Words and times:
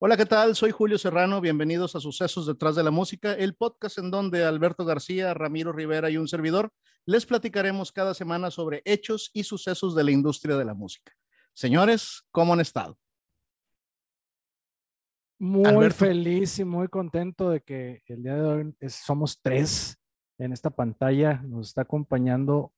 Hola, 0.00 0.16
¿qué 0.16 0.26
tal? 0.26 0.54
Soy 0.54 0.70
Julio 0.70 0.96
Serrano. 0.96 1.40
Bienvenidos 1.40 1.96
a 1.96 2.00
Sucesos 2.00 2.46
detrás 2.46 2.76
de 2.76 2.84
la 2.84 2.92
música, 2.92 3.32
el 3.32 3.56
podcast 3.56 3.98
en 3.98 4.12
donde 4.12 4.44
Alberto 4.44 4.84
García, 4.84 5.34
Ramiro 5.34 5.72
Rivera 5.72 6.08
y 6.08 6.16
un 6.16 6.28
servidor 6.28 6.70
les 7.04 7.26
platicaremos 7.26 7.90
cada 7.90 8.14
semana 8.14 8.52
sobre 8.52 8.80
hechos 8.84 9.28
y 9.34 9.42
sucesos 9.42 9.96
de 9.96 10.04
la 10.04 10.12
industria 10.12 10.56
de 10.56 10.64
la 10.64 10.74
música. 10.74 11.12
Señores, 11.52 12.22
¿cómo 12.30 12.52
han 12.52 12.60
estado? 12.60 12.96
Muy 15.40 15.90
feliz 15.90 16.60
y 16.60 16.64
muy 16.64 16.86
contento 16.86 17.50
de 17.50 17.62
que 17.62 18.04
el 18.06 18.22
día 18.22 18.36
de 18.36 18.42
hoy 18.42 18.76
somos 18.88 19.40
tres 19.42 19.98
en 20.38 20.52
esta 20.52 20.70
pantalla. 20.70 21.42
Nos 21.42 21.70
está 21.70 21.82
acompañando 21.82 22.72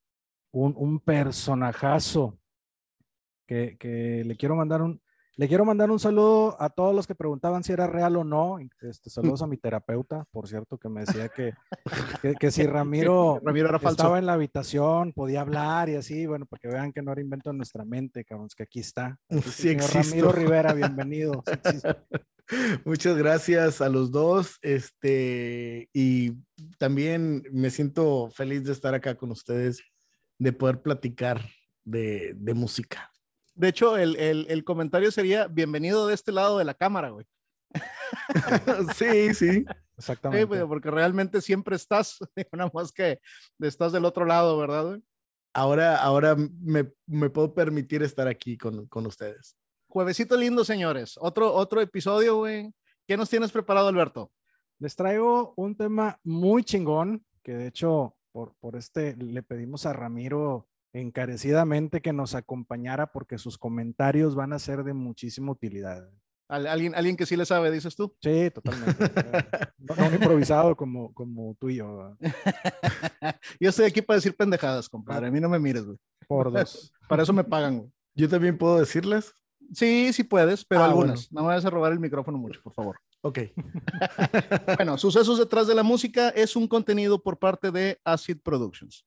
un, 0.53 0.73
un 0.75 0.99
personajazo 0.99 2.39
que, 3.47 3.77
que 3.77 4.25
le 4.25 4.37
quiero 4.39 4.57
mandar 4.57 4.81
un, 4.81 5.03
le 5.37 5.49
quiero 5.49 5.65
mandar 5.65 5.91
un 5.91 5.99
saludo 5.99 6.57
a 6.61 6.69
todos 6.69 6.95
los 6.95 7.07
que 7.07 7.15
preguntaban 7.15 7.65
si 7.65 7.73
era 7.73 7.87
real 7.87 8.17
o 8.17 8.25
no. 8.25 8.59
Este, 8.81 9.11
saludos 9.11 9.43
a 9.43 9.47
mi 9.47 9.57
terapeuta, 9.57 10.27
por 10.31 10.49
cierto, 10.49 10.77
que 10.77 10.89
me 10.89 11.01
decía 11.01 11.29
que, 11.29 11.55
que, 12.39 12.51
si 12.51 12.67
Ramiro, 12.67 13.41
estaba 13.83 14.19
en 14.19 14.27
la 14.27 14.35
habitación, 14.35 15.13
podía 15.13 15.41
hablar 15.41 15.89
y 15.89 15.95
así, 15.95 16.27
bueno, 16.27 16.47
porque 16.47 16.69
vean 16.69 16.93
que 16.93 17.03
no 17.03 17.13
era 17.13 17.21
invento 17.21 17.51
en 17.51 17.57
nuestra 17.57 17.85
mente, 17.85 18.25
cabrones, 18.25 18.55
que 18.55 18.65
aquí 18.65 18.81
está. 18.81 19.19
sí, 19.47 19.77
Ramiro 19.77 20.33
Rivera, 20.33 20.75
bienvenido. 20.75 21.43
Muchas 22.85 23.17
gracias 23.17 23.81
a 23.81 23.89
los 23.89 24.11
dos. 24.11 24.59
Este, 24.63 25.89
y 25.93 26.33
también 26.79 27.45
me 27.53 27.71
siento 27.71 28.31
feliz 28.31 28.65
de 28.65 28.73
estar 28.73 28.95
acá 28.95 29.15
con 29.15 29.31
ustedes, 29.31 29.83
de 30.39 30.53
poder 30.53 30.83
platicar 30.83 31.41
de, 31.85 32.35
de 32.37 32.55
música. 32.55 33.11
De 33.61 33.69
hecho, 33.69 33.99
el, 33.99 34.17
el, 34.17 34.65
comentario 34.65 35.11
sería, 35.11 35.47
bienvenido 35.47 36.07
de 36.07 36.15
este 36.15 36.33
lado 36.33 36.57
de 36.57 36.65
la 36.65 36.73
cámara, 36.73 37.11
güey. 37.11 37.27
sí, 38.97 39.35
sí. 39.35 39.67
Exactamente. 39.99 40.65
porque 40.65 40.91
realmente 40.91 41.43
siempre 41.43 41.77
estás, 41.77 42.21
nada 42.53 42.71
más 42.73 42.91
que 42.91 43.21
estás 43.59 43.93
del 43.93 44.07
otro 44.07 44.25
lado, 44.25 44.57
¿verdad? 44.57 44.87
Güey? 44.87 45.03
Ahora, 45.53 45.97
ahora 45.97 46.37
me, 46.37 46.91
me, 47.05 47.29
puedo 47.29 47.53
permitir 47.53 48.03
estar 48.03 48.27
aquí 48.29 48.57
con, 48.57 48.87
con, 48.87 49.05
ustedes. 49.05 49.59
Juevesito 49.91 50.39
lindo, 50.39 50.65
señores. 50.65 51.19
Otro, 51.21 51.53
otro 51.53 51.83
episodio, 51.83 52.39
güey. 52.39 52.73
¿Qué 53.07 53.19
nos 53.19 53.29
tienes 53.29 53.53
preparado, 53.53 53.89
Alberto? 53.89 54.33
Les 54.79 54.97
traigo 54.97 55.53
un 55.59 55.77
tema 55.77 56.19
muy 56.25 56.65
chingón, 56.65 57.27
que 57.43 57.53
de 57.53 57.67
hecho, 57.67 58.17
por, 58.33 58.55
por 58.59 58.77
este, 58.77 59.17
le 59.17 59.43
pedimos 59.43 59.85
a 59.85 59.93
Ramiro 59.93 60.70
encarecidamente 60.93 62.01
que 62.01 62.13
nos 62.13 62.35
acompañara 62.35 63.13
porque 63.13 63.39
sus 63.39 63.59
comentarios 63.59 64.35
van 64.35 64.53
a 64.53 64.59
ser 64.59 64.85
de 64.85 64.93
muchísima 64.93 65.53
utilidad. 65.53 66.09
¿Alguien, 66.49 66.97
alguien 66.97 67.17
que 67.17 67.27
sí 67.27 67.37
le 67.37 67.47
sabe, 67.47 67.71
dices 67.71 67.95
tú? 67.95 68.13
Sí, 68.21 68.51
totalmente. 68.51 69.05
no, 69.79 70.13
improvisado 70.13 70.77
como, 70.77 71.15
como 71.15 71.55
tú 71.61 71.69
y 71.69 71.77
yo. 71.77 72.17
yo 73.61 73.71
estoy 73.71 73.87
aquí 73.87 74.03
para 74.03 74.17
decir 74.17 74.35
pendejadas, 74.35 74.89
compadre. 74.89 75.29
A 75.29 75.31
mí 75.31 75.39
no 75.39 75.49
me 75.49 75.61
mires, 75.61 75.85
güey. 75.85 75.99
Por 76.27 76.53
dos. 76.53 76.93
para 77.09 77.23
eso 77.23 77.33
me 77.33 77.45
pagan, 77.45 77.79
güey. 77.79 77.91
¿Yo 78.17 78.29
también 78.29 78.59
puedo 78.59 78.81
decirles? 78.81 79.33
Sí, 79.73 80.13
sí 80.13 80.25
puedes, 80.25 80.65
pero 80.65 80.83
ah, 80.83 80.87
algunas. 80.87 81.31
No 81.33 81.43
me 81.43 81.49
vayas 81.49 81.65
a 81.65 81.71
robar 81.71 81.93
el 81.93 82.01
micrófono 82.01 82.37
mucho, 82.37 82.61
por 82.63 82.75
favor. 82.75 82.97
Ok. 83.23 83.39
bueno, 84.77 84.99
Sucesos 84.99 85.39
detrás 85.39 85.69
de 85.69 85.77
la 85.77 85.85
música 85.85 86.31
es 86.31 86.57
un 86.57 86.67
contenido 86.67 87.23
por 87.23 87.39
parte 87.39 87.71
de 87.71 88.01
Acid 88.05 88.39
Productions. 88.43 89.07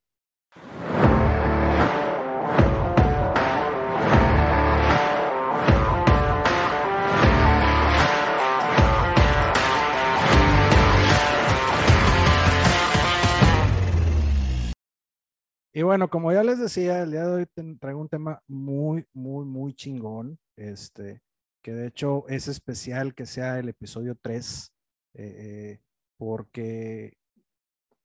Y 15.76 15.82
bueno, 15.82 16.08
como 16.08 16.32
ya 16.32 16.44
les 16.44 16.60
decía, 16.60 17.02
el 17.02 17.12
día 17.12 17.26
de 17.26 17.34
hoy 17.34 17.76
traigo 17.80 18.00
un 18.00 18.08
tema 18.08 18.44
muy, 18.48 19.08
muy, 19.12 19.44
muy 19.44 19.74
chingón, 19.74 20.38
este, 20.56 21.24
que 21.64 21.74
de 21.74 21.88
hecho 21.88 22.28
es 22.28 22.48
especial 22.48 23.16
que 23.16 23.26
sea 23.26 23.58
el 23.58 23.70
episodio 23.70 24.16
3, 24.22 24.72
eh, 25.16 25.24
eh, 25.24 25.80
porque 26.16 27.18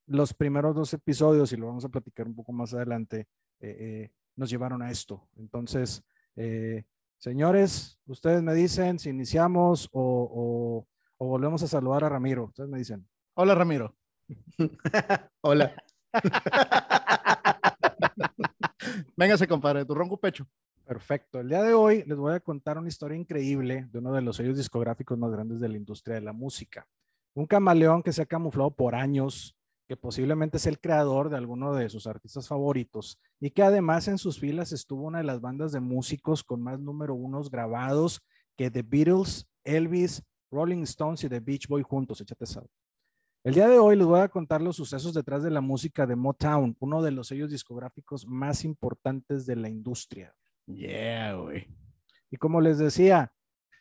los 0.07 0.33
primeros 0.33 0.75
dos 0.75 0.95
episodios, 0.95 1.53
y 1.53 1.59
lo 1.59 1.67
vamos 1.67 1.85
a 1.85 1.91
platicar 1.91 2.27
un 2.27 2.35
poco 2.35 2.53
más 2.53 2.73
adelante, 2.73 3.29
eh, 3.61 4.09
nos 4.35 4.49
llevaron 4.49 4.81
a 4.81 4.91
esto. 4.91 5.29
Entonces, 5.37 6.03
señores, 7.19 7.99
ustedes 8.07 8.43
me 8.43 8.55
dicen 8.55 8.99
si 8.99 9.11
iniciamos 9.11 9.91
o, 9.93 10.87
o 11.19 11.27
volvemos 11.27 11.63
a 11.63 11.67
saludar 11.67 12.05
a 12.05 12.09
Ramiro. 12.09 12.45
Ustedes 12.45 12.71
me 12.71 12.79
dicen. 12.79 13.07
Hola, 13.35 13.55
Ramiro. 13.55 13.95
Hola. 15.43 15.75
Véngase, 19.17 19.47
compadre, 19.47 19.85
tu 19.85 19.95
ronco 19.95 20.17
pecho. 20.17 20.47
Perfecto. 20.85 21.41
El 21.41 21.49
día 21.49 21.63
de 21.63 21.75
hoy 21.75 22.03
les 22.07 22.17
voy 22.17 22.33
a 22.33 22.41
contar 22.41 22.79
una 22.79 22.89
historia 22.89 23.17
increíble 23.17 23.87
de 23.93 23.99
uno 23.99 24.13
de 24.13 24.23
los 24.23 24.37
sellos 24.37 24.57
discográficos 24.57 25.19
más 25.19 25.31
grandes 25.31 25.61
de 25.61 25.69
la 25.69 25.77
industria 25.77 26.15
de 26.15 26.23
la 26.23 26.33
música. 26.33 26.87
Un 27.35 27.47
camaleón 27.47 28.03
que 28.03 28.13
se 28.13 28.23
ha 28.23 28.27
camuflado 28.27 28.71
por 28.71 28.95
años, 28.95 29.55
que 29.87 29.97
posiblemente 29.97 30.57
es 30.57 30.67
el 30.67 30.81
creador 30.81 31.29
de 31.29 31.37
alguno 31.37 31.75
de 31.75 31.89
sus 31.91 32.07
artistas 32.07 32.49
favoritos 32.49 33.19
y 33.39 33.51
que 33.51 33.63
además 33.63 34.09
en 34.09 34.19
sus 34.19 34.41
filas 34.41 34.73
estuvo 34.73 35.07
una 35.07 35.19
de 35.19 35.25
las 35.25 35.41
bandas 35.41 35.73
de 35.73 35.81
músicos 35.81 36.43
con 36.43 36.63
más 36.63 36.81
número 36.81 37.15
unos 37.15 37.51
grabados 37.51 38.23
que 38.57 38.71
The 38.71 38.83
Beatles, 38.83 39.47
Elvis, 39.65 40.23
Rolling 40.51 40.83
Stones 40.83 41.23
y 41.25 41.29
The 41.29 41.41
Beach 41.41 41.69
Boy 41.69 41.83
juntos. 41.83 42.21
Échate 42.21 42.47
salvo. 42.47 42.71
El 43.49 43.55
día 43.55 43.67
de 43.67 43.79
hoy 43.79 43.97
les 43.97 44.07
voy 44.07 44.21
a 44.21 44.29
contar 44.29 44.61
los 44.61 44.77
sucesos 44.77 45.15
detrás 45.15 45.43
de 45.43 45.49
la 45.49 45.63
música 45.63 46.07
de 46.07 46.15
Motown, 46.15 46.77
uno 46.81 47.01
de 47.01 47.13
los 47.13 47.29
sellos 47.29 47.51
discográficos 47.51 48.27
más 48.27 48.63
importantes 48.63 49.47
de 49.47 49.57
la 49.57 49.71
industria. 49.71 50.37
Yeah, 50.67 51.33
güey. 51.33 51.67
Y 52.31 52.37
como 52.37 52.61
les 52.61 52.77
decía, 52.77 53.33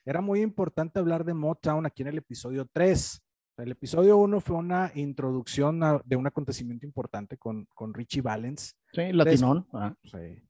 era 0.05 0.22
muy 0.22 0.39
importante 0.39 1.00
hablar 1.00 1.25
de 1.25 1.33
Motown 1.33 1.85
aquí 1.85 2.01
en 2.01 2.07
el 2.07 2.17
episodio 2.17 2.66
3. 2.72 3.22
El 3.57 3.72
episodio 3.72 4.16
1 4.16 4.39
fue 4.39 4.55
una 4.55 4.89
introducción 4.95 5.81
de 6.05 6.16
un 6.16 6.28
acontecimiento 6.28 6.85
importante 6.85 7.38
con, 7.38 7.67
con 7.75 7.94
Richie 7.94 8.22
Valens. 8.22 8.73
Sí, 8.94 9.11
latinón. 9.11 9.67
Ah. 9.73 9.94
sí. 10.05 10.47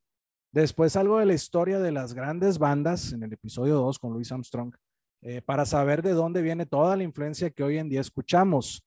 Después 0.51 0.95
algo 0.95 1.17
de 1.17 1.25
la 1.25 1.33
historia 1.33 1.79
de 1.79 1.91
las 1.91 2.13
grandes 2.13 2.59
bandas 2.59 3.13
en 3.13 3.23
el 3.23 3.33
episodio 3.33 3.77
2 3.77 3.97
con 3.97 4.13
Louis 4.13 4.31
Armstrong, 4.31 4.75
eh, 5.23 5.41
para 5.41 5.65
saber 5.65 6.03
de 6.03 6.11
dónde 6.11 6.43
viene 6.43 6.67
toda 6.67 6.95
la 6.95 7.01
influencia 7.01 7.49
que 7.49 7.63
hoy 7.63 7.79
en 7.79 7.89
día 7.89 8.01
escuchamos. 8.01 8.83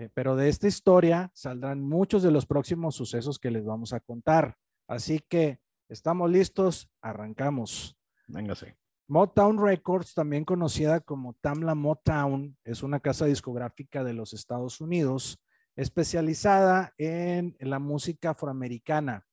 Eh, 0.00 0.08
pero 0.14 0.34
de 0.34 0.48
esta 0.48 0.66
historia 0.66 1.30
saldrán 1.34 1.82
muchos 1.82 2.22
de 2.22 2.30
los 2.30 2.46
próximos 2.46 2.94
sucesos 2.94 3.38
que 3.38 3.50
les 3.50 3.66
vamos 3.66 3.92
a 3.92 4.00
contar. 4.00 4.56
Así 4.88 5.20
que 5.28 5.60
estamos 5.90 6.30
listos, 6.30 6.90
arrancamos. 7.02 7.98
Véngase. 8.26 8.78
Motown 9.08 9.62
Records, 9.62 10.14
también 10.14 10.46
conocida 10.46 11.00
como 11.00 11.34
Tamla 11.42 11.74
Motown, 11.74 12.56
es 12.64 12.82
una 12.82 13.00
casa 13.00 13.26
discográfica 13.26 14.02
de 14.02 14.14
los 14.14 14.32
Estados 14.32 14.80
Unidos 14.80 15.38
especializada 15.76 16.94
en 16.96 17.54
la 17.60 17.78
música 17.78 18.30
afroamericana. 18.30 19.26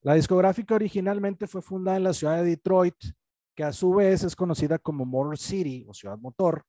La 0.00 0.14
discográfica 0.14 0.74
originalmente 0.74 1.46
fue 1.46 1.62
fundada 1.62 1.98
en 1.98 2.04
la 2.04 2.14
ciudad 2.14 2.38
de 2.38 2.50
Detroit, 2.50 2.96
que 3.54 3.62
a 3.62 3.72
su 3.72 3.94
vez 3.94 4.24
es 4.24 4.34
conocida 4.34 4.80
como 4.80 5.04
Motor 5.04 5.38
City 5.38 5.86
o 5.88 5.94
Ciudad 5.94 6.18
Motor, 6.18 6.64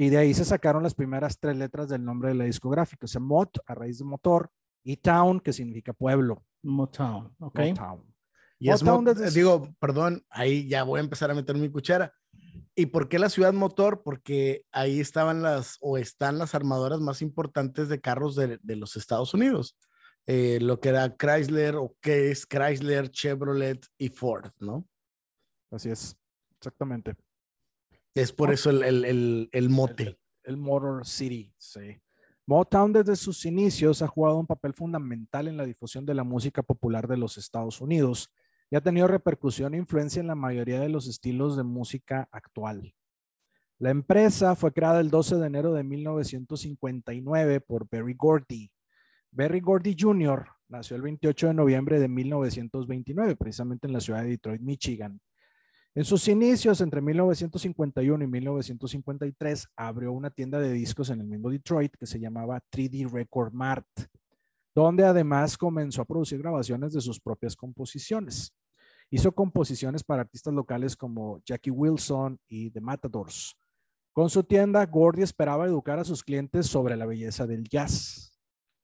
y 0.00 0.10
de 0.10 0.18
ahí 0.18 0.32
se 0.32 0.44
sacaron 0.44 0.84
las 0.84 0.94
primeras 0.94 1.40
tres 1.40 1.56
letras 1.56 1.88
del 1.88 2.04
nombre 2.04 2.28
de 2.28 2.36
la 2.36 2.44
discográfica. 2.44 3.06
O 3.06 3.08
sea, 3.08 3.20
Mot, 3.20 3.58
a 3.66 3.74
raíz 3.74 3.98
de 3.98 4.04
motor, 4.04 4.48
y 4.84 4.96
Town, 4.98 5.40
que 5.40 5.52
significa 5.52 5.92
pueblo. 5.92 6.46
Motown, 6.62 7.34
ok. 7.40 7.58
Motown. 7.58 8.14
Y 8.60 8.70
es 8.70 9.34
digo, 9.34 9.74
perdón, 9.80 10.24
ahí 10.30 10.68
ya 10.68 10.84
voy 10.84 10.98
a 10.98 11.02
empezar 11.02 11.32
a 11.32 11.34
meter 11.34 11.56
mi 11.56 11.68
cuchara. 11.68 12.14
¿Y 12.76 12.86
por 12.86 13.08
qué 13.08 13.18
la 13.18 13.28
ciudad 13.28 13.52
motor? 13.52 14.02
Porque 14.04 14.64
ahí 14.70 15.00
estaban 15.00 15.42
las, 15.42 15.78
o 15.80 15.98
están 15.98 16.38
las 16.38 16.54
armadoras 16.54 17.00
más 17.00 17.20
importantes 17.20 17.88
de 17.88 18.00
carros 18.00 18.36
de, 18.36 18.60
de 18.62 18.76
los 18.76 18.96
Estados 18.96 19.34
Unidos. 19.34 19.76
Eh, 20.26 20.60
lo 20.60 20.78
que 20.78 20.90
era 20.90 21.16
Chrysler, 21.16 21.74
o 21.74 21.96
que 22.00 22.30
es 22.30 22.46
Chrysler, 22.46 23.10
Chevrolet 23.10 23.84
y 23.98 24.10
Ford, 24.10 24.52
¿no? 24.60 24.86
Así 25.72 25.90
es, 25.90 26.16
exactamente. 26.56 27.16
Es 28.18 28.32
por 28.32 28.52
eso 28.52 28.70
el, 28.70 29.68
mote. 29.70 30.18
El, 30.42 30.56
Motor 30.56 31.06
City, 31.06 31.54
sí. 31.56 32.00
Motown 32.46 32.92
desde 32.92 33.14
sus 33.14 33.46
inicios 33.46 34.02
ha 34.02 34.08
jugado 34.08 34.38
un 34.38 34.46
papel 34.46 34.74
fundamental 34.74 35.46
en 35.46 35.56
la 35.56 35.64
difusión 35.64 36.04
de 36.04 36.14
la 36.14 36.24
música 36.24 36.64
popular 36.64 37.06
de 37.06 37.16
los 37.16 37.38
Estados 37.38 37.80
Unidos 37.80 38.32
y 38.70 38.76
ha 38.76 38.80
tenido 38.80 39.06
repercusión 39.06 39.74
e 39.74 39.78
influencia 39.78 40.18
en 40.18 40.26
la 40.26 40.34
mayoría 40.34 40.80
de 40.80 40.88
los 40.88 41.06
estilos 41.06 41.56
de 41.56 41.62
música 41.62 42.28
actual. 42.32 42.92
La 43.78 43.90
empresa 43.90 44.56
fue 44.56 44.72
creada 44.72 44.98
el 44.98 45.10
12 45.10 45.36
de 45.36 45.46
enero 45.46 45.72
de 45.72 45.84
1959 45.84 47.60
por 47.60 47.88
Berry 47.88 48.14
Gordy. 48.14 48.72
Berry 49.30 49.60
Gordy 49.60 49.94
Jr. 49.96 50.44
nació 50.66 50.96
el 50.96 51.02
28 51.02 51.46
de 51.46 51.54
noviembre 51.54 52.00
de 52.00 52.08
1929, 52.08 53.36
precisamente 53.36 53.86
en 53.86 53.92
la 53.92 54.00
ciudad 54.00 54.22
de 54.22 54.30
Detroit, 54.30 54.60
Michigan. 54.60 55.20
En 55.94 56.04
sus 56.04 56.28
inicios, 56.28 56.80
entre 56.80 57.00
1951 57.00 58.22
y 58.22 58.26
1953, 58.26 59.68
abrió 59.76 60.12
una 60.12 60.30
tienda 60.30 60.60
de 60.60 60.72
discos 60.72 61.10
en 61.10 61.20
el 61.20 61.26
mismo 61.26 61.50
Detroit 61.50 61.94
que 61.96 62.06
se 62.06 62.20
llamaba 62.20 62.62
3D 62.70 63.10
Record 63.10 63.52
Mart, 63.52 63.86
donde 64.74 65.04
además 65.04 65.56
comenzó 65.56 66.02
a 66.02 66.04
producir 66.04 66.38
grabaciones 66.38 66.92
de 66.92 67.00
sus 67.00 67.18
propias 67.18 67.56
composiciones. 67.56 68.54
Hizo 69.10 69.32
composiciones 69.32 70.04
para 70.04 70.22
artistas 70.22 70.52
locales 70.52 70.94
como 70.94 71.40
Jackie 71.44 71.70
Wilson 71.70 72.38
y 72.46 72.70
The 72.70 72.80
Matadors. 72.80 73.56
Con 74.12 74.28
su 74.30 74.44
tienda, 74.44 74.84
Gordy 74.84 75.22
esperaba 75.22 75.66
educar 75.66 75.98
a 75.98 76.04
sus 76.04 76.22
clientes 76.22 76.66
sobre 76.66 76.96
la 76.96 77.06
belleza 77.06 77.46
del 77.46 77.68
jazz. 77.68 78.38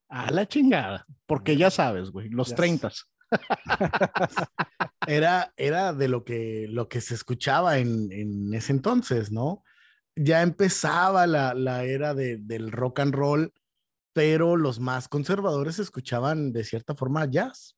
A 0.08 0.30
la 0.30 0.46
chingada, 0.46 1.06
porque 1.26 1.56
ya 1.56 1.70
sabes, 1.70 2.10
güey, 2.10 2.28
los 2.28 2.54
30s. 2.54 3.04
era, 5.06 5.52
era 5.56 5.92
de 5.92 6.08
lo 6.08 6.24
que, 6.24 6.66
lo 6.68 6.88
que 6.88 7.00
se 7.00 7.14
escuchaba 7.14 7.78
en, 7.78 8.10
en 8.12 8.54
ese 8.54 8.72
entonces, 8.72 9.30
¿no? 9.32 9.62
Ya 10.16 10.42
empezaba 10.42 11.26
la, 11.26 11.54
la 11.54 11.84
era 11.84 12.14
de- 12.14 12.38
del 12.38 12.70
rock 12.70 13.00
and 13.00 13.14
roll, 13.14 13.52
pero 14.12 14.56
los 14.56 14.78
más 14.80 15.08
conservadores 15.08 15.78
escuchaban 15.78 16.52
de 16.52 16.64
cierta 16.64 16.94
forma 16.94 17.24
jazz. 17.26 17.76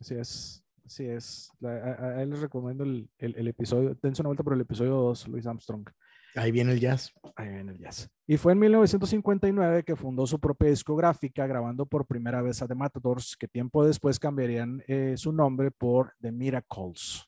Así 0.00 0.14
es, 0.14 0.62
así 0.86 1.04
es. 1.06 1.50
La- 1.58 2.24
les 2.24 2.40
recomiendo 2.40 2.84
el, 2.84 3.10
el- 3.18 3.34
el 3.36 3.48
episodio, 3.48 3.96
dense 4.00 4.22
una 4.22 4.28
vuelta 4.28 4.44
por 4.44 4.54
el 4.54 4.60
episodio 4.60 4.92
2, 4.94 5.28
Luis 5.28 5.46
Armstrong. 5.46 5.88
Ahí 6.38 6.52
viene 6.52 6.72
el 6.72 6.78
jazz. 6.78 7.12
Ahí 7.34 7.48
viene 7.48 7.72
el 7.72 7.78
jazz. 7.78 8.08
Y 8.26 8.36
fue 8.36 8.52
en 8.52 8.60
1959 8.60 9.82
que 9.82 9.96
fundó 9.96 10.24
su 10.24 10.38
propia 10.38 10.68
discográfica, 10.70 11.46
grabando 11.48 11.84
por 11.84 12.06
primera 12.06 12.42
vez 12.42 12.62
a 12.62 12.68
The 12.68 12.76
Matadors, 12.76 13.36
que 13.36 13.48
tiempo 13.48 13.84
después 13.84 14.20
cambiarían 14.20 14.82
eh, 14.86 15.14
su 15.16 15.32
nombre 15.32 15.72
por 15.72 16.14
The 16.20 16.30
Miracles. 16.30 17.24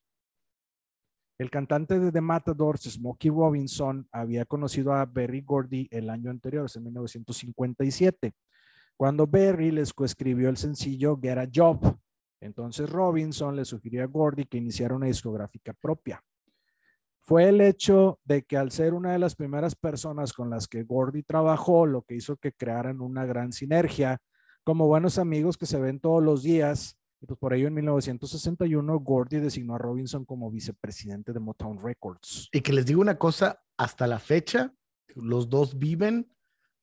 El 1.39 1.51
cantante 1.51 1.99
de 1.99 2.13
The 2.13 2.21
Matadors, 2.21 2.83
Smokey 2.83 3.31
Robinson, 3.31 4.07
había 4.13 4.45
conocido 4.45 4.93
a 4.93 5.05
Berry 5.07 5.41
Gordy 5.41 5.89
el 5.91 6.09
año 6.09 6.31
anterior, 6.31 6.71
en 6.73 6.85
1957, 6.85 8.35
cuando 8.97 9.27
Berry 9.27 9.73
les 9.73 9.93
coescribió 9.93 10.51
el 10.51 10.57
sencillo 10.57 11.19
Get 11.21 11.39
a 11.39 11.49
Job. 11.53 11.99
Entonces 12.41 12.89
Robinson 12.89 13.57
le 13.57 13.65
sugirió 13.65 14.05
a 14.05 14.07
Gordy 14.07 14.45
que 14.45 14.59
iniciara 14.59 14.95
una 14.95 15.07
discográfica 15.07 15.73
propia 15.73 16.23
fue 17.23 17.49
el 17.49 17.61
hecho 17.61 18.19
de 18.25 18.43
que 18.43 18.57
al 18.57 18.71
ser 18.73 18.95
una 18.95 19.13
de 19.13 19.19
las 19.19 19.35
primeras 19.37 19.75
personas 19.75 20.33
con 20.33 20.51
las 20.51 20.67
que 20.67 20.83
Gordy 20.83 21.23
trabajó, 21.23 21.87
lo 21.87 22.03
que 22.03 22.15
hizo 22.17 22.37
que 22.37 22.53
crearan 22.53 23.01
una 23.01 23.25
gran 23.27 23.53
sinergia, 23.53 24.19
como 24.65 24.87
buenos 24.87 25.19
amigos 25.19 25.57
que 25.57 25.67
se 25.67 25.79
ven 25.79 26.01
todos 26.01 26.23
los 26.23 26.43
días. 26.43 26.97
Y 27.23 27.27
pues 27.27 27.39
por 27.39 27.53
ello 27.53 27.69
en 27.69 27.75
1961 27.75 28.99
Gordy 29.01 29.39
designó 29.41 29.75
a 29.75 29.79
Robinson 29.79 30.25
como 30.25 30.51
vicepresidente 30.51 31.33
de 31.33 31.41
Motown 31.41 31.79
Records. 31.83 32.49
Y 32.53 32.63
que 32.63 32.73
les 32.73 32.87
digo 32.87 33.01
una 33.01 33.19
cosa, 33.19 33.63
hasta 33.77 34.07
la 34.07 34.19
fecha, 34.19 34.73
los 35.15 35.49
dos 35.51 35.79
viven, 35.79 36.33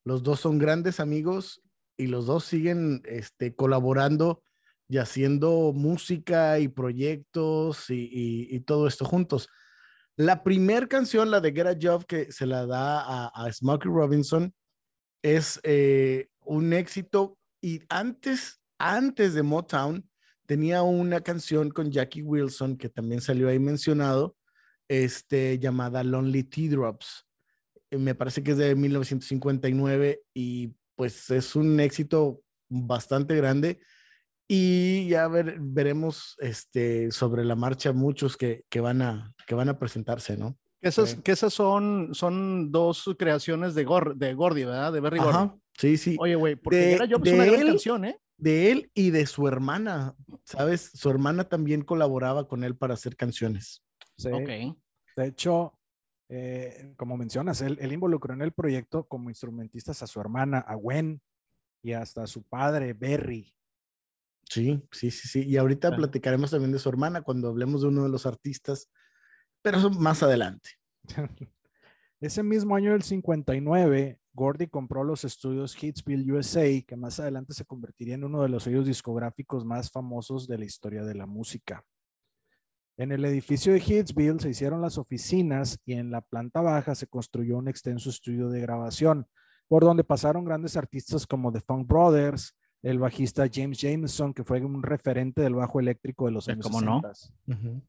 los 0.04 0.22
dos 0.22 0.40
son 0.40 0.58
grandes 0.58 1.00
amigos 1.00 1.60
y 1.96 2.06
los 2.06 2.26
dos 2.26 2.44
siguen 2.44 3.02
este, 3.04 3.54
colaborando 3.56 4.42
y 4.88 4.98
haciendo 4.98 5.72
música 5.74 6.58
y 6.60 6.68
proyectos 6.68 7.90
y, 7.90 7.94
y- 8.12 8.48
y 8.54 8.60
todo 8.60 8.86
esto 8.86 9.04
juntos. 9.04 9.48
La 10.18 10.42
primer 10.42 10.88
canción, 10.88 11.30
la 11.30 11.40
de 11.40 11.52
Get 11.52 11.66
a 11.68 11.76
Job, 11.80 12.04
que 12.04 12.32
se 12.32 12.44
la 12.44 12.66
da 12.66 13.00
a, 13.00 13.28
a 13.28 13.52
Smokey 13.52 13.88
Robinson, 13.88 14.52
es 15.22 15.60
eh, 15.62 16.26
un 16.40 16.72
éxito 16.72 17.38
y 17.60 17.82
antes, 17.88 18.60
antes 18.78 19.34
de 19.34 19.44
Motown, 19.44 20.10
tenía 20.44 20.82
una 20.82 21.20
canción 21.20 21.70
con 21.70 21.92
Jackie 21.92 22.22
Wilson 22.22 22.76
que 22.76 22.88
también 22.88 23.20
salió 23.20 23.48
ahí 23.48 23.60
mencionado, 23.60 24.36
este, 24.88 25.60
llamada 25.60 26.02
Lonely 26.02 26.42
Teardrops. 26.42 27.24
Eh, 27.92 27.98
Me 27.98 28.16
parece 28.16 28.42
que 28.42 28.50
es 28.50 28.58
de 28.58 28.74
1959 28.74 30.22
y 30.34 30.74
pues 30.96 31.30
es 31.30 31.54
un 31.54 31.78
éxito 31.78 32.42
bastante 32.68 33.36
grande. 33.36 33.78
Y 34.50 35.06
ya 35.08 35.28
ver- 35.28 35.58
veremos 35.60 36.34
este, 36.40 37.10
sobre 37.10 37.44
la 37.44 37.54
marcha 37.54 37.92
muchos 37.92 38.36
que, 38.36 38.64
que, 38.70 38.80
van 38.80 39.02
a, 39.02 39.34
que 39.46 39.54
van 39.54 39.68
a 39.68 39.78
presentarse, 39.78 40.36
¿no? 40.38 40.56
Esas, 40.80 41.10
Sí. 41.10 41.22
que 41.22 41.32
esas 41.32 41.52
son, 41.52 42.10
son 42.14 42.70
dos 42.72 43.14
creaciones 43.18 43.74
de, 43.74 43.84
Gor- 43.86 44.14
de 44.16 44.32
Gordy, 44.34 44.64
¿verdad? 44.64 44.92
De 44.92 45.00
Berry 45.00 45.18
Gordy. 45.18 45.30
Ajá, 45.30 45.56
sí, 45.76 45.96
sí. 45.98 46.16
Oye, 46.18 46.34
güey, 46.36 46.56
porque 46.56 46.78
De- 46.78 46.92
era 46.94 47.04
yo, 47.04 47.18
de 47.18 47.30
es 47.30 47.34
una 47.34 47.44
gran 47.44 47.60
él- 47.60 47.66
canción, 47.66 48.04
¿eh? 48.04 48.18
De 48.38 48.70
él 48.70 48.90
y 48.94 49.10
de 49.10 49.26
su 49.26 49.48
hermana, 49.48 50.14
¿sabes? 50.44 50.92
Su 50.94 51.10
hermana 51.10 51.44
también 51.48 51.82
colaboraba 51.82 52.46
con 52.46 52.62
él 52.62 52.76
para 52.76 52.94
hacer 52.94 53.16
canciones. 53.16 53.82
Sí. 54.16 54.28
Ok. 54.32 54.76
De 55.16 55.26
hecho, 55.26 55.74
eh, 56.30 56.94
como 56.96 57.16
mencionas, 57.16 57.60
él, 57.60 57.76
él 57.80 57.92
involucró 57.92 58.32
en 58.34 58.42
el 58.42 58.52
proyecto 58.52 59.04
como 59.08 59.28
instrumentistas 59.28 60.02
a 60.02 60.06
su 60.06 60.20
hermana, 60.20 60.58
a 60.58 60.74
Gwen, 60.76 61.20
y 61.82 61.92
hasta 61.92 62.22
a 62.22 62.26
su 62.28 62.44
padre, 62.44 62.92
Berry. 62.92 63.52
Sí, 64.48 64.82
sí, 64.92 65.10
sí, 65.10 65.28
sí. 65.28 65.42
Y 65.46 65.56
ahorita 65.56 65.88
Ah. 65.88 65.96
platicaremos 65.96 66.50
también 66.50 66.72
de 66.72 66.78
su 66.78 66.88
hermana 66.88 67.22
cuando 67.22 67.48
hablemos 67.48 67.82
de 67.82 67.88
uno 67.88 68.02
de 68.04 68.08
los 68.08 68.26
artistas, 68.26 68.88
pero 69.62 69.78
eso 69.78 69.90
más 69.90 70.22
adelante. 70.22 70.70
Ese 72.20 72.42
mismo 72.42 72.74
año 72.74 72.92
del 72.92 73.02
59, 73.02 74.18
Gordy 74.32 74.66
compró 74.66 75.04
los 75.04 75.24
estudios 75.24 75.76
Hitsville 75.80 76.32
USA, 76.32 76.82
que 76.86 76.96
más 76.96 77.20
adelante 77.20 77.54
se 77.54 77.64
convertiría 77.64 78.14
en 78.14 78.24
uno 78.24 78.42
de 78.42 78.48
los 78.48 78.64
sellos 78.64 78.86
discográficos 78.86 79.64
más 79.64 79.90
famosos 79.90 80.48
de 80.48 80.58
la 80.58 80.64
historia 80.64 81.04
de 81.04 81.14
la 81.14 81.26
música. 81.26 81.84
En 82.96 83.12
el 83.12 83.24
edificio 83.24 83.72
de 83.72 83.78
Hitsville 83.78 84.40
se 84.40 84.50
hicieron 84.50 84.80
las 84.80 84.98
oficinas 84.98 85.78
y 85.84 85.92
en 85.92 86.10
la 86.10 86.20
planta 86.20 86.60
baja 86.60 86.96
se 86.96 87.06
construyó 87.06 87.56
un 87.58 87.68
extenso 87.68 88.10
estudio 88.10 88.48
de 88.48 88.60
grabación, 88.60 89.26
por 89.68 89.84
donde 89.84 90.02
pasaron 90.02 90.44
grandes 90.44 90.76
artistas 90.76 91.24
como 91.24 91.52
The 91.52 91.60
Funk 91.60 91.86
Brothers, 91.86 92.56
el 92.82 92.98
bajista 92.98 93.48
James 93.52 93.80
Jameson, 93.80 94.32
que 94.32 94.44
fue 94.44 94.64
un 94.64 94.82
referente 94.82 95.42
del 95.42 95.54
bajo 95.54 95.80
eléctrico 95.80 96.26
de 96.26 96.32
los 96.32 96.48
Eh, 96.48 96.52
años 96.52 96.66
¿cómo 96.66 96.80
no? 96.80 97.02
60. 97.46 97.82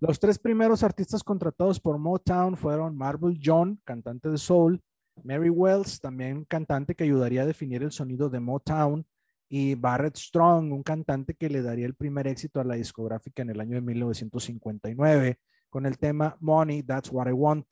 Los 0.00 0.18
tres 0.18 0.38
primeros 0.38 0.82
artistas 0.82 1.22
contratados 1.22 1.80
por 1.80 1.98
Motown 1.98 2.56
fueron 2.56 2.96
Marble 2.96 3.38
John, 3.42 3.80
cantante 3.84 4.28
de 4.28 4.38
soul, 4.38 4.82
Mary 5.22 5.48
Wells, 5.48 6.00
también 6.00 6.44
cantante 6.44 6.94
que 6.94 7.04
ayudaría 7.04 7.42
a 7.42 7.46
definir 7.46 7.82
el 7.82 7.92
sonido 7.92 8.28
de 8.28 8.40
Motown, 8.40 9.06
y 9.48 9.76
Barrett 9.76 10.16
Strong, 10.16 10.72
un 10.72 10.82
cantante 10.82 11.34
que 11.34 11.48
le 11.48 11.62
daría 11.62 11.86
el 11.86 11.94
primer 11.94 12.26
éxito 12.26 12.60
a 12.60 12.64
la 12.64 12.74
discográfica 12.74 13.42
en 13.42 13.50
el 13.50 13.60
año 13.60 13.76
de 13.76 13.82
1959 13.82 15.38
con 15.70 15.86
el 15.86 15.98
tema 15.98 16.36
Money, 16.40 16.82
That's 16.82 17.10
What 17.12 17.28
I 17.28 17.32
Want. 17.32 17.66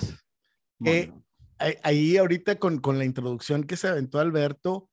Eh, 0.84 1.12
ahí 1.82 2.16
ahorita 2.16 2.56
con, 2.58 2.78
con 2.78 2.99
la 2.99 3.04
introducción 3.04 3.64
que 3.64 3.76
se 3.76 3.88
aventó 3.88 4.20
Alberto, 4.20 4.90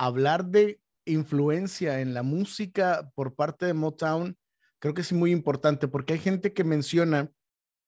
hablar 0.00 0.46
de 0.46 0.80
influencia 1.04 2.00
en 2.00 2.14
la 2.14 2.22
música 2.22 3.12
por 3.14 3.34
parte 3.34 3.66
de 3.66 3.74
Motown, 3.74 4.38
creo 4.78 4.94
que 4.94 5.02
es 5.02 5.12
muy 5.12 5.30
importante 5.30 5.88
porque 5.88 6.14
hay 6.14 6.18
gente 6.18 6.54
que 6.54 6.64
menciona 6.64 7.30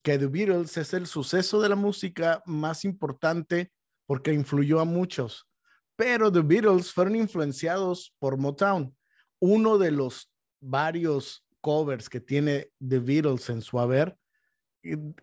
que 0.03 0.19
The 0.19 0.27
Beatles 0.27 0.77
es 0.77 0.93
el 0.93 1.07
suceso 1.07 1.59
de 1.59 1.69
la 1.69 1.75
música 1.75 2.43
más 2.45 2.85
importante 2.85 3.71
porque 4.05 4.31
influyó 4.31 4.79
a 4.79 4.85
muchos, 4.85 5.47
pero 5.95 6.31
The 6.31 6.41
Beatles 6.41 6.93
fueron 6.93 7.15
influenciados 7.15 8.13
por 8.19 8.37
Motown. 8.37 8.95
Uno 9.39 9.79
de 9.79 9.89
los 9.89 10.31
varios 10.61 11.43
covers 11.61 12.09
que 12.09 12.19
tiene 12.19 12.69
The 12.85 12.99
Beatles 12.99 13.49
en 13.49 13.61
su 13.63 13.79
haber 13.79 14.15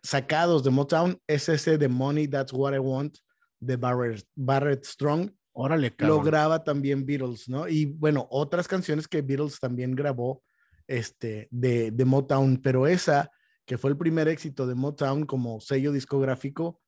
sacados 0.03 0.65
de 0.65 0.71
Motown 0.71 1.21
es 1.29 1.49
ese 1.49 1.79
de 1.79 1.89
Money, 1.89 2.27
That's 2.27 2.53
What 2.53 2.75
I 2.75 2.79
Want 2.79 3.19
de 3.61 3.77
Barrett, 3.77 4.27
Barrett 4.35 4.85
Strong. 4.85 5.31
Órale, 5.53 5.95
cabrón. 5.95 6.19
Lo 6.19 6.23
graba 6.23 6.65
también 6.65 7.05
Beatles, 7.05 7.49
¿no? 7.49 7.69
Y 7.69 7.87
bueno, 7.87 8.27
otras 8.31 8.69
canciones 8.69 9.09
que 9.09 9.23
Beatles 9.23 9.59
también 9.59 9.95
grabó 9.95 10.43
este, 10.87 11.49
de, 11.51 11.91
de 11.91 12.05
Motown, 12.05 12.59
pero 12.59 12.87
esa 12.87 13.31
que 13.67 13.79
fue 13.79 13.91
el 13.91 13.97
primer 13.97 14.27
éxito 14.27 14.67
de 14.67 14.75
Motown 14.75 15.27
como 15.27 15.61
sello 15.61 15.93
discográfico, 15.93 16.81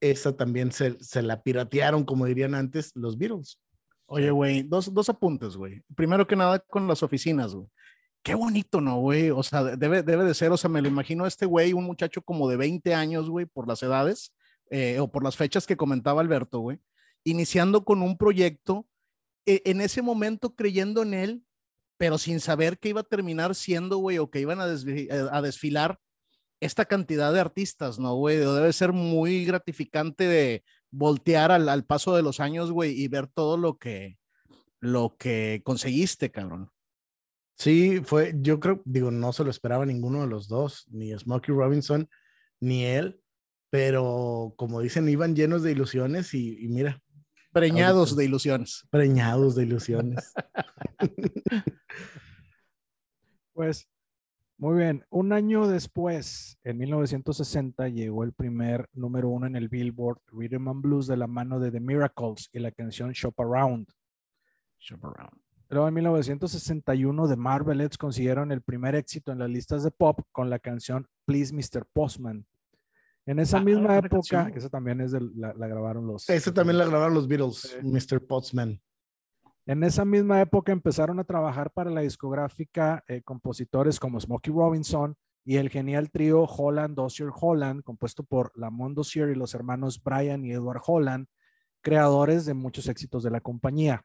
esa 0.00 0.36
también 0.36 0.70
se, 0.70 1.02
se 1.02 1.22
la 1.22 1.42
piratearon, 1.42 2.04
como 2.04 2.26
dirían 2.26 2.54
antes, 2.54 2.92
los 2.94 3.16
Beatles. 3.16 3.58
Oye, 4.04 4.30
güey, 4.30 4.62
dos, 4.62 4.92
dos 4.92 5.08
apuntes, 5.08 5.56
güey. 5.56 5.82
Primero 5.94 6.26
que 6.26 6.36
nada 6.36 6.58
con 6.58 6.86
las 6.86 7.02
oficinas, 7.02 7.54
güey. 7.54 7.66
Qué 8.22 8.34
bonito, 8.34 8.80
¿no, 8.80 8.98
güey? 8.98 9.30
O 9.30 9.42
sea, 9.42 9.62
debe, 9.64 10.02
debe 10.02 10.24
de 10.24 10.34
ser, 10.34 10.52
o 10.52 10.56
sea, 10.56 10.68
me 10.68 10.82
lo 10.82 10.88
imagino 10.88 11.24
a 11.24 11.28
este 11.28 11.46
güey, 11.46 11.72
un 11.72 11.84
muchacho 11.84 12.20
como 12.20 12.48
de 12.48 12.56
20 12.56 12.92
años, 12.94 13.30
güey, 13.30 13.46
por 13.46 13.66
las 13.66 13.82
edades, 13.82 14.34
eh, 14.68 15.00
o 15.00 15.10
por 15.10 15.24
las 15.24 15.36
fechas 15.36 15.66
que 15.66 15.76
comentaba 15.76 16.20
Alberto, 16.20 16.58
güey, 16.58 16.78
iniciando 17.26 17.84
con 17.84 18.02
un 18.02 18.16
proyecto, 18.16 18.86
eh, 19.46 19.62
en 19.64 19.80
ese 19.80 20.00
momento 20.00 20.54
creyendo 20.54 21.02
en 21.02 21.12
él, 21.12 21.44
pero 21.98 22.18
sin 22.18 22.40
saber 22.40 22.78
que 22.78 22.90
iba 22.90 23.00
a 23.00 23.04
terminar 23.04 23.54
siendo, 23.54 23.98
güey, 23.98 24.18
o 24.18 24.30
que 24.30 24.40
iban 24.40 24.60
a, 24.60 24.66
eh, 24.66 25.08
a 25.30 25.42
desfilar 25.42 25.98
esta 26.60 26.84
cantidad 26.84 27.32
de 27.32 27.40
artistas, 27.40 27.98
¿no, 27.98 28.14
güey? 28.14 28.36
Debe 28.38 28.72
ser 28.72 28.92
muy 28.92 29.44
gratificante 29.44 30.24
de 30.24 30.64
voltear 30.90 31.50
al, 31.50 31.68
al 31.68 31.84
paso 31.84 32.14
de 32.14 32.22
los 32.22 32.40
años, 32.40 32.70
güey, 32.70 32.92
y 32.92 33.08
ver 33.08 33.26
todo 33.26 33.56
lo 33.56 33.76
que, 33.76 34.18
lo 34.80 35.16
que 35.18 35.62
conseguiste, 35.64 36.30
cabrón. 36.30 36.70
Sí, 37.58 38.00
fue, 38.04 38.34
yo 38.36 38.60
creo, 38.60 38.82
digo, 38.84 39.10
no 39.10 39.32
se 39.32 39.42
lo 39.42 39.50
esperaba 39.50 39.84
ninguno 39.84 40.20
de 40.20 40.28
los 40.28 40.46
dos, 40.46 40.86
ni 40.90 41.16
Smokey 41.18 41.54
Robinson, 41.54 42.08
ni 42.60 42.84
él, 42.84 43.20
pero 43.70 44.54
como 44.56 44.80
dicen, 44.80 45.08
iban 45.08 45.34
llenos 45.34 45.62
de 45.62 45.72
ilusiones 45.72 46.34
y, 46.34 46.62
y 46.62 46.68
mira, 46.68 47.02
Preñados 47.56 48.10
Ahorita. 48.10 48.16
de 48.16 48.24
ilusiones. 48.26 48.86
preñados 48.90 49.54
de 49.54 49.62
ilusiones. 49.62 50.34
Pues, 53.54 53.88
muy 54.58 54.76
bien. 54.76 55.06
Un 55.08 55.32
año 55.32 55.66
después, 55.66 56.58
en 56.62 56.76
1960, 56.76 57.88
llegó 57.88 58.22
el 58.22 58.34
primer 58.34 58.86
número 58.92 59.30
uno 59.30 59.46
en 59.46 59.56
el 59.56 59.70
Billboard 59.70 60.18
Rhythm 60.26 60.68
and 60.68 60.82
Blues 60.82 61.06
de 61.06 61.16
la 61.16 61.26
mano 61.26 61.58
de 61.58 61.70
The 61.70 61.80
Miracles 61.80 62.50
y 62.52 62.58
la 62.58 62.70
canción 62.70 63.12
Shop 63.12 63.32
Around. 63.40 63.88
Shop 64.78 65.02
around. 65.06 65.40
Luego 65.70 65.88
en 65.88 65.94
1961 65.94 67.28
The 67.28 67.36
Marvelettes 67.36 67.96
consiguieron 67.96 68.52
el 68.52 68.60
primer 68.60 68.94
éxito 68.94 69.32
en 69.32 69.38
las 69.38 69.48
listas 69.48 69.82
de 69.82 69.90
pop 69.90 70.20
con 70.32 70.50
la 70.50 70.58
canción 70.58 71.08
Please 71.24 71.54
Mr. 71.54 71.86
Postman. 71.90 72.44
En 73.26 73.38
esa 73.40 73.58
Ah, 73.58 73.62
misma 73.64 73.96
época, 73.98 74.08
canción. 74.16 74.52
esa 74.56 74.68
también 74.68 75.00
es 75.00 75.10
de, 75.12 75.20
la, 75.34 75.52
la 75.54 75.66
grabaron 75.66 76.06
los. 76.06 76.28
Ese 76.30 76.52
también 76.52 76.78
la 76.78 76.86
grabaron 76.86 77.14
los 77.14 77.26
Beatles. 77.26 77.76
Mr. 77.82 78.24
Pottsman. 78.26 78.80
En 79.66 79.82
esa 79.82 80.04
misma 80.04 80.40
época 80.40 80.70
empezaron 80.70 81.18
a 81.18 81.24
trabajar 81.24 81.72
para 81.72 81.90
la 81.90 82.02
discográfica 82.02 83.02
eh, 83.08 83.22
compositores 83.22 83.98
como 83.98 84.20
Smokey 84.20 84.52
Robinson 84.52 85.16
y 85.44 85.56
el 85.56 85.70
genial 85.70 86.10
trío 86.10 86.44
Holland 86.44 86.94
Dozier 86.94 87.30
Holland, 87.34 87.82
compuesto 87.82 88.22
por 88.22 88.52
Lamont 88.56 88.94
Dozier 88.94 89.28
y 89.30 89.34
los 89.34 89.54
hermanos 89.54 90.00
Brian 90.00 90.44
y 90.44 90.52
Edward 90.52 90.80
Holland, 90.86 91.26
creadores 91.82 92.46
de 92.46 92.54
muchos 92.54 92.86
éxitos 92.88 93.24
de 93.24 93.30
la 93.30 93.40
compañía. 93.40 94.04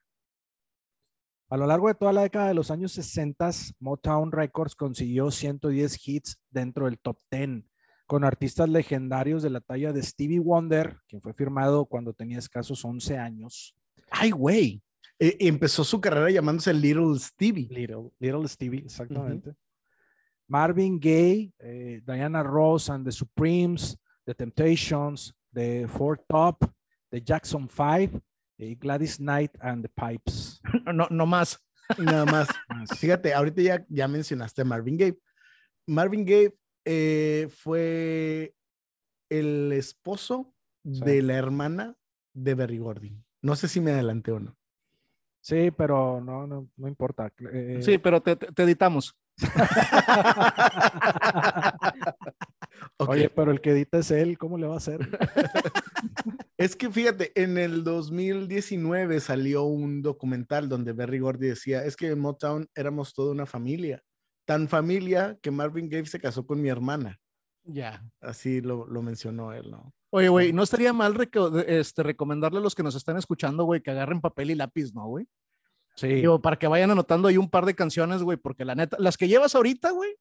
A 1.49 1.57
lo 1.57 1.67
largo 1.67 1.89
de 1.89 1.95
toda 1.95 2.13
la 2.13 2.21
década 2.23 2.47
de 2.47 2.53
los 2.53 2.71
años 2.71 2.93
60, 2.93 3.51
Motown 3.79 4.31
Records 4.31 4.73
consiguió 4.73 5.29
110 5.31 6.07
hits 6.07 6.39
dentro 6.49 6.85
del 6.85 6.97
top 6.99 7.17
10, 7.29 7.63
con 8.11 8.25
artistas 8.25 8.67
legendarios 8.67 9.41
de 9.41 9.49
la 9.49 9.61
talla 9.61 9.93
de 9.93 10.03
Stevie 10.03 10.41
Wonder, 10.41 10.97
quien 11.07 11.21
fue 11.21 11.33
firmado 11.33 11.85
cuando 11.85 12.11
tenía 12.11 12.39
escasos 12.39 12.83
11 12.83 13.17
años. 13.17 13.73
Ay, 14.09 14.31
güey. 14.31 14.81
E- 15.17 15.37
empezó 15.39 15.85
su 15.85 16.01
carrera 16.01 16.29
llamándose 16.29 16.73
Little 16.73 17.17
Stevie. 17.17 17.69
Little, 17.69 18.11
Little 18.19 18.45
Stevie, 18.49 18.79
exactamente. 18.79 19.53
Marvin 20.45 20.99
Gaye, 20.99 21.53
eh, 21.59 22.01
Diana 22.05 22.43
Ross 22.43 22.89
and 22.89 23.05
the 23.05 23.13
Supremes, 23.13 23.97
The 24.25 24.35
Temptations, 24.35 25.33
The 25.53 25.87
Four 25.87 26.21
Top, 26.27 26.69
The 27.11 27.21
Jackson 27.21 27.69
Five, 27.69 28.19
y 28.57 28.75
Gladys 28.75 29.19
Knight 29.19 29.51
and 29.61 29.83
the 29.83 29.89
Pipes. 29.89 30.59
No, 30.93 31.07
no 31.09 31.25
más. 31.25 31.57
Nada 31.97 32.25
más. 32.25 32.49
Fíjate, 32.99 33.33
ahorita 33.33 33.61
ya, 33.61 33.85
ya 33.87 34.05
mencionaste 34.09 34.63
a 34.63 34.65
Marvin 34.65 34.97
Gaye. 34.97 35.17
Marvin 35.87 36.25
Gaye 36.25 36.53
eh, 36.85 37.47
fue 37.49 38.55
el 39.29 39.71
esposo 39.73 40.53
Sí. 40.83 40.99
de 41.05 41.21
la 41.21 41.35
hermana 41.35 41.95
de 42.33 42.55
Berry 42.55 42.79
Gordy. 42.79 43.15
No 43.43 43.55
sé 43.55 43.67
si 43.67 43.79
me 43.81 43.91
adelanté 43.91 44.31
o 44.31 44.39
no. 44.39 44.57
Sí, 45.41 45.69
pero 45.71 46.21
no, 46.21 46.47
no, 46.47 46.69
no 46.75 46.87
importa. 46.87 47.31
Eh, 47.53 47.79
Sí, 47.81 47.97
pero 47.99 48.21
te, 48.21 48.37
editamos. 48.63 49.15
Oye, 52.97 53.29
pero 53.29 53.51
el 53.51 53.61
que 53.61 53.71
edita 53.71 53.99
es 53.99 54.11
él, 54.11 54.37
¿cómo 54.37 54.57
le 54.57 54.67
va 54.67 54.75
a 54.75 54.77
hacer? 54.77 54.99
Es 56.57 56.75
que 56.75 56.91
fíjate, 56.91 57.31
en 57.41 57.57
el 57.57 57.83
2019 57.83 59.19
salió 59.19 59.63
un 59.63 60.03
documental 60.03 60.69
donde 60.69 60.93
Berry 60.93 61.17
Gordy 61.17 61.47
decía, 61.47 61.83
es 61.85 61.95
que 61.95 62.09
en 62.09 62.19
Motown 62.19 62.69
éramos 62.75 63.15
toda 63.15 63.31
una 63.31 63.47
familia, 63.47 64.03
tan 64.45 64.67
familia 64.67 65.37
que 65.41 65.51
Marvin 65.51 65.89
Gaye 65.89 66.05
se 66.05 66.19
casó 66.19 66.45
con 66.45 66.61
mi 66.61 66.69
hermana. 66.69 67.19
Ya. 67.63 68.03
Así 68.19 68.61
lo, 68.61 68.87
lo 68.87 69.01
mencionó 69.01 69.53
él, 69.53 69.69
¿no? 69.69 69.93
Oye, 70.09 70.27
güey, 70.27 70.51
no 70.51 70.63
estaría 70.63 70.91
mal 70.91 71.15
este, 71.67 72.03
recomendarle 72.03 72.59
a 72.59 72.61
los 72.61 72.75
que 72.75 72.83
nos 72.83 72.95
están 72.95 73.17
escuchando, 73.17 73.63
güey, 73.63 73.81
que 73.81 73.91
agarren 73.91 74.19
papel 74.19 74.51
y 74.51 74.55
lápiz, 74.55 74.93
¿no, 74.93 75.07
güey? 75.07 75.25
Sí, 75.95 76.07
Digo, 76.07 76.41
para 76.41 76.57
que 76.57 76.67
vayan 76.67 76.91
anotando 76.91 77.27
ahí 77.27 77.37
un 77.37 77.49
par 77.49 77.65
de 77.65 77.75
canciones, 77.75 78.21
güey, 78.21 78.37
porque 78.37 78.65
la 78.65 78.75
neta, 78.75 78.97
las 78.99 79.17
que 79.17 79.27
llevas 79.27 79.55
ahorita, 79.55 79.91
güey, 79.91 80.15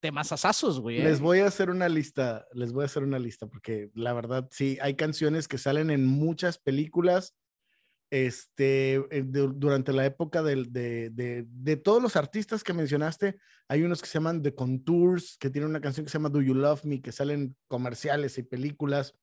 temas 0.00 0.32
asazos, 0.32 0.80
güey. 0.80 1.00
¿eh? 1.00 1.04
Les 1.04 1.20
voy 1.20 1.38
a 1.38 1.46
hacer 1.46 1.70
una 1.70 1.88
lista, 1.88 2.46
les 2.52 2.72
voy 2.72 2.82
a 2.82 2.86
hacer 2.86 3.04
una 3.04 3.18
lista, 3.18 3.46
porque 3.46 3.90
la 3.94 4.12
verdad, 4.12 4.48
sí, 4.50 4.76
hay 4.82 4.94
canciones 4.96 5.48
que 5.48 5.58
salen 5.58 5.90
en 5.90 6.04
muchas 6.04 6.58
películas, 6.58 7.34
este, 8.12 8.96
eh, 9.10 9.22
du- 9.24 9.54
durante 9.54 9.90
la 9.94 10.04
época 10.04 10.42
de, 10.42 10.66
de, 10.68 11.46
de 11.48 11.76
todos 11.78 12.02
los 12.02 12.14
artistas 12.14 12.62
que 12.62 12.74
mencionaste, 12.74 13.38
hay 13.68 13.82
unos 13.84 14.02
que 14.02 14.06
se 14.06 14.14
llaman 14.18 14.42
The 14.42 14.54
Contours, 14.54 15.38
que 15.40 15.48
tienen 15.48 15.70
una 15.70 15.80
canción 15.80 16.04
que 16.04 16.12
se 16.12 16.18
llama 16.18 16.28
Do 16.28 16.42
You 16.42 16.52
Love 16.54 16.84
Me, 16.84 17.00
que 17.00 17.10
salen 17.10 17.56
comerciales 17.68 18.36
y 18.36 18.42
películas. 18.42 19.14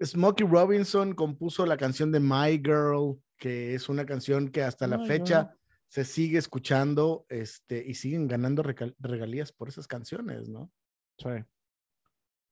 Smokey 0.00 0.46
Robinson 0.46 1.14
compuso 1.14 1.66
la 1.66 1.76
canción 1.76 2.12
de 2.12 2.20
My 2.20 2.60
Girl, 2.64 3.20
que 3.38 3.74
es 3.74 3.88
una 3.88 4.06
canción 4.06 4.50
que 4.50 4.62
hasta 4.62 4.86
la 4.86 4.98
fecha 5.00 5.56
se 5.88 6.04
sigue 6.04 6.38
escuchando 6.38 7.26
este, 7.28 7.84
y 7.84 7.94
siguen 7.94 8.28
ganando 8.28 8.62
regalías 8.62 9.50
por 9.50 9.68
esas 9.68 9.88
canciones, 9.88 10.48
¿no? 10.48 10.70
sí. 11.18 11.30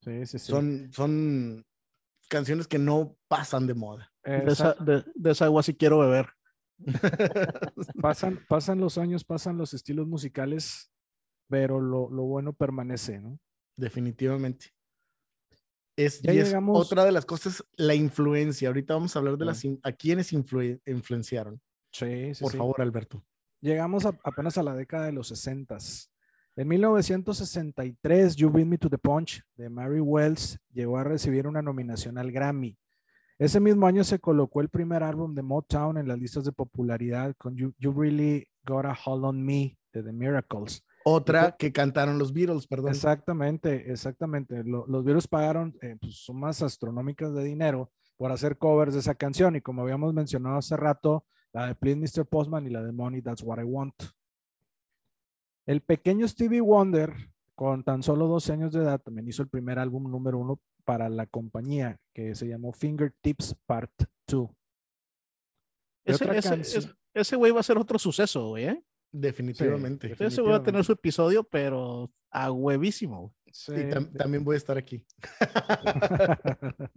Sí, 0.01 0.27
sí, 0.27 0.39
sí. 0.39 0.47
Son, 0.51 0.91
son 0.93 1.65
canciones 2.29 2.67
que 2.67 2.79
no 2.79 3.17
pasan 3.29 3.67
de 3.69 3.75
moda. 3.75 4.14
De 4.25 4.53
esa, 4.53 4.75
de, 4.75 5.05
de 5.15 5.31
esa 5.31 5.45
agua 5.47 5.63
sí 5.63 5.75
quiero 5.75 5.99
beber. 5.99 6.29
pasan, 8.01 8.41
pasan 8.49 8.81
los 8.81 8.99
años, 8.99 9.25
pasan 9.25 9.57
los 9.59 9.75
estilos 9.75 10.07
musicales, 10.07 10.91
pero 11.49 11.81
lo, 11.81 12.11
lo 12.11 12.23
bueno 12.25 12.53
permanece, 12.53 13.21
¿no? 13.21 13.39
Definitivamente. 13.77 14.67
Es, 15.97 16.21
Ya 16.23 16.33
y 16.33 16.39
es 16.39 16.55
otra 16.69 17.05
de 17.05 17.13
las 17.13 17.25
cosas, 17.25 17.65
la 17.77 17.95
influencia. 17.95 18.69
Ahorita 18.69 18.95
vamos 18.95 19.15
a 19.15 19.19
hablar 19.21 19.37
de 19.39 19.45
las, 19.45 19.63
a 19.85 19.93
quienes 19.93 20.33
influen- 20.33 20.81
influenciaron. 20.87 21.61
Sí, 21.93 22.35
sí, 22.35 22.43
Por 22.43 22.51
sí. 22.53 22.59
favor, 22.59 22.81
Alberto. 22.81 23.25
Llegamos 23.61 24.05
a- 24.05 24.19
apenas 24.25 24.59
a 24.59 24.63
la 24.65 24.75
década 24.75 25.07
de 25.07 25.13
los 25.13 25.29
60. 25.29 25.79
En 26.57 26.69
1963, 26.69 28.37
You 28.37 28.51
Beat 28.51 28.67
Me 28.67 28.79
to 28.79 28.89
the 28.91 28.99
Punch 28.99 29.43
de 29.57 29.69
Mary 29.71 30.01
Wells 30.01 30.59
llegó 30.73 30.99
a 30.99 31.05
recibir 31.05 31.47
una 31.47 31.63
nominación 31.63 32.19
al 32.19 32.33
Grammy. 32.33 32.77
Ese 33.39 33.59
mismo 33.61 33.87
año 33.87 34.05
se 34.05 34.19
colocó 34.21 34.61
el 34.61 34.69
primer 34.69 35.03
álbum 35.03 35.35
de 35.35 35.43
Motown 35.43 35.99
en 35.99 36.07
las 36.09 36.19
listas 36.19 36.45
de 36.45 36.53
popularidad 36.53 37.35
con 37.37 37.57
You, 37.57 37.75
You 37.79 37.93
Really 37.93 38.47
Got 38.65 38.87
a 38.87 38.97
Hold 39.05 39.25
on 39.25 39.45
Me 39.45 39.77
de 39.93 40.03
The 40.03 40.13
Miracles. 40.13 40.85
Otra 41.05 41.55
que 41.57 41.73
cantaron 41.73 42.19
los 42.19 42.33
Beatles, 42.33 42.67
perdón. 42.67 42.91
Exactamente, 42.91 43.91
exactamente. 43.91 44.63
Lo- 44.65 44.87
los 44.87 45.05
virus 45.05 45.27
pagaron 45.29 45.77
eh, 45.83 45.97
pues, 46.01 46.17
sumas 46.25 46.63
astronómicas 46.63 47.35
de 47.35 47.45
dinero 47.45 47.91
por 48.17 48.31
hacer 48.31 48.57
covers 48.57 48.95
de 48.95 49.01
esa 49.01 49.15
canción 49.15 49.57
y 49.57 49.61
como 49.61 49.83
habíamos 49.83 50.15
mencionado 50.15 50.57
hace 50.57 50.77
rato, 50.77 51.25
la 51.53 51.67
de 51.67 51.75
Please 51.75 51.99
Mr. 52.21 52.27
Postman 52.27 52.67
y 52.67 52.71
la 52.71 52.83
de 52.83 52.93
Money, 52.93 53.21
That's 53.21 53.43
What 53.43 53.59
I 53.61 53.65
Want. 53.65 53.95
El 55.67 55.81
pequeño 55.83 56.27
Stevie 56.29 56.61
Wonder, 56.61 57.13
con 57.55 57.83
tan 57.85 58.03
solo 58.03 58.27
12 58.29 58.53
años 58.53 58.73
de 58.73 58.81
edad, 58.83 59.01
también 59.01 59.29
hizo 59.29 59.43
el 59.43 59.49
primer 59.49 59.79
álbum 59.79 60.11
número 60.11 60.39
uno 60.39 60.61
para 60.85 61.09
la 61.09 61.27
compañía 61.27 61.99
que 62.15 62.35
se 62.35 62.47
llamó 62.47 62.73
Fingertips 62.73 63.57
Part 63.67 63.91
2. 64.29 64.51
Y 66.07 66.13
Ese, 66.13 66.37
ese, 66.37 66.55
ese- 66.61 66.95
ese 67.15 67.37
güey 67.37 67.53
va 67.53 67.61
a 67.61 67.65
ser 67.65 67.79
otro 67.79 67.99
suceso, 67.99 68.49
güey. 68.49 68.65
¿eh? 68.67 68.85
Definitivamente. 69.13 70.15
Sí, 70.17 70.25
Ese 70.25 70.41
güey 70.43 70.53
va 70.53 70.59
a 70.59 70.63
tener 70.63 70.85
su 70.85 70.93
episodio, 70.93 71.45
pero 71.45 72.11
a 72.31 72.51
huevísimo. 72.51 73.35
Sí, 73.53 73.73
Y 73.73 73.85
tam- 73.85 74.13
también 74.17 74.43
voy 74.45 74.55
a 74.55 74.59
estar 74.59 74.77
aquí. 74.77 75.07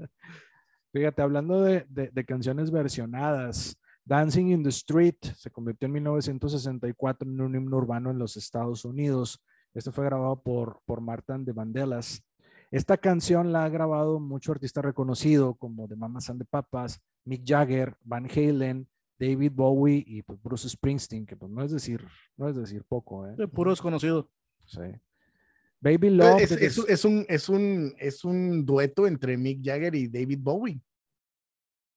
Fíjate, 0.93 1.21
hablando 1.21 1.61
de, 1.61 1.85
de- 1.89 2.09
de 2.11 2.25
canciones 2.25 2.71
versionadas, 2.71 3.77
Dancing 4.05 4.47
in 4.51 4.63
the 4.63 4.69
Street 4.69 5.15
se 5.35 5.51
convirtió 5.51 5.85
en 5.85 5.91
1964 5.93 7.29
en 7.29 7.41
un 7.41 7.55
himno 7.55 7.77
urbano 7.77 8.09
en 8.09 8.17
los 8.17 8.37
Estados 8.37 8.85
Unidos. 8.85 9.43
Este 9.73 9.91
fue 9.91 10.05
grabado 10.05 10.41
por, 10.41 10.79
por 10.85 11.01
Marta 11.01 11.33
and 11.35 11.45
the 11.45 11.51
Vandellas. 11.51 12.23
Esta 12.71 12.97
canción 12.97 13.53
la 13.53 13.63
ha 13.63 13.69
grabado 13.69 14.19
mucho 14.19 14.51
artista 14.51 14.81
reconocido 14.81 15.55
como 15.55 15.87
The 15.87 15.95
Mamas 15.95 16.29
and 16.29 16.41
the 16.41 16.45
Papas, 16.45 17.01
Mick 17.23 17.43
Jagger, 17.45 17.95
Van 18.03 18.27
Halen, 18.29 18.87
David 19.19 19.51
Bowie 19.53 20.03
y 20.05 20.21
pues, 20.21 20.41
Bruce 20.41 20.69
Springsteen, 20.69 21.25
que 21.25 21.35
pues 21.35 21.51
no 21.51 21.63
es 21.63 21.71
decir, 21.71 22.05
no 22.35 22.49
es 22.49 22.55
decir 22.55 22.83
poco, 22.83 23.25
¿eh? 23.25 23.35
De 23.37 23.47
puro 23.47 23.71
desconocido. 23.71 24.29
Sí. 24.65 24.81
Baby 25.79 26.09
Love. 26.09 26.41
Es, 26.41 26.77
un, 27.05 27.25
es, 27.27 27.49
un, 27.49 27.95
es 27.97 28.23
un 28.25 28.65
dueto 28.65 29.07
entre 29.07 29.37
Mick 29.37 29.63
Jagger 29.63 29.95
y 29.95 30.07
David 30.07 30.39
Bowie. 30.41 30.81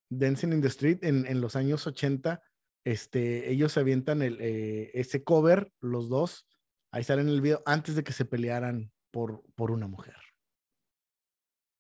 Dancing 0.09 0.53
in 0.53 0.61
the 0.61 0.69
Street 0.69 0.99
en, 1.03 1.27
en 1.27 1.41
los 1.41 1.57
años 1.57 1.87
80. 1.87 2.43
Este, 2.85 3.51
ellos 3.51 3.73
se 3.73 3.81
avientan 3.81 4.23
el, 4.23 4.39
eh, 4.41 4.91
ese 4.95 5.23
cover, 5.23 5.73
los 5.81 6.09
dos. 6.09 6.47
Ahí 6.91 7.05
salen 7.05 7.29
en 7.29 7.35
el 7.35 7.41
video 7.41 7.63
antes 7.67 7.95
de 7.95 8.03
que 8.03 8.13
se 8.13 8.25
pelearan 8.25 8.91
por, 9.11 9.43
por 9.55 9.71
una 9.71 9.87
mujer. 9.87 10.17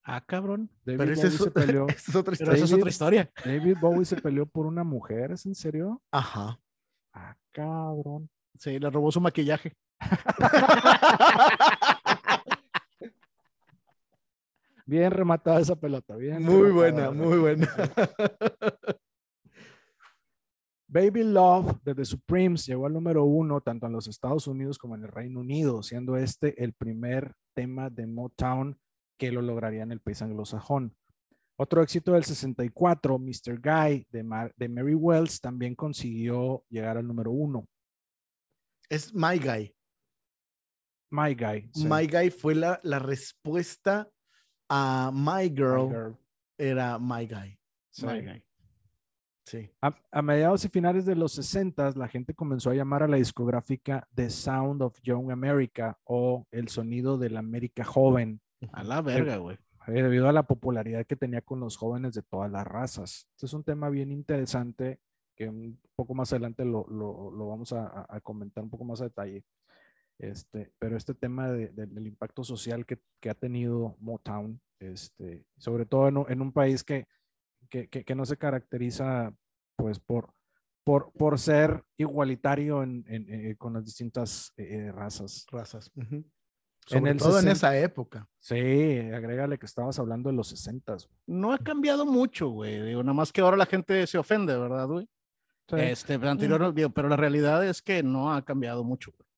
Ah, 0.02 0.25
cabrón. 0.26 0.71
David 0.85 0.99
Pero 0.99 1.14
Bowie 1.14 1.28
es, 1.28 1.35
se 1.37 1.50
peleó. 1.50 1.87
es 1.88 2.14
otra 2.16 2.33
historia. 2.35 2.54
es 2.54 2.61
David- 2.71 2.75
otra 2.80 2.90
historia. 2.90 3.30
David 3.45 3.76
Bowie 3.80 4.04
se 4.04 4.16
peleó 4.16 4.47
por 4.47 4.66
una 4.66 4.83
mujer, 4.85 5.33
¿es 5.33 5.47
en 5.47 5.54
serio? 5.54 6.02
Ajá. 6.11 6.59
Ah, 7.12 7.37
cabrón. 7.52 8.28
Sí, 8.59 8.78
le 8.78 8.90
robó 8.90 9.12
su 9.12 9.21
maquillaje. 9.21 9.75
Bien 14.87 15.11
rematada 15.12 15.61
esa 15.61 15.76
pelota, 15.76 16.16
bien. 16.16 16.42
Muy 16.42 16.69
rematada, 16.69 17.11
buena, 17.11 17.25
muy 17.28 17.38
buena. 17.38 17.69
Baby 20.88 21.23
Love 21.23 21.76
de 21.85 21.95
The 21.95 22.04
Supremes 22.04 22.66
llegó 22.66 22.87
al 22.87 22.92
número 22.95 23.25
uno 23.25 23.61
tanto 23.61 23.87
en 23.87 23.92
los 23.92 24.09
Estados 24.09 24.49
Unidos 24.49 24.76
como 24.78 24.97
en 24.97 25.04
el 25.04 25.09
Reino 25.09 25.38
Unido, 25.40 25.85
siendo 25.85 26.16
este 26.16 26.61
el 26.64 26.73
primer 26.73 27.35
tema 27.54 27.88
de 27.88 28.09
Motown 28.09 28.76
que 29.21 29.31
lo 29.31 29.43
lograría 29.43 29.83
en 29.83 29.93
el 29.93 30.00
país 30.00 30.23
anglosajón. 30.23 30.97
Otro 31.59 31.83
éxito 31.83 32.12
del 32.15 32.25
64, 32.25 33.19
Mr. 33.19 33.61
Guy 33.61 34.07
de, 34.11 34.23
Mar- 34.23 34.55
de 34.57 34.67
Mary 34.67 34.95
Wells, 34.95 35.43
también 35.43 35.75
consiguió 35.75 36.65
llegar 36.71 36.97
al 36.97 37.07
número 37.07 37.31
uno. 37.31 37.69
Es 38.89 39.12
My 39.15 39.39
Guy. 39.39 39.75
My 41.11 41.35
Guy. 41.35 41.71
sí. 41.75 41.87
My 41.87 42.07
Guy 42.07 42.31
fue 42.31 42.55
la, 42.55 42.81
la 42.83 42.99
respuesta 42.99 44.09
a 44.71 45.11
My 45.12 45.50
My 45.50 45.55
Girl. 45.55 45.89
Girl, 45.91 46.17
Era 46.57 46.99
My 46.99 47.27
Guy. 47.27 47.59
sí. 47.91 48.07
My 48.07 48.23
guy. 48.23 48.43
Sí. 49.45 49.71
A, 49.83 49.95
a 50.12 50.23
mediados 50.23 50.65
y 50.65 50.69
finales 50.69 51.05
de 51.05 51.17
los 51.17 51.33
60, 51.33 51.91
la 51.97 52.09
gente 52.09 52.33
comenzó 52.35 52.71
a 52.71 52.75
llamar 52.75 53.03
a 53.03 53.09
la 53.09 53.17
discográfica 53.17 54.09
The 54.15 54.31
Sound 54.31 54.81
of 54.81 54.99
Young 55.03 55.31
America 55.31 55.99
o 56.05 56.47
el 56.53 56.69
sonido 56.69 57.19
de 57.19 57.31
la 57.31 57.41
América 57.41 57.85
joven, 57.85 58.41
A 58.73 58.83
la 58.85 59.00
verga, 59.00 59.37
güey. 59.38 59.59
debido 59.87 60.29
a 60.29 60.33
la 60.33 60.43
popularidad 60.45 61.07
que 61.07 61.17
tenía 61.17 61.40
con 61.40 61.59
los 61.61 61.76
jóvenes 61.76 62.14
de 62.14 62.23
todas 62.23 62.50
las 62.50 62.67
razas. 62.67 63.26
Este 63.35 63.47
es 63.47 63.52
un 63.55 63.64
tema 63.64 63.88
bien 63.90 64.12
interesante 64.12 65.00
que 65.35 65.49
un 65.49 65.81
poco 65.97 66.14
más 66.14 66.33
adelante 66.33 66.64
lo, 66.64 66.87
lo- 66.88 67.31
lo 67.31 67.49
vamos 67.49 67.73
a, 67.73 68.07
a- 68.09 68.21
comentar 68.21 68.62
un 68.62 68.71
poco 68.71 68.85
más 68.85 69.00
a 69.00 69.05
detalle. 69.05 69.45
Este, 70.19 70.71
pero 70.79 70.97
este 70.99 71.14
tema 71.14 71.50
de- 71.50 71.69
de- 71.69 71.87
del 71.87 72.07
impacto 72.07 72.45
social 72.45 72.85
que, 72.85 73.00
que 73.21 73.31
ha 73.31 73.35
tenido 73.35 73.97
Motown, 74.00 74.61
este, 74.79 75.47
sobre 75.57 75.87
todo 75.87 76.09
en, 76.09 76.19
un- 76.19 76.26
en 76.31 76.43
un 76.43 76.52
país 76.52 76.85
que, 76.85 77.07
que, 77.71 77.88
que- 77.88 78.14
no 78.14 78.26
se 78.26 78.37
caracteriza 78.37 79.35
pues 79.76 79.99
por, 79.99 80.35
por, 80.85 81.11
por 81.12 81.38
ser 81.38 81.83
igualitario 81.97 82.83
en- 82.83 83.05
en- 83.09 83.26
eh, 83.33 83.57
con 83.57 83.73
las 83.73 83.85
distintas 83.87 84.52
eh, 84.59 84.88
eh, 84.88 84.93
razas. 84.93 85.47
Razas. 85.50 85.90
ujú. 85.97 86.17
En 86.17 86.25
Sobre 86.99 87.11
el 87.12 87.16
todo 87.18 87.38
en 87.38 87.44
60. 87.44 87.52
esa 87.52 87.78
época. 87.78 88.28
Sí, 88.38 88.54
agrégale 89.14 89.59
que 89.59 89.66
estabas 89.66 89.99
hablando 89.99 90.28
de 90.30 90.37
los 90.37 90.49
60. 90.49 90.97
No 91.26 91.52
ha 91.52 91.59
cambiado 91.59 92.04
mucho, 92.04 92.49
güey. 92.49 92.80
Digo, 92.82 93.02
nada 93.02 93.14
más 93.14 93.32
que 93.32 93.40
ahora 93.40 93.56
la 93.56 93.66
gente 93.66 94.06
se 94.06 94.18
ofende, 94.18 94.56
¿verdad, 94.56 94.87
güey? 94.88 95.09
Este, 95.68 96.18
pero 96.18 96.32
anterior, 96.32 96.75
digo, 96.75 96.90
pero 96.90 97.09
la 97.09 97.16
realidad 97.16 97.64
es 97.64 97.80
que 97.80 98.02
no 98.02 98.32
ha 98.35 98.44
cambiado 98.44 98.82
mucho. 98.82 99.12
güey. 99.16 99.28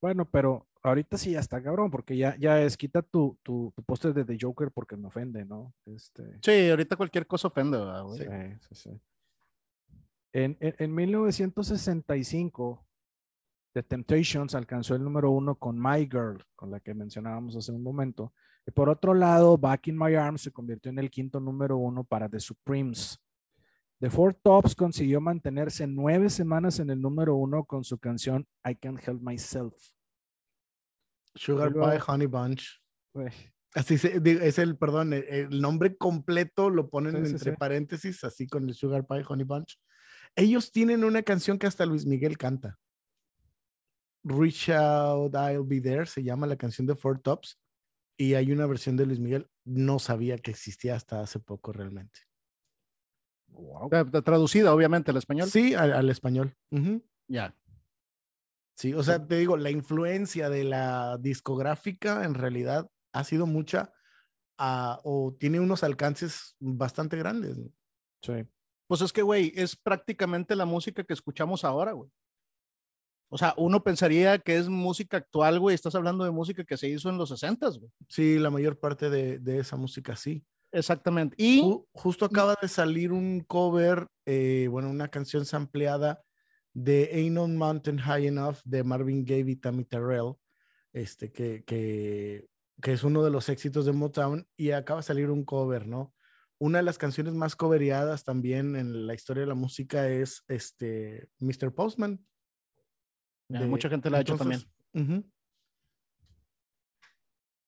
Bueno, 0.00 0.24
pero 0.30 0.66
ahorita 0.82 1.18
sí 1.18 1.32
ya 1.32 1.40
está 1.40 1.62
cabrón, 1.62 1.90
porque 1.90 2.16
ya, 2.16 2.36
ya 2.38 2.62
es, 2.62 2.76
quita 2.78 3.02
tu, 3.02 3.36
tu, 3.42 3.70
tu 3.76 3.82
póster 3.82 4.14
de 4.14 4.24
The 4.24 4.38
Joker 4.40 4.70
porque 4.70 4.96
me 4.96 5.08
ofende, 5.08 5.44
¿no? 5.44 5.74
Este, 5.84 6.38
Sí, 6.42 6.70
ahorita 6.70 6.96
cualquier 6.96 7.26
cosa 7.26 7.48
ofende, 7.48 7.76
¿verdad, 7.76 8.02
güey? 8.04 8.18
sí, 8.20 8.26
sí, 8.68 8.74
sí. 8.74 9.00
En, 10.32 10.56
en, 10.60 10.74
en 10.78 10.94
1965, 10.94 12.86
The 13.78 13.84
Temptations 13.84 14.56
alcanzó 14.56 14.96
el 14.96 15.04
número 15.04 15.30
uno 15.30 15.54
con 15.54 15.80
My 15.80 16.00
Girl, 16.10 16.44
con 16.56 16.72
la 16.72 16.80
que 16.80 16.94
mencionábamos 16.94 17.54
hace 17.54 17.70
un 17.70 17.80
momento. 17.80 18.34
Y 18.66 18.72
por 18.72 18.88
otro 18.88 19.14
lado, 19.14 19.56
Back 19.56 19.86
in 19.86 19.96
My 19.96 20.16
Arms 20.16 20.40
se 20.40 20.50
convirtió 20.50 20.90
en 20.90 20.98
el 20.98 21.08
quinto 21.08 21.38
número 21.38 21.76
uno 21.76 22.02
para 22.02 22.28
The 22.28 22.40
Supremes. 22.40 23.20
The 24.00 24.10
Four 24.10 24.34
Tops 24.34 24.74
consiguió 24.74 25.20
mantenerse 25.20 25.86
nueve 25.86 26.28
semanas 26.28 26.80
en 26.80 26.90
el 26.90 27.00
número 27.00 27.36
uno 27.36 27.64
con 27.64 27.84
su 27.84 27.98
canción 27.98 28.48
I 28.68 28.74
Can't 28.74 29.00
Help 29.06 29.22
Myself. 29.22 29.74
Sugar 31.36 31.72
Pie 31.72 32.00
Honey 32.04 32.26
Bunch. 32.26 32.82
Así 33.74 33.96
se, 33.96 34.20
es 34.44 34.58
el, 34.58 34.76
perdón, 34.76 35.12
el, 35.12 35.22
el 35.22 35.60
nombre 35.60 35.96
completo 35.96 36.68
lo 36.68 36.90
ponen 36.90 37.14
Sí, 37.14 37.26
sí, 37.26 37.30
entre 37.36 37.52
sí. 37.52 37.56
paréntesis, 37.56 38.24
así 38.24 38.48
con 38.48 38.68
el 38.68 38.74
Sugar 38.74 39.06
Pie 39.06 39.22
Honey 39.28 39.44
Bunch. 39.44 39.78
Ellos 40.34 40.72
tienen 40.72 41.04
una 41.04 41.22
canción 41.22 41.60
que 41.60 41.68
hasta 41.68 41.86
Luis 41.86 42.06
Miguel 42.06 42.36
canta. 42.36 42.76
Reach 44.28 44.68
Out, 44.70 45.34
I'll 45.34 45.64
Be 45.64 45.80
There, 45.80 46.06
se 46.06 46.22
llama 46.22 46.46
la 46.46 46.56
canción 46.56 46.86
de 46.86 46.94
Four 46.94 47.20
Tops. 47.20 47.58
Y 48.16 48.34
hay 48.34 48.50
una 48.50 48.66
versión 48.66 48.96
de 48.96 49.06
Luis 49.06 49.20
Miguel. 49.20 49.48
No 49.64 49.98
sabía 49.98 50.38
que 50.38 50.50
existía 50.50 50.96
hasta 50.96 51.20
hace 51.20 51.38
poco 51.38 51.72
realmente. 51.72 52.20
wow. 53.48 53.88
Eh, 53.92 54.22
Traducida, 54.22 54.74
obviamente, 54.74 55.10
al 55.10 55.16
español. 55.18 55.48
Sí, 55.48 55.74
al, 55.74 55.92
al 55.92 56.10
español. 56.10 56.56
Ya. 57.28 57.54
Sí, 58.76 58.94
o 58.94 59.02
sea, 59.02 59.26
te 59.26 59.36
digo, 59.36 59.56
la 59.56 59.70
influencia 59.70 60.50
de 60.50 60.64
la 60.64 61.18
discográfica 61.18 62.24
en 62.24 62.34
realidad 62.34 62.88
ha 63.12 63.24
sido 63.24 63.46
mucha 63.46 63.92
ah, 64.56 65.00
o 65.04 65.34
tiene 65.38 65.58
unos 65.60 65.82
alcances 65.82 66.54
bastante 66.60 67.16
grandes. 67.16 67.56
Sí. 68.22 68.46
Pues 68.86 69.00
es 69.00 69.12
que, 69.12 69.22
güey, 69.22 69.52
es 69.56 69.76
prácticamente 69.76 70.54
la 70.56 70.64
música 70.64 71.04
que 71.04 71.12
escuchamos 71.12 71.64
ahora, 71.64 71.92
güey. 71.92 72.10
O 73.30 73.36
sea, 73.38 73.54
uno 73.56 73.82
pensaría 73.82 74.38
que 74.38 74.56
es 74.56 74.68
música 74.68 75.18
actual, 75.18 75.60
güey. 75.60 75.74
Estás 75.74 75.94
hablando 75.94 76.24
de 76.24 76.30
música 76.30 76.64
que 76.64 76.76
se 76.76 76.88
hizo 76.88 77.10
en 77.10 77.18
los 77.18 77.28
60, 77.28 77.68
güey. 77.68 77.90
Sí, 78.08 78.38
la 78.38 78.50
mayor 78.50 78.78
parte 78.78 79.10
de, 79.10 79.38
de 79.38 79.58
esa 79.58 79.76
música 79.76 80.16
sí. 80.16 80.44
Exactamente. 80.72 81.34
Y 81.38 81.60
Ju- 81.62 81.86
justo 81.92 82.24
acaba 82.24 82.54
de 82.60 82.68
salir 82.68 83.12
un 83.12 83.40
cover, 83.40 84.06
eh, 84.26 84.68
bueno, 84.70 84.90
una 84.90 85.08
canción 85.08 85.44
sampleada 85.44 86.22
de 86.74 87.10
Ain't 87.12 87.32
No 87.34 87.48
Mountain 87.48 87.98
High 87.98 88.26
Enough 88.28 88.56
de 88.64 88.84
Marvin 88.84 89.24
Gaye 89.24 89.50
y 89.50 89.56
Tammy 89.56 89.84
Terrell, 89.84 90.34
este, 90.92 91.30
que, 91.32 91.64
que, 91.64 92.46
que 92.80 92.92
es 92.92 93.02
uno 93.04 93.22
de 93.24 93.30
los 93.30 93.48
éxitos 93.48 93.84
de 93.86 93.92
Motown 93.92 94.46
y 94.56 94.70
acaba 94.70 95.00
de 95.00 95.04
salir 95.06 95.30
un 95.30 95.44
cover, 95.44 95.86
¿no? 95.86 96.14
Una 96.58 96.78
de 96.78 96.84
las 96.84 96.98
canciones 96.98 97.34
más 97.34 97.56
coveriadas 97.56 98.24
también 98.24 98.74
en 98.76 99.06
la 99.06 99.14
historia 99.14 99.42
de 99.42 99.46
la 99.48 99.54
música 99.54 100.08
es 100.08 100.44
este 100.48 101.28
Mr. 101.40 101.72
Postman. 101.74 102.24
Ya, 103.48 103.60
de- 103.60 103.66
mucha 103.66 103.88
gente 103.88 104.10
la 104.10 104.18
ha 104.18 104.20
hecho 104.20 104.34
ujú. 104.34 105.24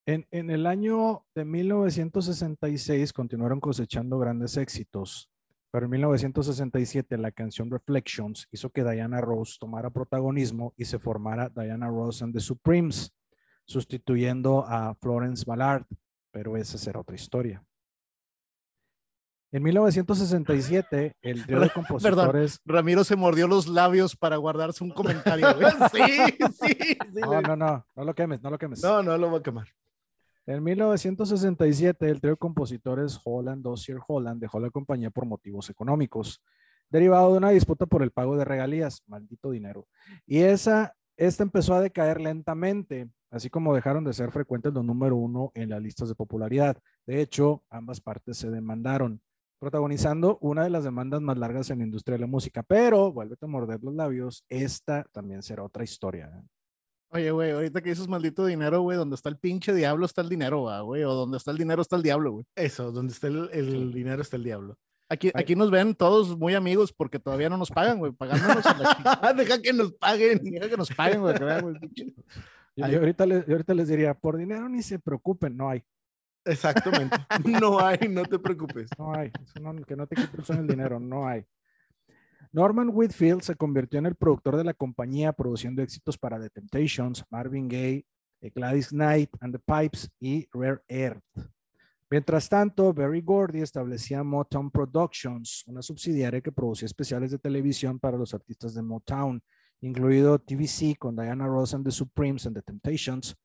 En, 0.07 0.27
en 0.31 0.51
el 0.51 0.67
año 0.67 1.25
de 1.35 1.45
1966 1.45 3.13
continuaron 3.13 3.61
cosechando 3.61 4.19
grandes 4.19 4.57
éxitos, 4.57 5.31
pero 5.71 5.85
en 5.87 5.91
1967 5.93 7.17
la 7.17 7.31
canción 7.31 7.71
Reflections 7.71 8.49
hizo 8.51 8.71
que 8.71 8.83
Diana 8.83 9.21
Ross 9.21 9.59
tomara 9.61 9.91
protagonismo 9.91 10.75
y 10.77 10.85
se 10.87 10.99
formara 10.99 11.49
Diana 11.49 11.89
Ross 11.89 12.23
and 12.23 12.35
the 12.35 12.41
Supremes, 12.41 13.13
sustituyendo 13.67 14.65
a 14.67 14.95
Florence 14.97 15.45
Ballard, 15.47 15.85
pero 16.33 16.57
esa 16.57 16.77
será 16.77 17.01
otra 17.01 17.15
historia. 17.15 17.63
En 19.53 19.65
1967, 19.65 21.17
el 21.23 21.45
trío 21.45 21.61
de 21.61 21.71
compositores... 21.71 22.61
Ramiro 22.65 23.03
se 23.03 23.17
mordió 23.17 23.49
los 23.49 23.67
labios 23.67 24.15
para 24.15 24.37
guardarse 24.37 24.85
un 24.85 24.91
comentario, 24.91 25.47
güey. 25.57 25.73
sí, 25.93 26.35
sí, 26.53 26.79
sí, 27.13 27.21
No, 27.21 27.41
no, 27.41 27.57
no, 27.57 27.87
no 27.97 28.05
lo 28.05 28.15
quemes, 28.15 28.41
no 28.43 28.51
lo 28.51 28.59
quemes. 28.59 28.83
no, 28.83 29.03
no 29.03 29.19
lo 29.19 29.29
voy 29.29 29.41
a 29.41 29.43
quemar. 29.43 29.67
En 30.47 30.63
1967, 30.63 32.09
el 32.09 32.21
trío 32.21 32.33
de 32.33 32.37
compositores 32.37 33.21
Holland, 33.25 33.63
Dossier 33.63 33.99
Holland 34.07 34.41
dejó 34.41 34.59
la 34.59 34.71
compañía 34.71 35.11
por 35.11 35.27
motivos 35.27 35.69
económicos, 35.69 36.43
derivado 36.89 37.33
de 37.33 37.39
una 37.39 37.51
disputa 37.51 37.87
por 37.87 38.03
el 38.03 38.11
pago 38.11 38.37
de 38.37 38.45
regalías, 38.45 39.03
maldito 39.07 39.51
dinero. 39.51 39.87
Y 40.27 40.39
esa, 40.39 40.97
esta 41.17 41.43
empezó 41.43 41.75
a 41.75 41.81
decaer 41.81 42.21
lentamente, 42.21 43.11
así 43.31 43.51
como 43.51 43.75
dejaron 43.75 44.05
de 44.05 44.13
ser 44.13 44.33
frecuentes 44.33 44.73
los 44.73 44.85
número 44.85 45.17
uno 45.17 45.53
en 45.55 45.71
las 45.71 45.83
listas 45.83 46.09
de 46.09 46.15
popularidad. 46.15 46.79
De 47.07 47.21
hecho, 47.21 47.63
ambas 47.69 48.01
partes 48.01 48.37
se 48.37 48.51
demandaron, 48.51 49.21
protagonizando 49.61 50.39
una 50.41 50.65
de 50.65 50.71
las 50.71 50.83
demandas 50.83 51.21
más 51.21 51.39
largas 51.39 51.71
en 51.71 51.79
la 51.79 51.85
industria 51.85 52.17
de 52.17 52.23
la 52.23 52.27
música. 52.27 52.63
Pero, 52.65 53.13
vuélvete 53.13 53.45
a 53.45 53.49
morder 53.49 53.85
los 53.85 53.95
labios, 53.95 54.45
esta 54.49 55.05
también 55.13 55.43
será 55.43 55.63
otra 55.63 55.85
historia. 55.85 56.33
¿eh? 56.35 56.43
Oye, 57.11 57.31
güey, 57.31 57.51
ahorita 57.51 57.83
que 57.83 57.91
dices 57.91 58.09
maldito 58.09 58.47
dinero, 58.47 58.81
güey, 58.81 58.97
donde 58.97 59.17
está 59.17 59.29
el 59.29 59.37
pinche 59.37 59.75
diablo 59.75 60.07
está 60.07 60.23
el 60.23 60.29
dinero, 60.29 60.85
güey, 60.85 61.05
o 61.05 61.13
donde 61.13 61.37
está 61.37 61.51
el 61.51 61.59
dinero 61.59 61.83
está 61.83 61.97
el 61.97 62.03
diablo, 62.03 62.33
güey. 62.33 62.47
Eso, 62.57 62.91
donde 62.91 63.13
está 63.13 63.27
el, 63.27 63.51
el 63.53 63.93
dinero 63.93 64.23
está 64.23 64.37
el 64.37 64.45
diablo. 64.45 64.77
Aquí, 65.11 65.33
aquí 65.35 65.57
nos 65.57 65.73
ven 65.73 65.97
todos 65.97 66.39
muy 66.39 66.55
amigos 66.55 66.93
porque 66.93 67.19
todavía 67.19 67.51
no 67.51 67.57
nos 67.57 67.69
pagan, 67.69 67.99
güey, 67.99 68.13
pagándonos 68.13 68.65
a 68.65 68.79
la. 68.79 69.33
Deja 69.37 69.61
que 69.61 69.73
nos 69.73 69.93
paguen. 69.95 70.39
Deja 70.39 70.69
que 70.69 70.77
nos 70.77 70.89
paguen, 70.91 71.21
güey. 71.21 71.35
Yo, 72.77 72.85
ahorita 73.01 73.27
les, 73.27 73.45
yo 73.45 73.55
ahorita 73.55 73.75
les 73.75 73.89
diría, 73.89 74.15
por 74.15 74.37
dinero 74.37 74.69
ni 74.69 74.83
se 74.85 75.01
preocupen, 75.01 75.57
no 75.57 75.69
hay. 75.69 75.83
Exactamente. 76.45 77.17
No 77.61 77.79
hay, 77.81 78.09
no 78.09 78.25
te 78.25 78.39
preocupes. 78.39 78.89
No 78.99 79.15
hay, 79.15 79.31
no- 79.61 79.85
que 79.85 79.97
no 79.97 80.07
te 80.07 80.17
quiten 80.17 80.59
el 80.59 80.67
dinero, 80.67 80.99
no 80.99 81.27
hay. 81.27 81.45
Norman 82.53 82.91
Whitfield 82.93 83.43
se 83.43 83.55
convirtió 83.55 83.99
en 84.01 84.07
el 84.07 84.17
productor 84.17 84.57
de 84.57 84.65
la 84.65 84.75
compañía, 84.75 85.33
produciendo 85.33 85.83
éxitos 85.83 86.19
para 86.19 86.41
The 86.41 86.51
Temptations, 86.51 87.25
Marvin 87.31 87.69
Gaye, 87.69 88.05
eh, 88.41 88.51
Gladys 88.53 88.89
Knight 88.89 89.31
and 89.41 89.55
the 89.55 89.61
Pipes 89.65 90.11
y 90.19 90.49
Rare 90.53 90.81
Earth. 90.89 91.23
Mientras 92.11 92.49
tanto, 92.49 92.93
Berry 92.93 93.21
Gordy 93.21 93.61
establecía 93.61 94.25
Motown 94.25 94.69
Productions, 94.69 95.63
una 95.69 95.81
subsidiaria 95.81 96.41
que 96.41 96.51
producía 96.51 96.87
especiales 96.87 97.31
de 97.31 97.39
televisión 97.39 98.01
para 98.01 98.19
los 98.19 98.35
artistas 98.35 98.75
de 98.75 98.83
Motown, 98.83 99.41
incluido 99.81 100.37
TVC 100.41 100.97
con 100.99 101.15
Diana 101.15 101.47
Ross 101.47 101.73
and 101.75 101.85
the 101.85 101.93
Supremes 101.93 102.47
and 102.47 102.57
the 102.57 102.63
Temptations, 102.63 103.37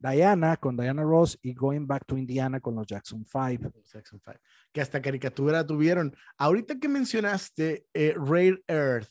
Diana 0.00 0.56
con 0.56 0.76
Diana 0.76 1.02
Ross 1.02 1.38
y 1.42 1.52
Going 1.52 1.86
Back 1.86 2.06
to 2.06 2.16
Indiana 2.16 2.58
con 2.58 2.74
los 2.74 2.86
Jackson 2.86 3.24
5. 3.24 3.70
Jackson 3.92 4.20
Five, 4.20 4.40
que 4.72 4.80
hasta 4.80 5.02
caricatura 5.02 5.66
tuvieron. 5.66 6.16
Ahorita 6.38 6.78
que 6.78 6.88
mencionaste 6.88 7.86
eh, 7.92 8.14
Rare 8.16 8.62
Earth, 8.66 9.10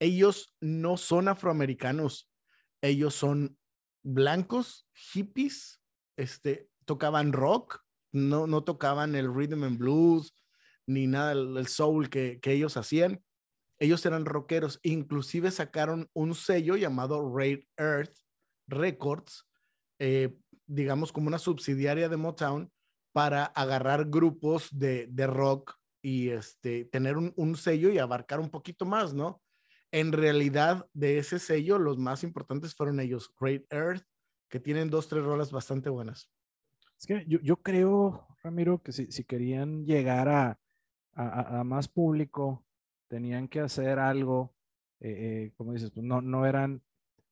ellos 0.00 0.54
no 0.60 0.96
son 0.96 1.28
afroamericanos, 1.28 2.30
ellos 2.80 3.14
son 3.14 3.58
blancos, 4.02 4.88
hippies, 4.94 5.82
este, 6.16 6.70
tocaban 6.86 7.32
rock, 7.32 7.82
no, 8.10 8.46
no 8.46 8.64
tocaban 8.64 9.14
el 9.16 9.32
rhythm 9.32 9.64
and 9.64 9.78
blues, 9.78 10.34
ni 10.86 11.06
nada, 11.06 11.32
el, 11.32 11.58
el 11.58 11.66
soul 11.66 12.08
que, 12.08 12.40
que 12.40 12.52
ellos 12.52 12.78
hacían. 12.78 13.22
Ellos 13.78 14.06
eran 14.06 14.24
rockeros, 14.24 14.80
inclusive 14.82 15.50
sacaron 15.50 16.08
un 16.14 16.34
sello 16.34 16.76
llamado 16.76 17.36
Rare 17.36 17.68
Earth 17.76 18.16
Records, 18.66 19.44
eh, 19.98 20.36
digamos 20.66 21.12
como 21.12 21.28
una 21.28 21.38
subsidiaria 21.38 22.08
de 22.08 22.16
Motown, 22.16 22.70
para 23.12 23.44
agarrar 23.46 24.10
grupos 24.10 24.68
de, 24.78 25.06
de 25.08 25.26
rock 25.26 25.74
y 26.02 26.28
este, 26.28 26.84
tener 26.84 27.16
un, 27.16 27.32
un 27.36 27.56
sello 27.56 27.90
y 27.90 27.98
abarcar 27.98 28.40
un 28.40 28.50
poquito 28.50 28.84
más, 28.84 29.14
¿no? 29.14 29.40
En 29.90 30.12
realidad, 30.12 30.86
de 30.92 31.16
ese 31.18 31.38
sello, 31.38 31.78
los 31.78 31.96
más 31.98 32.22
importantes 32.24 32.74
fueron 32.74 33.00
ellos, 33.00 33.32
Great 33.40 33.64
Earth, 33.72 34.02
que 34.50 34.60
tienen 34.60 34.90
dos, 34.90 35.08
tres 35.08 35.24
rolas 35.24 35.50
bastante 35.50 35.88
buenas. 35.88 36.30
Es 36.98 37.06
que 37.06 37.24
yo, 37.26 37.38
yo 37.40 37.56
creo, 37.62 38.26
Ramiro, 38.42 38.82
que 38.82 38.92
si, 38.92 39.10
si 39.10 39.24
querían 39.24 39.86
llegar 39.86 40.28
a, 40.28 40.60
a- 41.14 41.60
a- 41.60 41.64
más 41.64 41.88
público, 41.88 42.66
tenían 43.08 43.48
que 43.48 43.60
hacer 43.60 43.98
algo, 43.98 44.54
eh, 45.00 45.46
eh, 45.46 45.52
como 45.56 45.72
dices, 45.72 45.90
pues 45.90 46.04
no, 46.04 46.20
no 46.20 46.44
eran, 46.46 46.82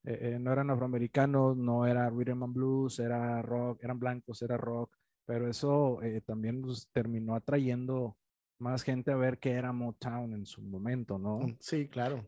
eh, 0.04 0.34
eh, 0.34 0.38
no 0.38 0.52
eran 0.52 0.70
afroamericanos, 0.70 1.56
no 1.56 1.86
era 1.86 2.08
rhythm 2.10 2.42
and 2.44 2.54
blues, 2.54 2.98
era 2.98 3.40
rock, 3.42 3.82
eran 3.82 3.98
blancos, 3.98 4.42
era 4.42 4.56
rock, 4.56 4.94
pero 5.24 5.48
eso 5.48 6.02
eh, 6.02 6.20
también 6.20 6.62
pues, 6.62 6.88
terminó 6.92 7.34
atrayendo 7.34 8.16
más 8.58 8.82
gente 8.82 9.10
a 9.12 9.16
ver 9.16 9.38
qué 9.38 9.52
era 9.52 9.72
Motown 9.72 10.32
en 10.34 10.46
su 10.46 10.62
momento, 10.62 11.18
¿no? 11.18 11.38
Mm, 11.38 11.56
Sí, 11.60 11.88
claro, 11.88 12.26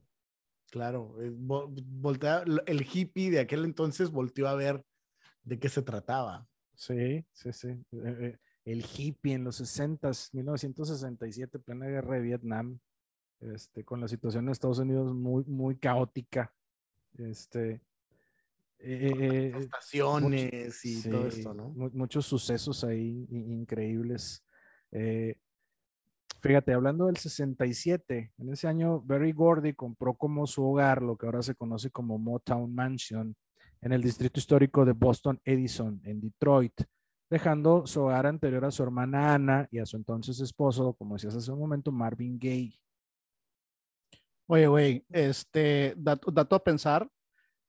claro. 0.70 1.14
vo- 1.16 1.68
voltea- 2.00 2.44
el 2.66 2.82
hippie 2.92 3.30
de 3.30 3.40
aquel 3.40 3.64
entonces 3.64 4.10
volteó 4.10 4.48
a 4.48 4.54
ver 4.54 4.84
de 5.44 5.58
qué 5.58 5.68
se 5.68 5.82
trataba. 5.82 6.48
Sí, 6.74 7.24
sí, 7.32 7.52
sí. 7.52 7.68
Eh, 7.92 8.36
el 8.64 8.84
hippie 8.84 9.34
en 9.34 9.44
los 9.44 9.56
60, 9.56 10.10
1967, 10.32 11.58
plena 11.58 11.86
guerra 11.86 12.16
de 12.16 12.20
Vietnam, 12.22 12.78
este, 13.40 13.84
con 13.84 14.00
la 14.00 14.08
situación 14.08 14.44
en 14.46 14.50
Estados 14.52 14.78
Unidos 14.78 15.14
muy, 15.14 15.44
muy 15.44 15.76
caótica. 15.76 16.52
Este, 17.18 17.81
eh, 18.79 19.12
eh, 19.18 19.52
Estaciones 19.59 20.85
y 20.85 21.02
todo 21.11 21.26
esto, 21.26 21.55
¿no? 21.55 21.68
mu- 21.70 21.90
muchos 21.94 22.26
sucesos 22.26 22.85
ahí 22.85 23.26
increíbles. 23.31 24.44
Eh, 24.92 25.37
fíjate, 26.40 26.72
hablando 26.72 27.07
del 27.07 27.16
67, 27.16 28.33
en 28.38 28.52
ese 28.52 28.68
año 28.68 29.00
Berry 29.02 29.33
Gordy 29.33 29.72
compró 29.74 30.14
como 30.14 30.46
su 30.46 30.64
hogar 30.64 31.02
lo 31.02 31.16
que 31.16 31.26
ahora 31.26 31.42
se 31.42 31.55
conoce 31.55 31.90
como 31.90 32.18
Motown 32.18 32.74
Mansion 32.74 33.35
en 33.81 33.92
el 33.92 34.02
distrito 34.02 34.38
histórico 34.40 34.85
de 34.85 34.92
Boston 34.92 35.40
Edison, 35.44 36.00
en 36.05 36.20
Detroit, 36.20 36.81
dejando 37.31 37.87
su 37.87 38.02
hogar 38.02 38.26
anterior 38.26 38.64
a 38.64 38.70
su 38.70 38.83
hermana 38.83 39.35
Ana 39.35 39.68
y 39.70 39.79
a 39.79 39.87
su 39.87 39.96
entonces 39.96 40.40
esposo, 40.40 40.92
como 40.94 41.14
decías 41.14 41.35
hace 41.35 41.50
un 41.52 41.59
momento, 41.59 41.92
Marvin 41.92 42.38
Gaye. 42.38 42.79
Oye, 44.48 44.66
güey, 44.68 45.04
este, 45.11 45.94
dato, 45.96 46.30
dato 46.30 46.56
a 46.56 46.62
pensar, 46.64 47.09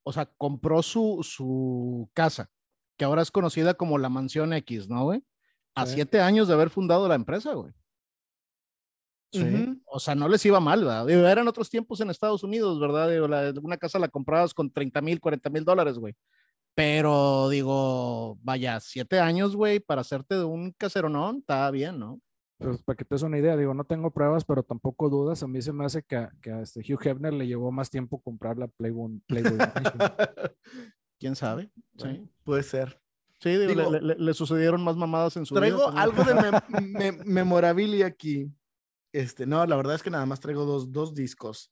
o 0.03 0.13
sea, 0.13 0.25
compró 0.37 0.83
su, 0.83 1.19
su 1.23 2.09
casa, 2.13 2.49
que 2.97 3.05
ahora 3.05 3.21
es 3.21 3.31
conocida 3.31 3.73
como 3.73 3.97
la 3.97 4.09
Mansión 4.09 4.53
X, 4.53 4.87
¿no, 4.89 5.05
güey? 5.05 5.23
A 5.75 5.85
Sí. 5.85 5.95
siete 5.95 6.21
años 6.21 6.47
de 6.47 6.53
haber 6.53 6.69
fundado 6.69 7.07
la 7.07 7.15
empresa, 7.15 7.53
güey. 7.53 7.73
Sí. 9.31 9.81
O 9.85 9.99
sea, 9.99 10.15
no 10.15 10.27
les 10.29 10.45
iba 10.45 10.59
mal, 10.59 10.83
¿verdad? 10.85 11.09
Eran 11.09 11.47
otros 11.47 11.69
tiempos 11.69 11.99
en 11.99 12.09
Estados 12.09 12.43
Unidos, 12.43 12.79
¿verdad? 12.79 13.09
Digo, 13.09 13.27
la- 13.27 13.53
una 13.61 13.77
casa 13.77 13.99
la 13.99 14.07
comprabas 14.07 14.53
con 14.53 14.71
30 14.71 15.01
mil, 15.01 15.19
40 15.19 15.49
mil 15.49 15.65
dólares, 15.65 15.97
güey. 15.99 16.15
Pero 16.75 17.49
digo, 17.49 18.37
vaya, 18.41 18.79
siete 18.79 19.19
años, 19.19 19.55
güey, 19.55 19.79
para 19.79 20.01
hacerte 20.01 20.35
de 20.35 20.43
un 20.45 20.71
caseronón, 20.73 21.37
está 21.39 21.69
bien, 21.71 21.99
¿no? 21.99 22.21
Pues 22.59 22.81
para 22.81 22.95
que 22.97 23.05
te 23.05 23.13
des 23.15 23.21
una 23.21 23.37
idea, 23.37 23.55
digo, 23.55 23.73
no 23.75 23.83
tengo 23.83 24.09
pruebas, 24.11 24.43
pero 24.43 24.63
tampoco 24.63 25.09
dudas. 25.09 25.43
A 25.43 25.47
mí 25.47 25.61
se 25.61 25.71
me 25.73 25.85
hace 25.85 26.01
que, 26.03 26.15
a- 26.15 26.31
que 26.41 26.51
a 26.51 26.61
este 26.61 26.79
Hugh 26.81 27.05
Hefner 27.05 27.33
le 27.33 27.45
llevó 27.47 27.71
más 27.71 27.89
tiempo 27.91 28.19
comprar 28.21 28.57
la 28.57 28.67
Playboy, 28.67 29.21
Playboy. 29.27 29.57
¿Quién 31.19 31.35
sabe? 31.35 31.71
Bueno, 31.93 32.13
Sí, 32.25 32.29
Puede 32.43 32.63
ser. 32.63 33.01
sí 33.39 33.49
digo, 33.51 33.67
Digo- 33.67 33.91
le, 33.91 34.01
le- 34.01 34.15
le 34.15 34.33
sucedieron 34.33 34.83
más 34.83 34.95
mamadas 34.95 35.37
en 35.37 35.45
su 35.45 35.53
Traigo 35.55 35.77
vida. 35.77 35.91
pues, 35.91 35.97
algo 36.03 36.23
de 36.23 36.33
mem- 36.35 36.63
mem- 36.93 37.23
memorabilia 37.25 38.07
aquí. 38.07 38.51
Este, 39.13 39.45
no, 39.45 39.65
la 39.65 39.75
verdad 39.75 39.95
es 39.95 40.03
que 40.03 40.09
nada 40.09 40.25
más 40.25 40.39
traigo 40.39 40.65
dos, 40.65 40.91
dos 40.91 41.13
discos. 41.13 41.71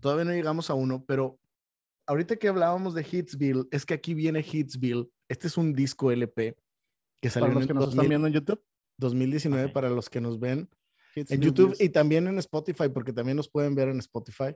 Todavía 0.00 0.24
no 0.24 0.32
llegamos 0.32 0.70
a 0.70 0.74
uno, 0.74 1.04
pero 1.06 1.38
ahorita 2.06 2.36
que 2.36 2.48
hablábamos 2.48 2.94
de 2.94 3.02
Hitsville, 3.02 3.64
es 3.70 3.84
que 3.84 3.94
aquí 3.94 4.14
viene 4.14 4.40
Hitsville. 4.40 5.10
Este 5.28 5.48
es 5.48 5.56
un 5.58 5.72
disco 5.74 6.10
LP 6.12 6.56
que 7.20 7.30
salió 7.30 7.46
Para 7.48 7.54
los 7.54 7.62
en 7.64 7.68
que 7.68 7.74
nos 7.74 7.84
2000 7.86 7.98
están 7.98 8.08
viendo 8.08 8.26
en 8.28 8.32
YouTube. 8.34 8.62
2019 8.98 9.66
Ok. 9.66 9.72
para 9.72 9.90
los 9.90 10.08
que 10.10 10.20
nos 10.20 10.38
ven 10.38 10.68
Hits 11.14 11.30
en 11.30 11.40
YouTube 11.40 11.68
Views. 11.68 11.80
y 11.80 11.88
también 11.88 12.26
en 12.28 12.38
Spotify, 12.38 12.88
porque 12.92 13.12
también 13.12 13.36
nos 13.36 13.48
pueden 13.48 13.74
ver 13.74 13.88
en 13.88 13.98
Spotify. 13.98 14.54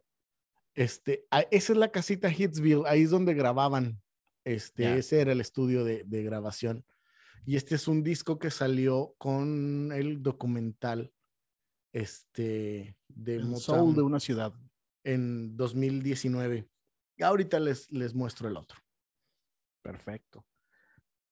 Este, 0.74 1.26
ah, 1.30 1.44
esa 1.50 1.72
es 1.72 1.78
la 1.78 1.90
casita 1.90 2.30
Hitsville, 2.30 2.82
ahí 2.86 3.02
es 3.02 3.10
donde 3.10 3.34
grababan. 3.34 4.00
Este, 4.44 4.82
Ya. 4.84 4.96
ese 4.96 5.20
era 5.20 5.32
el 5.32 5.40
estudio 5.40 5.84
de, 5.84 6.02
de 6.04 6.22
grabación. 6.22 6.84
Y 7.44 7.56
este 7.56 7.74
es 7.74 7.88
un 7.88 8.02
disco 8.02 8.38
que 8.38 8.50
salió 8.50 9.14
con 9.18 9.90
el 9.92 10.22
documental 10.22 11.12
este, 11.92 12.96
de 13.08 13.34
El 13.36 13.44
Motown 13.46 13.60
soul 13.60 13.94
de 13.94 14.02
una 14.02 14.20
ciudad. 14.20 14.52
en 15.04 15.56
2019. 15.56 16.68
Y 17.16 17.22
ahorita 17.22 17.58
les, 17.60 17.90
les 17.90 18.14
muestro 18.14 18.48
el 18.48 18.56
otro. 18.56 18.78
Perfecto. 19.82 20.44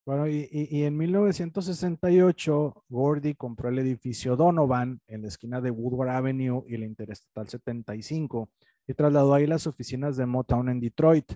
Bueno, 0.06 0.26
y, 0.26 0.48
y- 0.50 0.78
y 0.78 0.82
en 0.84 0.96
1968, 0.96 2.84
Gordy 2.88 3.34
compró 3.34 3.68
el 3.68 3.78
edificio 3.78 4.36
Donovan 4.36 5.00
en 5.06 5.22
la 5.22 5.28
esquina 5.28 5.60
de 5.60 5.70
Woodward 5.70 6.10
Avenue 6.10 6.64
y 6.66 6.76
la 6.76 6.86
Interestatal 6.86 7.48
75 7.48 8.48
y 8.86 8.94
trasladó 8.94 9.34
ahí 9.34 9.46
las 9.46 9.66
oficinas 9.66 10.16
de 10.16 10.26
Motown 10.26 10.68
en 10.68 10.80
Detroit. 10.80 11.32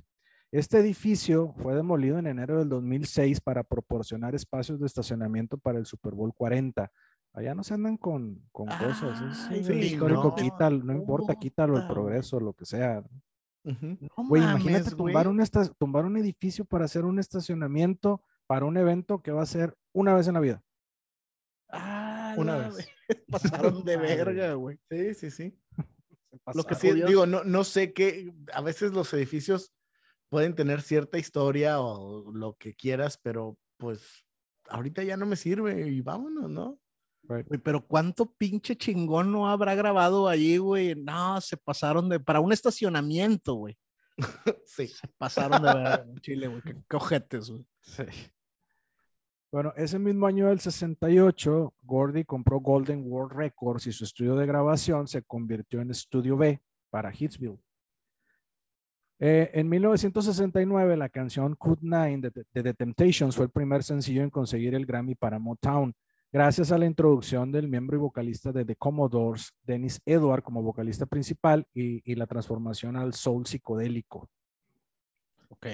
Este 0.50 0.78
edificio 0.78 1.52
fue 1.58 1.74
demolido 1.74 2.18
en 2.18 2.26
enero 2.26 2.58
del 2.58 2.68
2006 2.68 3.40
para 3.40 3.62
proporcionar 3.64 4.34
espacios 4.34 4.80
de 4.80 4.86
estacionamiento 4.86 5.58
para 5.58 5.78
el 5.78 5.86
Super 5.86 6.14
Bowl 6.14 6.32
40. 6.34 6.90
Allá 7.32 7.54
no 7.54 7.64
se 7.64 7.74
andan 7.74 7.96
con, 7.96 8.40
con 8.52 8.66
cosas. 8.68 9.20
es 9.20 9.36
sí, 9.66 9.72
histórico, 9.72 10.08
no, 10.08 10.34
quítalo, 10.36 10.84
no 10.84 10.92
importa, 10.92 11.34
quítalo 11.34 11.76
el 11.76 11.86
progreso, 11.88 12.38
lo 12.40 12.52
que 12.52 12.64
sea. 12.64 13.02
No 13.64 14.08
Güey, 14.28 14.42
imagínate 14.42 14.90
tumbar 14.96 15.26
un, 15.28 15.40
esta- 15.40 15.68
tumbar 15.74 16.04
un 16.04 16.16
edificio 16.16 16.64
para 16.64 16.84
hacer 16.84 17.04
un 17.04 17.18
estacionamiento 17.18 18.22
para 18.46 18.64
un 18.66 18.76
evento 18.76 19.22
que 19.22 19.32
va 19.32 19.42
a 19.42 19.46
ser 19.46 19.74
una 19.94 20.14
vez 20.14 20.26
en 20.28 20.34
la 20.34 20.40
vida. 20.40 20.62
Ah, 21.70 22.34
Una 22.36 22.56
vez. 22.68 22.76
ve- 23.08 23.24
Pasaron 23.30 23.84
de 23.84 23.96
verga, 23.96 24.54
güey. 24.54 24.78
Sí, 24.90 25.14
sí, 25.14 25.30
sí. 25.30 25.58
Se 26.30 26.38
Lo 26.54 26.64
que 26.64 26.74
pasaron. 26.74 26.80
sí, 26.80 26.88
jodidos. 26.90 27.08
digo, 27.08 27.26
no, 27.26 27.44
no 27.44 27.64
sé 27.64 27.92
qué, 27.92 28.32
a 28.52 28.60
veces 28.60 28.92
los 28.92 29.12
edificios 29.14 29.72
pueden 30.30 30.54
tener 30.54 30.82
cierta 30.82 31.18
historia 31.18 31.80
o 31.80 32.30
lo 32.32 32.54
que 32.54 32.74
quieras, 32.74 33.18
pero 33.22 33.56
pues 33.78 34.24
ahorita 34.68 35.02
ya 35.04 35.16
no 35.16 35.26
me 35.26 35.36
sirve 35.36 35.88
y 35.88 36.00
vámonos, 36.00 36.50
¿no? 36.50 36.78
Right. 37.26 37.46
Pero 37.62 37.86
cuánto 37.86 38.34
pinche 38.34 38.76
chingón 38.76 39.32
no 39.32 39.48
habrá 39.48 39.74
grabado 39.74 40.28
allí, 40.28 40.58
güey. 40.58 40.94
No, 40.94 41.40
se 41.40 41.56
pasaron 41.56 42.08
de. 42.10 42.20
Para 42.20 42.40
un 42.40 42.52
estacionamiento, 42.52 43.54
güey. 43.54 43.78
Sí. 44.66 44.88
Se 44.88 45.06
pasaron 45.18 45.62
de 45.62 45.72
verga 45.72 46.04
en 46.06 46.18
Chile, 46.20 46.48
güey. 46.48 46.62
Qué, 46.62 46.76
qué 46.88 46.96
ojetes, 46.96 47.50
güey. 47.50 47.66
Sí. 47.80 48.04
Bueno, 49.52 49.72
ese 49.76 50.00
mismo 50.00 50.26
año 50.26 50.48
del 50.48 50.58
68, 50.58 51.74
Gordy 51.82 52.24
compró 52.24 52.58
Golden 52.58 53.04
World 53.06 53.36
Records 53.36 53.86
y 53.86 53.92
su 53.92 54.02
estudio 54.02 54.34
de 54.34 54.46
grabación 54.46 55.06
se 55.06 55.22
convirtió 55.22 55.80
en 55.80 55.92
Estudio 55.92 56.36
B 56.36 56.60
para 56.90 57.12
Hitsville. 57.12 57.60
Eh, 59.20 59.52
en 59.54 59.68
1969, 59.68 60.96
la 60.96 61.08
canción 61.08 61.54
Cut 61.54 61.80
Nine 61.82 62.18
de, 62.18 62.30
de 62.52 62.62
The 62.64 62.74
Temptations 62.74 63.36
fue 63.36 63.44
el 63.44 63.52
primer 63.52 63.84
sencillo 63.84 64.22
en 64.22 64.30
conseguir 64.30 64.74
el 64.74 64.86
Grammy 64.86 65.14
para 65.14 65.38
Motown, 65.38 65.94
gracias 66.34 66.72
a 66.72 66.78
la 66.78 66.86
introducción 66.86 67.52
del 67.52 67.68
miembro 67.68 67.96
y 67.96 68.00
vocalista 68.00 68.50
de 68.50 68.64
The 68.64 68.74
Commodores, 68.74 69.54
Dennis 69.62 70.02
Edward, 70.04 70.42
como 70.42 70.64
vocalista 70.64 71.06
principal 71.06 71.64
y, 71.72 72.02
y 72.10 72.16
la 72.16 72.26
transformación 72.26 72.96
al 72.96 73.14
soul 73.14 73.46
psicodélico. 73.46 74.28
Ok. 75.48 75.66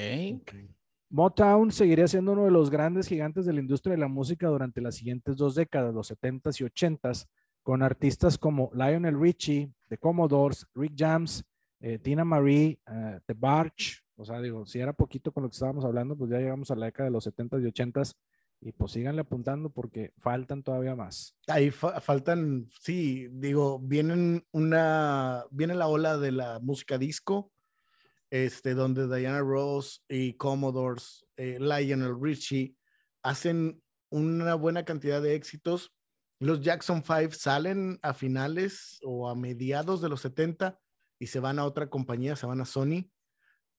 Motown 1.08 1.72
seguiría 1.72 2.06
siendo 2.06 2.32
uno 2.32 2.44
de 2.44 2.50
los 2.50 2.68
grandes 2.68 3.08
gigantes 3.08 3.46
de 3.46 3.54
la 3.54 3.60
industria 3.60 3.94
de 3.94 4.00
la 4.00 4.08
música 4.08 4.48
durante 4.48 4.82
las 4.82 4.96
siguientes 4.96 5.38
dos 5.38 5.54
décadas, 5.54 5.94
los 5.94 6.12
70s 6.12 6.60
y 6.60 6.64
80s, 6.64 7.26
con 7.62 7.82
artistas 7.82 8.36
como 8.36 8.70
Lionel 8.74 9.18
Richie, 9.18 9.72
The 9.88 9.96
Commodores, 9.96 10.66
Rick 10.74 10.92
James 10.94 11.42
eh, 11.80 11.98
Tina 11.98 12.24
Marie, 12.26 12.78
eh, 12.86 13.20
The 13.24 13.32
Barge, 13.32 14.00
o 14.16 14.24
sea, 14.24 14.38
digo, 14.42 14.66
si 14.66 14.78
era 14.78 14.92
poquito 14.92 15.32
con 15.32 15.42
lo 15.42 15.48
que 15.48 15.54
estábamos 15.54 15.82
hablando, 15.82 16.14
pues 16.14 16.30
ya 16.30 16.38
llegamos 16.38 16.70
a 16.70 16.76
la 16.76 16.86
década 16.86 17.08
de 17.08 17.12
los 17.12 17.26
70s 17.26 17.62
y 17.62 17.72
80s 17.72 18.14
y 18.60 18.72
pues 18.72 18.92
síganle 18.92 19.22
apuntando 19.22 19.70
porque 19.70 20.12
faltan 20.18 20.62
todavía 20.62 20.94
más. 20.94 21.36
Ahí 21.46 21.70
faltan, 21.70 22.68
sí, 22.80 23.28
digo, 23.32 23.78
vienen 23.78 24.46
una, 24.52 25.44
viene 25.50 25.74
la 25.74 25.88
ola 25.88 26.18
de 26.18 26.32
la 26.32 26.58
música 26.60 26.98
disco, 26.98 27.52
este, 28.28 28.74
donde 28.74 29.08
Diana 29.08 29.40
Ross 29.40 30.04
y 30.08 30.34
Commodores, 30.34 31.26
eh, 31.36 31.58
Lionel 31.58 32.20
Richie 32.20 32.76
hacen 33.22 33.82
una 34.10 34.54
buena 34.54 34.84
cantidad 34.84 35.22
de 35.22 35.34
éxitos. 35.34 35.92
Los 36.38 36.60
Jackson 36.60 37.02
Five 37.02 37.32
salen 37.32 37.98
a 38.02 38.12
finales 38.12 38.98
o 39.02 39.28
a 39.28 39.34
mediados 39.34 40.00
de 40.00 40.08
los 40.10 40.20
70 40.20 40.78
y 41.18 41.26
se 41.28 41.40
van 41.40 41.58
a 41.58 41.64
otra 41.64 41.88
compañía, 41.88 42.36
se 42.36 42.46
van 42.46 42.60
a 42.60 42.66
Sony, 42.66 43.10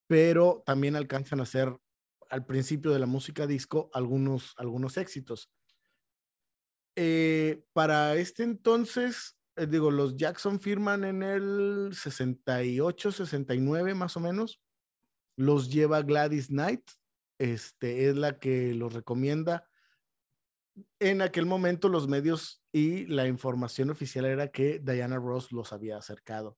pero 0.08 0.64
también 0.66 0.96
alcanzan 0.96 1.40
a 1.40 1.44
hacer 1.44 1.76
al 2.32 2.46
principio 2.46 2.92
de 2.92 3.00
la 3.00 3.06
música 3.06 3.46
disco 3.46 3.92
algunos, 3.94 4.54
algunos 4.58 4.98
éxitos. 4.98 5.52
Eh, 6.96 7.66
para 7.74 8.16
este 8.16 8.44
entonces, 8.44 9.38
eh, 9.58 9.68
digo, 9.68 9.92
los 9.92 10.16
Jackson 10.16 10.60
firman 10.62 11.04
en 11.04 11.24
el 11.24 11.92
68, 11.94 13.12
69 13.12 13.94
más 13.96 14.16
o 14.16 14.22
menos. 14.22 14.62
Los 15.36 15.70
lleva 15.72 16.02
Gladys 16.02 16.48
Knight, 16.48 16.90
este, 17.38 18.10
es 18.10 18.16
la 18.16 18.40
que 18.40 18.74
los 18.74 18.94
recomienda. 18.94 19.68
En 21.00 21.22
aquel 21.22 21.46
momento 21.46 21.90
los 21.90 22.08
medios 22.08 22.64
y 22.72 23.08
la 23.08 23.28
información 23.28 23.90
oficial 23.90 24.24
era 24.24 24.52
que 24.52 24.80
Diana 24.80 25.18
Ross 25.18 25.52
los 25.52 25.74
había 25.74 25.98
acercado, 25.98 26.58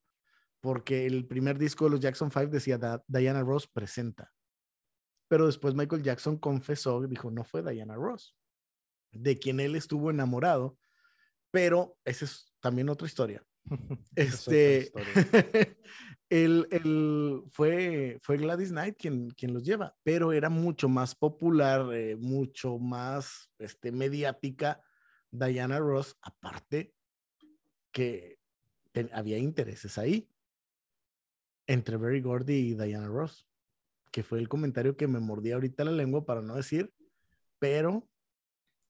porque 0.60 1.08
el 1.08 1.26
primer 1.26 1.58
disco 1.58 1.86
de 1.86 1.92
los 1.92 2.00
Jackson 2.00 2.30
5 2.32 2.48
decía 2.48 2.80
Diana 3.08 3.42
Ross 3.42 3.68
presenta. 3.68 4.32
Pero 5.34 5.48
después 5.48 5.74
Michael 5.74 6.04
Jackson 6.04 6.38
confesó, 6.38 7.02
dijo, 7.08 7.32
no 7.32 7.44
fue 7.44 7.64
Diana 7.64 7.96
Ross, 7.96 8.36
de 9.12 9.40
quien 9.40 9.60
él 9.60 9.76
estuvo 9.76 10.12
enamorado, 10.12 10.78
pero 11.50 11.98
esa 12.06 12.26
es 12.26 12.54
también 12.60 12.88
otra 12.88 13.08
historia. 13.08 13.44
este, 14.16 14.92
el, 16.30 16.68
fue, 17.50 18.20
fue 18.22 18.38
Gladys 18.38 18.70
Knight 18.70 18.96
quien, 18.96 19.32
quien 19.32 19.56
los 19.56 19.64
lleva, 19.64 19.96
pero 20.04 20.34
era 20.34 20.52
mucho 20.52 20.88
más 20.88 21.16
popular, 21.16 21.92
eh, 21.96 22.16
mucho 22.16 22.78
más 22.78 23.50
este, 23.58 23.92
mediática 23.92 24.84
Diana 25.32 25.80
Ross, 25.80 26.16
aparte 26.22 26.94
que 27.92 28.38
había 29.12 29.40
intereses 29.40 29.98
ahí 29.98 30.30
entre 31.66 31.98
Berry 31.98 32.22
Gordy 32.22 32.54
y 32.54 32.74
Diana 32.76 33.08
Ross, 33.08 33.48
que 34.14 34.24
fue 34.24 34.40
el 34.40 34.48
comentario 34.48 34.96
que 34.96 35.08
me 35.08 35.20
mordí 35.20 35.52
ahorita 35.52 35.84
la 35.84 35.92
lengua 35.92 36.24
para 36.24 36.42
no 36.42 36.56
decir, 36.56 36.94
pero 37.58 38.08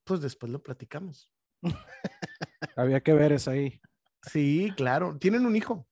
pues 0.03 0.19
después 0.19 0.51
lo 0.51 0.61
platicamos. 0.61 1.31
había 2.75 3.01
que 3.01 3.13
ver 3.13 3.31
eso 3.31 3.51
ahí. 3.51 3.79
Sí, 4.21 4.73
claro. 4.75 5.17
Tienen 5.17 5.45
un 5.45 5.55
hijo. 5.55 5.87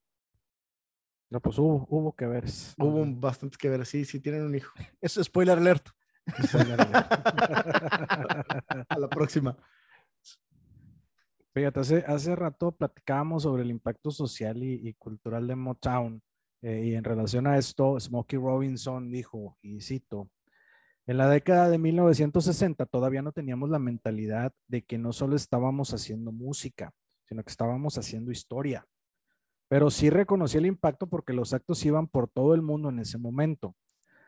No, 1.30 1.40
pues 1.40 1.58
hubo, 1.58 1.88
hubo 1.90 2.14
que 2.14 2.28
ver. 2.28 2.44
Hubo 2.78 3.06
bastante 3.06 3.56
que 3.58 3.70
ver, 3.70 3.86
sí, 3.86 4.04
sí 4.04 4.20
tienen 4.20 4.44
un 4.44 4.54
hijo. 4.54 4.74
Es 5.02 5.14
spoiler 5.14 5.58
alert. 5.58 5.88
A 8.90 9.00
la 9.00 9.10
próxima. 9.10 9.58
Fíjate, 11.54 11.80
hace, 11.80 12.04
hace 12.06 12.36
rato 12.36 12.74
platicábamos 12.74 13.44
sobre 13.44 13.64
el 13.64 13.72
impacto 13.72 14.12
social 14.12 14.62
y, 14.62 14.94
cultural 14.96 15.48
de 15.48 15.56
Motown. 15.56 16.22
Eh, 16.62 16.84
y 16.86 16.96
en 16.96 17.04
relación 17.04 17.48
a 17.48 17.58
esto, 17.58 18.00
Smokey 18.00 18.40
Robinson 18.40 19.12
dijo, 19.12 19.58
y 19.62 19.82
cito, 19.82 20.30
en 21.08 21.18
la 21.18 21.28
década 21.30 21.70
de 21.70 21.78
1960 21.78 22.86
todavía 22.86 23.22
no 23.22 23.32
teníamos 23.32 23.70
la 23.70 23.80
mentalidad 23.80 24.54
de 24.68 24.84
que 24.84 24.98
no 24.98 25.14
solo 25.14 25.36
estábamos 25.36 25.94
haciendo 25.94 26.32
música, 26.32 26.92
sino 27.26 27.44
que 27.44 27.50
estábamos 27.50 27.98
haciendo 27.98 28.32
historia 28.32 28.86
pero 29.72 29.90
sí 29.90 30.10
reconocí 30.10 30.58
el 30.58 30.66
impacto 30.66 31.08
porque 31.08 31.32
los 31.32 31.54
actos 31.54 31.86
iban 31.86 32.06
por 32.06 32.28
todo 32.28 32.54
el 32.56 32.62
mundo 32.62 32.90
en 32.90 33.00
ese 33.00 33.18
momento. 33.18 33.74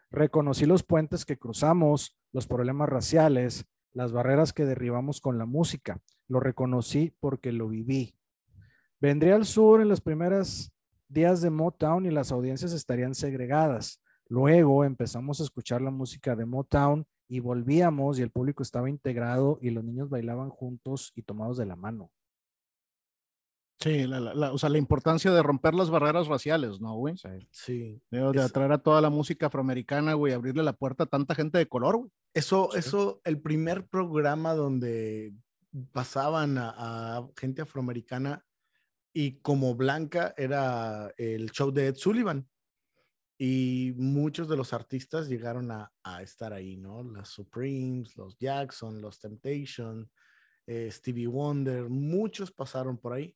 Reconocí 0.10 0.65
los 0.65 0.84
puentes 0.84 1.26
que 1.26 1.38
cruzamos, 1.38 2.17
los 2.32 2.48
problemas 2.48 2.88
raciales, 2.88 3.65
las 3.91 4.13
barreras 4.13 4.54
que 4.54 4.63
derribamos 4.63 5.19
con 5.19 5.38
la 5.38 5.46
música. 5.46 6.00
Lo 6.30 6.39
reconocí 6.39 7.13
porque 7.19 7.52
lo 7.52 7.67
viví. 7.67 8.15
Vendría 9.02 9.36
al 9.36 9.43
sur 9.43 9.82
en 9.82 9.89
los 9.89 10.00
primeros 10.00 10.73
días 11.13 11.41
de 11.41 11.49
Motown 11.49 12.06
y 12.06 12.12
las 12.12 12.32
audiencias 12.32 12.73
estarían 12.73 13.15
segregadas. 13.15 14.02
Luego 14.28 14.84
empezamos 14.84 15.39
a 15.39 15.43
escuchar 15.43 15.82
la 15.82 15.91
música 15.91 16.36
de 16.36 16.45
Motown 16.45 17.06
y 17.28 17.39
volvíamos 17.39 18.19
y 18.19 18.21
el 18.21 18.32
público 18.32 18.63
estaba 18.63 18.89
integrado 18.89 19.60
y 19.62 19.69
los 19.69 19.84
niños 19.84 20.10
bailaban 20.10 20.49
juntos 20.49 21.12
y 21.15 21.23
tomados 21.23 21.58
de 21.58 21.65
la 21.65 21.76
mano. 21.76 22.12
Sí, 23.80 24.08
la, 24.08 24.54
o 24.54 24.58
sea, 24.58 24.69
la 24.69 24.78
importancia 24.78 25.30
de 25.32 25.43
romper 25.43 25.73
las 25.73 25.89
barreras 25.89 26.28
raciales, 26.28 26.80
¿no, 26.80 26.95
güey? 26.95 27.15
Sí. 27.52 28.02
De, 28.12 28.41
atraer 28.41 28.71
a 28.71 28.78
toda 28.78 29.02
la 29.02 29.10
música 29.10 29.47
afroamericana, 29.47 30.13
güey, 30.13 30.32
abrirle 30.32 30.63
la 30.63 30.71
puerta 30.71 31.04
a 31.04 31.08
tanta 31.08 31.36
gente 31.36 31.58
de 31.58 31.67
color, 31.67 31.97
güey. 31.97 32.12
Eso, 32.34 32.73
eso, 32.76 33.19
el 33.26 33.41
primer 33.41 33.86
programa 33.88 34.54
donde 34.54 35.34
pasaban 35.91 36.58
a, 36.58 37.28
gente 37.36 37.62
afroamericana 37.62 38.45
y 39.13 39.39
como 39.39 39.76
blanca 39.76 40.34
era 40.38 41.13
el 41.17 41.52
show 41.52 41.71
de 41.71 41.88
Ed 41.88 41.95
Sullivan. 41.95 42.47
Y 43.38 43.93
muchos 43.97 44.47
de 44.47 44.58
los 44.58 44.73
artistas 44.73 45.28
llegaron 45.28 45.71
a, 45.71 45.91
estar 46.21 46.54
ahí, 46.54 46.78
¿no? 46.78 47.04
Las 47.04 47.30
Supremes, 47.30 48.15
los 48.15 48.38
Jackson, 48.38 49.02
los 49.02 49.19
Temptation, 49.19 50.10
eh, 50.65 50.89
Stevie 50.91 51.28
Wonder, 51.28 51.89
muchos 51.89 52.52
pasaron 52.52 52.97
por 52.97 53.13
ahí 53.13 53.36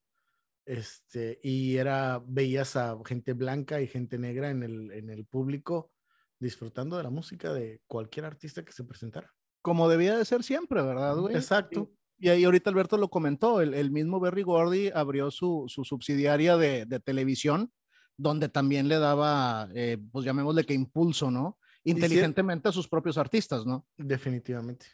este, 0.68 1.40
y 1.42 1.78
era, 1.78 2.22
veías 2.28 2.76
a 2.76 2.98
gente 3.06 3.32
blanca 3.32 3.80
y 3.80 3.88
gente 3.88 4.18
negra 4.18 4.50
en 4.50 4.64
el, 4.64 4.92
en 4.92 5.10
el 5.10 5.26
público 5.26 5.92
disfrutando 6.40 6.98
de 6.98 7.04
la 7.04 7.10
música 7.10 7.54
de 7.54 7.82
cualquier 7.88 8.26
artista 8.26 8.66
que 8.66 8.74
se 8.74 8.84
presentara. 8.84 9.34
Como 9.62 9.88
debía 9.88 10.18
de 10.18 10.26
ser 10.26 10.44
siempre, 10.44 10.82
¿verdad, 10.82 11.16
güey? 11.16 11.36
Exacto. 11.36 11.90
Y, 12.20 12.30
ahí 12.30 12.44
ahorita 12.44 12.70
Alberto 12.70 12.98
lo 12.98 13.10
comentó, 13.10 13.62
el, 13.62 13.74
el 13.74 13.92
mismo 13.92 14.20
Berry 14.20 14.44
Gordy 14.44 14.90
abrió 14.94 15.32
su, 15.32 15.66
su 15.68 15.84
subsidiaria 15.84 16.58
de, 16.58 16.86
de, 16.86 17.00
televisión, 17.00 17.72
donde 18.18 18.50
también 18.50 18.88
le 18.88 18.98
daba, 18.98 19.70
eh, 19.74 19.98
pues 20.12 20.26
llamémosle 20.26 20.66
que 20.66 20.74
impulso, 20.74 21.30
¿no? 21.30 21.58
Inteligentemente 21.84 22.70
a 22.70 22.72
sus 22.72 22.88
propios 22.88 23.18
artistas, 23.18 23.66
¿no? 23.66 23.86
Definitivamente. 23.98 24.88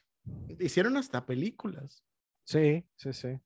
Hicieron 0.59 0.97
hasta 0.97 1.25
películas. 1.25 2.03
Sí, 2.43 2.85
sí, 2.95 3.13
sí. 3.13 3.39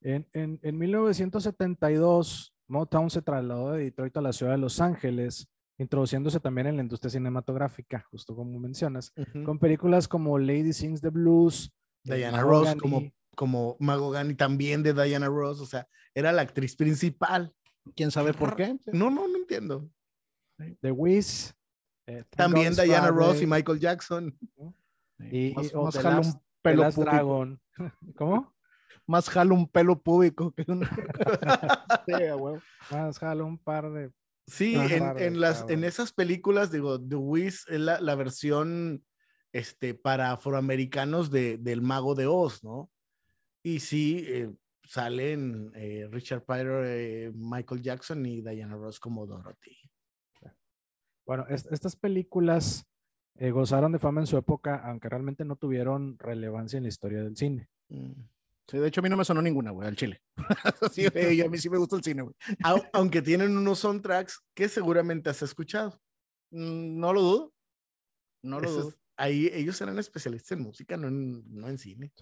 En, 0.00 0.28
en, 0.32 0.58
en 0.62 0.78
1972, 0.78 2.54
Motown 2.66 3.10
se 3.10 3.22
trasladó 3.22 3.72
de 3.72 3.84
Detroit 3.84 4.16
a 4.16 4.20
la 4.20 4.32
ciudad 4.32 4.52
de 4.52 4.58
Los 4.58 4.80
Ángeles, 4.80 5.48
introduciéndose 5.78 6.40
también 6.40 6.66
en 6.66 6.76
la 6.76 6.82
industria 6.82 7.10
cinematográfica, 7.10 8.04
justo 8.10 8.34
como 8.34 8.58
mencionas, 8.58 9.12
con 9.44 9.58
películas 9.58 10.08
como 10.08 10.38
Lady 10.38 10.72
Sings 10.72 11.00
the 11.00 11.10
Blues, 11.10 11.72
Diana 12.04 12.42
Ross, 12.42 12.74
como, 12.76 13.10
como 13.34 13.76
Mago 13.78 14.10
Gani, 14.10 14.34
también 14.34 14.82
de 14.82 14.92
Diana 14.92 15.28
Ross, 15.28 15.60
o 15.60 15.66
sea, 15.66 15.86
era 16.14 16.32
la 16.32 16.42
actriz 16.42 16.76
principal. 16.76 17.54
¿Quién 17.96 18.10
sabe 18.10 18.32
por 18.32 18.54
qué? 18.56 18.76
No, 18.86 19.10
no, 19.10 19.26
no 19.28 19.36
entiendo. 19.36 19.88
The 20.80 20.92
Wiz. 20.92 21.54
Eh, 22.06 22.24
también 22.30 22.74
Diana 22.74 23.08
Ross 23.08 23.40
y 23.42 23.46
Michael 23.46 23.80
Jackson. 23.80 24.38
Y, 25.30 25.52
más, 25.54 25.72
un 25.72 26.40
pelo 26.62 26.90
Dragon. 26.90 27.60
¿Cómo? 28.16 28.52
más 29.06 29.28
jalo 29.28 29.54
un 29.54 29.68
pelo 29.68 30.00
público 30.00 30.52
que 30.52 30.64
un... 30.68 30.80
Más 32.90 33.18
jalo 33.18 33.46
un 33.46 33.58
par 33.58 33.90
de... 33.92 34.10
Sí, 34.46 34.74
en, 34.74 35.40
las, 35.40 35.68
en 35.68 35.84
esas 35.84 36.12
películas, 36.12 36.72
digo, 36.72 37.00
The 37.00 37.14
Wiz 37.14 37.64
es 37.68 37.80
la, 37.80 38.00
la 38.00 38.14
versión 38.16 39.04
este, 39.52 39.94
para 39.94 40.32
afroamericanos 40.32 41.30
de, 41.30 41.58
del 41.58 41.82
Mago 41.82 42.14
de 42.14 42.26
Oz, 42.26 42.64
¿no? 42.64 42.90
Y 43.62 43.80
sí, 43.80 44.24
eh, 44.26 44.50
salen 44.84 45.72
eh, 45.74 46.08
Richard 46.10 46.44
Pryor, 46.44 46.84
eh, 46.86 47.30
Michael 47.34 47.82
Jackson 47.82 48.24
y 48.26 48.40
Diana 48.40 48.76
Ross 48.76 48.98
como 48.98 49.26
Dorothy. 49.26 49.76
Bueno, 51.24 51.46
estas 51.48 51.94
películas 51.94 52.84
gozaron 53.38 53.92
de 53.92 54.00
fama 54.00 54.20
en 54.20 54.26
su 54.26 54.36
época, 54.36 54.82
aunque 54.84 55.08
realmente 55.08 55.44
no 55.44 55.54
tuvieron 55.54 56.18
relevancia 56.18 56.76
en 56.76 56.82
la 56.82 56.88
historia 56.88 57.22
del 57.22 57.36
cine. 57.36 57.68
Mm 57.88 58.12
de 58.80 58.88
hecho, 58.88 59.00
a 59.00 59.02
mí 59.02 59.08
no 59.08 59.16
me 59.16 59.24
sonó 59.24 59.42
ninguna, 59.42 59.70
güey, 59.70 59.88
al 59.88 59.96
chile. 59.96 60.22
sí, 60.92 61.06
a 61.44 61.48
mí 61.48 61.58
sí 61.58 61.68
me 61.68 61.78
gusta 61.78 61.96
el 61.96 62.04
cine, 62.04 62.22
güey. 62.22 62.34
Aunque 62.92 63.22
tienen 63.22 63.56
unos 63.56 63.80
soundtracks 63.80 64.42
que 64.54 64.68
seguramente 64.68 65.30
has 65.30 65.42
escuchado. 65.42 66.00
Mm, 66.50 66.98
no 66.98 67.12
lo 67.12 67.22
dudo. 67.22 67.52
No 68.42 68.60
lo 68.60 68.70
dudo. 68.70 68.94
Ahí 69.16 69.50
ellos 69.52 69.80
eran 69.80 69.98
especialistas 69.98 70.52
en 70.52 70.62
música, 70.62 70.96
no 70.96 71.08
en, 71.08 71.44
no 71.54 71.68
en 71.68 71.78
cine. 71.78 72.12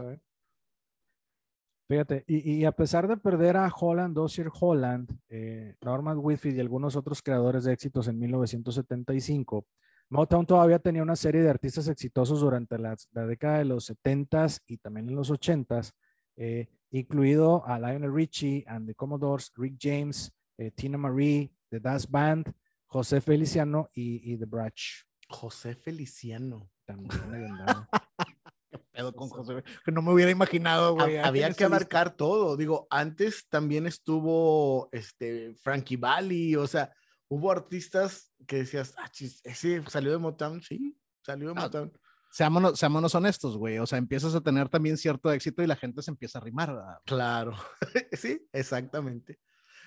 Fíjate, 1.88 2.24
y, 2.26 2.59
y, 2.59 2.64
a 2.64 2.72
pesar 2.72 3.09
de 3.09 3.16
perder 3.16 3.57
a 3.57 3.68
Holland, 3.68 4.14
Dossier 4.14 4.48
Holland, 4.61 5.11
eh, 5.29 5.74
Norman 5.81 6.18
Whitfield 6.20 6.57
y 6.57 6.61
algunos 6.61 6.94
otros 6.94 7.20
creadores 7.20 7.64
de 7.64 7.72
éxitos 7.72 8.07
en 8.07 8.16
1975, 8.18 9.66
Motown 10.09 10.44
todavía 10.44 10.79
tenía 10.81 11.03
una 11.03 11.16
serie 11.16 11.42
de 11.42 11.50
artistas 11.50 11.88
exitosos 11.88 12.40
durante 12.40 12.79
la, 12.79 12.96
la 13.12 13.26
década 13.26 13.59
de 13.59 13.64
los 13.64 13.90
70s 13.90 14.61
y 14.66 14.79
también 14.79 15.09
en 15.09 15.14
los 15.14 15.31
80s, 15.31 15.92
eh, 16.37 16.68
incluido 16.90 17.64
a 17.66 17.79
Lionel 17.79 18.12
Richie 18.12 18.64
and 18.66 18.88
the 18.88 18.94
Commodores, 18.94 19.53
Rick 19.57 19.76
James, 19.81 20.33
eh, 20.59 20.72
Tina 20.72 20.98
Marie, 20.98 21.53
The 21.70 21.79
Das 21.81 22.11
Band, 22.11 22.53
José 22.87 23.20
Feliciano 23.20 23.88
y, 23.94 24.33
y 24.33 24.37
The 24.37 24.46
Bratch. 24.46 25.05
José 25.29 25.76
Feliciano. 25.76 26.70
También 26.96 27.55
pedo 28.92 29.14
con 29.14 29.29
José? 29.29 29.62
Que 29.85 29.92
no 29.92 30.03
me 30.03 30.12
hubiera 30.12 30.31
imaginado, 30.31 30.94
güey. 30.94 31.16
Había 31.18 31.53
que 31.53 31.64
abarcar 31.64 32.16
todo. 32.16 32.57
Digo, 32.57 32.87
antes 32.90 33.46
también 33.48 33.87
estuvo 33.87 34.88
este 34.92 35.55
Frankie 35.62 35.96
Valli, 35.96 36.57
o 36.57 36.66
sea, 36.66 36.92
hubo 37.29 37.50
artistas 37.50 38.33
que 38.46 38.57
decías, 38.57 38.94
ah, 38.98 39.09
chis, 39.11 39.40
ese 39.44 39.83
salió 39.88 40.11
de 40.11 40.18
Motown, 40.18 40.62
sí, 40.62 40.96
salió 41.24 41.48
de 41.48 41.55
Motown. 41.55 41.92
seámonos, 42.31 42.79
seámonos, 42.79 43.14
honestos, 43.14 43.57
güey. 43.57 43.79
O 43.79 43.87
sea, 43.87 43.98
empiezas 43.98 44.35
a 44.35 44.40
tener 44.40 44.68
también 44.68 44.96
cierto 44.96 45.33
éxito 45.33 45.62
y 45.62 45.66
la 45.66 45.76
gente 45.76 46.03
se 46.03 46.11
empieza 46.11 46.38
a 46.38 46.42
rimar. 46.42 46.74
¿verdad? 46.74 46.98
Claro, 47.07 47.55
sí, 48.12 48.46
exactamente. 48.53 49.38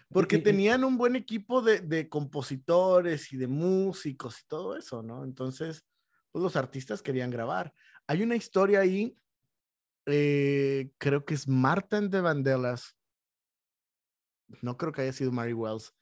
Porque 0.10 0.38
tenían 0.38 0.84
un 0.84 0.98
buen 0.98 1.16
equipo 1.16 1.62
de, 1.62 1.80
de, 1.80 2.08
compositores 2.08 3.34
y 3.34 3.38
de 3.38 3.48
músicos 3.48 4.42
y 4.42 4.48
todo 4.48 4.78
eso, 4.78 5.02
¿no? 5.02 5.24
Entonces, 5.24 5.86
pues 6.34 6.44
los 6.44 6.56
artistas 6.56 7.02
querían 7.02 7.30
grabar. 7.30 7.74
Hay 8.08 8.24
una 8.24 8.36
historia 8.36 8.80
ahí, 8.82 9.16
eh, 10.08 10.90
creo 10.98 11.24
que 11.24 11.36
es 11.36 11.48
Martin 11.48 12.10
de 12.10 12.22
Vandellas. 12.22 12.98
No 14.62 14.76
creo 14.76 14.92
que 14.92 15.04
haya 15.04 15.14
sido 15.14 15.32
Mary 15.32 15.54
Wells. 15.54 15.94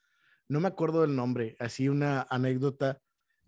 No 0.48 0.62
me 0.62 0.70
acuerdo 0.70 1.02
del 1.02 1.16
nombre. 1.16 1.58
Así 1.60 1.90
una 1.90 2.26
anécdota 2.30 3.00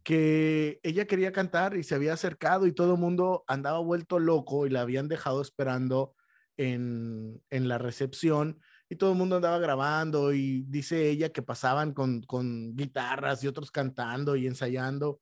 que 0.04 0.82
ella 0.84 1.06
quería 1.06 1.32
cantar 1.32 1.78
y 1.78 1.84
se 1.84 1.96
había 1.96 2.13
acercado 2.13 2.67
y 2.67 2.74
todo 2.74 2.96
el 2.96 3.00
mundo 3.00 3.46
andaba 3.48 3.80
vuelto 3.80 4.19
loco 4.19 4.67
y 4.67 4.69
la 4.69 4.82
habían 4.82 5.08
dejado 5.08 5.41
esperando 5.41 6.13
en, 6.58 7.41
en 7.50 7.69
la 7.69 7.78
recepción 7.78 8.60
y 8.89 8.98
todo 8.98 9.13
el 9.13 9.17
mundo 9.17 9.38
andaba 9.38 9.58
grabando 9.58 10.34
y 10.34 10.63
dice 10.63 11.10
ella 11.10 11.30
que 11.30 11.41
pasaban 11.41 11.93
con, 11.93 12.22
con 12.24 12.76
guitarras 12.76 13.41
y 13.41 13.48
otros 13.48 13.72
cantando 13.72 14.36
y 14.36 14.46
ensayando 14.46 15.22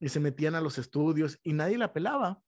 y 0.00 0.08
se 0.08 0.18
metían 0.18 0.54
a 0.54 0.60
los 0.60 0.78
estudios 0.78 1.38
y 1.42 1.52
nadie 1.52 1.78
la 1.78 1.92
pelaba 1.92 2.42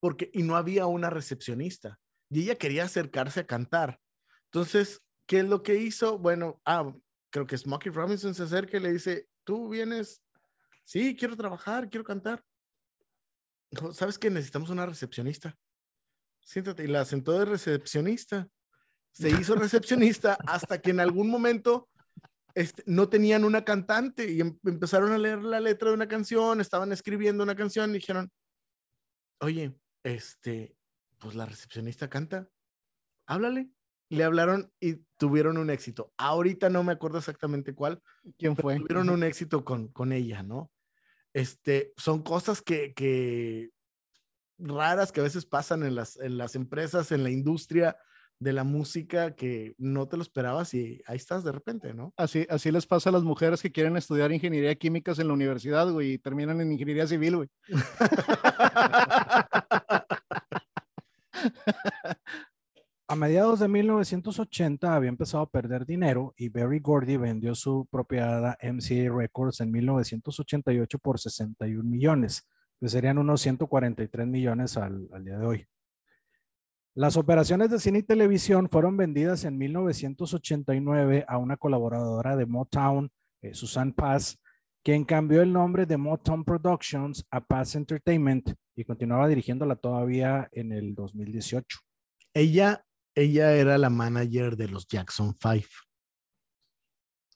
porque 0.00 0.30
y 0.32 0.42
no 0.42 0.56
había 0.56 0.86
una 0.86 1.10
recepcionista 1.10 2.00
y 2.28 2.42
ella 2.42 2.56
quería 2.56 2.84
acercarse 2.84 3.40
a 3.40 3.46
cantar. 3.46 4.00
Entonces, 4.46 5.02
¿qué 5.26 5.40
es 5.40 5.44
lo 5.44 5.62
que 5.62 5.76
hizo? 5.76 6.18
Bueno, 6.18 6.60
ah, 6.64 6.92
creo 7.30 7.46
que 7.46 7.58
Smokey 7.58 7.92
Robinson 7.92 8.34
se 8.34 8.42
acerca 8.42 8.78
y 8.78 8.80
le 8.80 8.92
dice, 8.92 9.28
"¿Tú 9.44 9.68
vienes? 9.68 10.22
Sí, 10.84 11.14
quiero 11.14 11.36
trabajar, 11.36 11.88
quiero 11.90 12.04
cantar." 12.04 12.42
¿Sabes 13.92 14.18
que 14.18 14.30
necesitamos 14.30 14.70
una 14.70 14.86
recepcionista? 14.86 15.56
Siéntate 16.40 16.84
y 16.84 16.88
la 16.88 17.04
sentó 17.04 17.38
de 17.38 17.44
recepcionista. 17.44 18.48
Se 19.12 19.28
hizo 19.30 19.54
recepcionista 19.54 20.36
hasta 20.46 20.80
que 20.80 20.90
en 20.90 21.00
algún 21.00 21.30
momento 21.30 21.88
este, 22.54 22.82
no 22.86 23.08
tenían 23.08 23.44
una 23.44 23.64
cantante 23.64 24.30
y 24.30 24.40
em, 24.40 24.58
empezaron 24.64 25.12
a 25.12 25.18
leer 25.18 25.42
la 25.42 25.60
letra 25.60 25.88
de 25.88 25.94
una 25.94 26.08
canción, 26.08 26.60
estaban 26.60 26.92
escribiendo 26.92 27.42
una 27.42 27.56
canción 27.56 27.90
y 27.90 27.94
dijeron, 27.94 28.30
oye, 29.40 29.74
este, 30.02 30.76
pues 31.18 31.34
la 31.34 31.46
recepcionista 31.46 32.08
canta, 32.08 32.48
háblale. 33.26 33.70
Le 34.08 34.24
hablaron 34.24 34.70
y 34.78 34.96
tuvieron 35.16 35.56
un 35.56 35.70
éxito. 35.70 36.12
Ahorita 36.18 36.68
no 36.68 36.84
me 36.84 36.92
acuerdo 36.92 37.16
exactamente 37.16 37.74
cuál. 37.74 38.02
¿Quién 38.36 38.56
fue? 38.56 38.76
Tuvieron 38.76 39.08
un 39.08 39.22
éxito 39.22 39.64
con, 39.64 39.88
con 39.88 40.12
ella, 40.12 40.42
¿no? 40.42 40.70
Este, 41.32 41.94
son 41.96 42.22
cosas 42.22 42.60
que, 42.60 42.92
que 42.92 43.70
raras 44.58 45.12
que 45.12 45.20
a 45.20 45.22
veces 45.22 45.46
pasan 45.46 45.82
en 45.82 45.94
las, 45.94 46.16
en 46.18 46.36
las 46.36 46.56
empresas, 46.56 47.10
en 47.10 47.22
la 47.22 47.30
industria 47.30 47.96
de 48.42 48.52
la 48.52 48.64
música 48.64 49.34
que 49.34 49.74
no 49.78 50.08
te 50.08 50.16
lo 50.16 50.22
esperabas 50.22 50.74
y 50.74 51.00
ahí 51.06 51.16
estás 51.16 51.44
de 51.44 51.52
repente, 51.52 51.94
¿no? 51.94 52.12
Así, 52.16 52.46
así 52.50 52.72
les 52.72 52.86
pasa 52.86 53.10
a 53.10 53.12
las 53.12 53.22
mujeres 53.22 53.62
que 53.62 53.70
quieren 53.70 53.96
estudiar 53.96 54.32
ingeniería 54.32 54.74
químicas 54.74 55.18
en 55.18 55.28
la 55.28 55.34
universidad, 55.34 55.90
güey, 55.90 56.14
y 56.14 56.18
terminan 56.18 56.60
en 56.60 56.72
ingeniería 56.72 57.06
civil, 57.06 57.36
güey. 57.36 57.48
A 63.08 63.14
mediados 63.14 63.60
de 63.60 63.68
1980 63.68 64.94
había 64.94 65.10
empezado 65.10 65.42
a 65.42 65.50
perder 65.50 65.84
dinero 65.84 66.32
y 66.34 66.48
Barry 66.48 66.80
Gordy 66.80 67.18
vendió 67.18 67.54
su 67.54 67.86
propiedad 67.90 68.46
a 68.46 68.56
MCA 68.62 69.14
Records 69.14 69.60
en 69.60 69.70
1988 69.70 70.98
por 70.98 71.20
61 71.20 71.82
millones, 71.82 72.48
que 72.80 72.88
serían 72.88 73.18
unos 73.18 73.42
143 73.42 74.26
millones 74.26 74.78
al, 74.78 75.08
al 75.12 75.24
día 75.24 75.36
de 75.36 75.44
hoy. 75.44 75.66
Las 76.94 77.16
operaciones 77.16 77.70
de 77.70 77.78
cine 77.78 78.00
y 78.00 78.02
televisión 78.02 78.68
fueron 78.68 78.98
vendidas 78.98 79.44
en 79.44 79.56
1989 79.56 81.24
a 81.26 81.38
una 81.38 81.56
colaboradora 81.56 82.36
de 82.36 82.44
Motown, 82.44 83.10
eh, 83.40 83.54
Susan 83.54 83.94
Paz, 83.94 84.38
quien 84.84 85.04
cambió 85.04 85.40
el 85.40 85.54
nombre 85.54 85.86
de 85.86 85.96
Motown 85.96 86.44
Productions 86.44 87.24
a 87.30 87.40
Paz 87.40 87.76
Entertainment 87.76 88.52
y 88.76 88.84
continuaba 88.84 89.26
dirigiéndola 89.26 89.76
todavía 89.76 90.50
en 90.52 90.72
el 90.72 90.94
2018. 90.94 91.78
Ella, 92.34 92.84
ella 93.14 93.54
era 93.54 93.78
la 93.78 93.88
manager 93.88 94.56
de 94.56 94.68
los 94.68 94.86
Jackson 94.86 95.34
Five. 95.34 95.68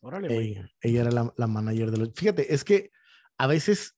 Órale, 0.03 0.37
ella, 0.37 0.71
ella, 0.83 1.01
era 1.01 1.11
la, 1.11 1.33
la, 1.35 1.47
manager 1.47 1.90
de 1.90 1.97
los. 1.97 2.12
Fíjate, 2.14 2.53
es 2.53 2.62
que 2.62 2.90
a 3.38 3.47
veces, 3.47 3.97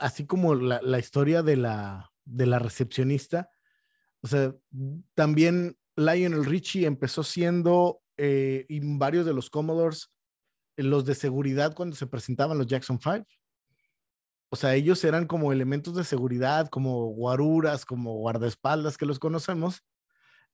así 0.00 0.26
como 0.26 0.56
la, 0.56 0.82
la 0.82 0.98
historia 0.98 1.44
de 1.44 1.56
la, 1.56 2.10
de 2.24 2.46
la 2.46 2.58
recepcionista, 2.58 3.50
o 4.26 4.28
sea, 4.28 4.52
también 5.14 5.78
Lionel 5.94 6.44
Richie 6.44 6.84
empezó 6.84 7.22
siendo, 7.22 8.00
eh, 8.16 8.66
y 8.68 8.80
varios 8.98 9.24
de 9.24 9.32
los 9.32 9.50
Commodores, 9.50 10.10
los 10.76 11.04
de 11.04 11.14
seguridad 11.14 11.76
cuando 11.76 11.94
se 11.94 12.08
presentaban 12.08 12.58
los 12.58 12.66
Jackson 12.66 12.98
Five. 12.98 13.24
O 14.48 14.56
sea, 14.56 14.74
ellos 14.74 15.04
eran 15.04 15.28
como 15.28 15.52
elementos 15.52 15.94
de 15.94 16.02
seguridad, 16.02 16.66
como 16.70 17.06
guaruras, 17.10 17.84
como 17.84 18.14
guardaespaldas 18.14 18.98
que 18.98 19.06
los 19.06 19.20
conocemos. 19.20 19.84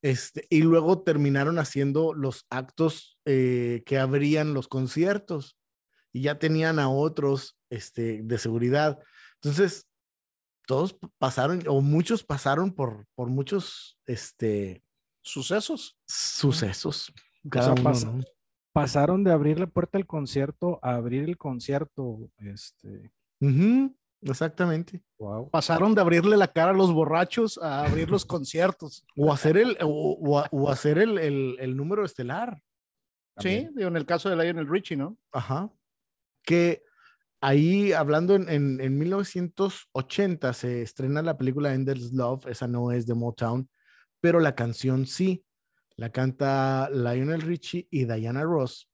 Este, 0.02 0.46
y 0.50 0.60
luego 0.60 1.02
terminaron 1.02 1.58
haciendo 1.58 2.12
los 2.12 2.44
actos 2.50 3.18
eh, 3.24 3.84
que 3.86 3.98
abrían 3.98 4.52
los 4.52 4.68
conciertos 4.68 5.56
y 6.12 6.20
ya 6.20 6.38
tenían 6.38 6.78
a 6.78 6.90
otros 6.90 7.56
este, 7.70 8.20
de 8.22 8.36
seguridad. 8.36 8.98
Entonces, 9.36 9.86
todos 10.66 10.96
pasaron, 11.18 11.62
o 11.66 11.80
muchos 11.80 12.22
pasaron 12.22 12.72
por, 12.72 13.06
por 13.14 13.28
muchos 13.28 13.98
este, 14.06 14.82
sucesos. 15.22 15.98
Sucesos. 16.06 17.12
Cada 17.50 17.72
uno, 17.72 17.92
¿no? 17.92 18.24
Pasaron 18.72 19.24
de 19.24 19.32
abrir 19.32 19.58
la 19.60 19.66
puerta 19.66 19.98
del 19.98 20.06
concierto 20.06 20.78
a 20.82 20.94
abrir 20.94 21.24
el 21.24 21.36
concierto. 21.36 22.30
Este. 22.38 23.12
Uh 23.40 23.48
-huh, 23.48 23.96
exactamente. 24.22 25.02
Wow. 25.18 25.50
Pasaron 25.50 25.94
de 25.94 26.00
abrirle 26.00 26.36
la 26.36 26.48
cara 26.48 26.70
a 26.70 26.74
los 26.74 26.92
borrachos 26.92 27.58
a 27.58 27.84
abrir 27.84 28.10
los 28.10 28.24
conciertos. 28.24 29.04
O 29.16 29.32
hacer 29.32 29.58
el, 29.58 29.76
o, 29.82 29.88
o, 29.88 30.44
o 30.50 30.70
hacer 30.70 30.98
el, 30.98 31.18
el, 31.18 31.56
el, 31.58 31.76
número 31.76 32.04
estelar. 32.04 32.62
También. 33.34 33.72
Sí, 33.76 33.82
en 33.82 33.96
el 33.96 34.06
caso 34.06 34.30
de 34.30 34.36
Lionel 34.36 34.68
Richie, 34.68 34.96
¿no? 34.96 35.18
Ajá. 35.32 35.70
Que 36.44 36.82
ahí 37.42 37.92
hablando 37.92 38.34
en, 38.34 38.48
en, 38.48 38.80
en, 38.80 38.98
1980 38.98 40.52
se 40.54 40.82
estrena 40.82 41.20
la 41.20 41.36
película 41.36 41.74
Endless 41.74 42.12
Love, 42.12 42.46
esa 42.46 42.68
no 42.68 42.92
es 42.92 43.06
de 43.06 43.14
Motown, 43.14 43.68
pero 44.20 44.40
la 44.40 44.54
canción 44.54 45.06
sí, 45.06 45.44
la 45.96 46.10
canta 46.10 46.88
Lionel 46.90 47.42
Richie 47.42 47.88
y 47.90 48.06
Diana 48.06 48.44
Ross. 48.44 48.88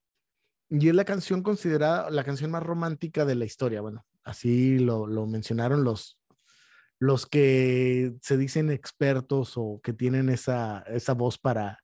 Y 0.71 0.89
es 0.89 0.95
la 0.95 1.05
canción 1.05 1.43
considerada 1.43 2.11
la 2.11 2.25
canción 2.25 2.51
más 2.51 2.63
romántica 2.63 3.25
de 3.25 3.35
la 3.35 3.45
historia. 3.45 3.81
Bueno, 3.81 4.07
así 4.25 4.79
lo, 4.79 5.07
lo 5.07 5.27
mencionaron 5.27 5.85
los, 5.85 6.19
los 6.99 7.27
que 7.27 8.15
se 8.23 8.37
dicen 8.37 8.71
expertos 8.71 9.53
o 9.57 9.81
que 9.83 9.93
tienen 9.93 10.29
esa, 10.31 10.81
esa 10.89 11.13
voz 11.13 11.39
para 11.39 11.79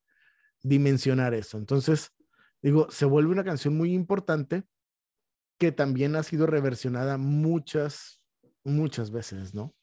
dimensionar 0.63 1.35
eso. 1.35 1.59
Entonces, 1.59 2.11
digo, 2.63 2.91
se 2.91 3.05
vuelve 3.05 3.33
una 3.33 3.45
canción 3.45 3.77
muy 3.77 3.93
importante 3.93 4.65
que 5.65 5.73
también 5.73 6.15
ha 6.15 6.23
sido 6.23 6.47
reversionada 6.47 7.17
muchas, 7.17 8.21
muchas 8.65 9.11
veces, 9.11 9.55
¿no? 9.55 9.75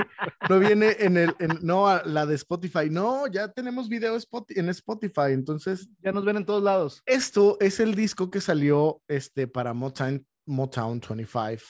no 0.48 0.60
viene 0.60 0.96
en 1.00 1.16
el, 1.16 1.34
no 1.60 1.88
a 1.88 2.04
la 2.04 2.24
de 2.24 2.36
Spotify. 2.36 2.88
No, 2.88 3.26
ya 3.26 3.48
tenemos 3.48 3.88
video 3.88 4.16
en 4.48 4.68
Spotify, 4.68 5.32
entonces. 5.32 5.88
Ya 6.00 6.12
nos 6.12 6.24
ven 6.24 6.36
en 6.36 6.46
todos 6.46 6.62
lados. 6.62 7.02
Esto 7.06 7.56
es 7.60 7.80
el 7.80 7.94
disco 7.94 8.30
que 8.30 8.40
salió 8.40 9.02
este, 9.08 9.48
para 9.48 9.74
Motown 9.74 10.24
Motown 10.46 11.00
25. 11.00 11.64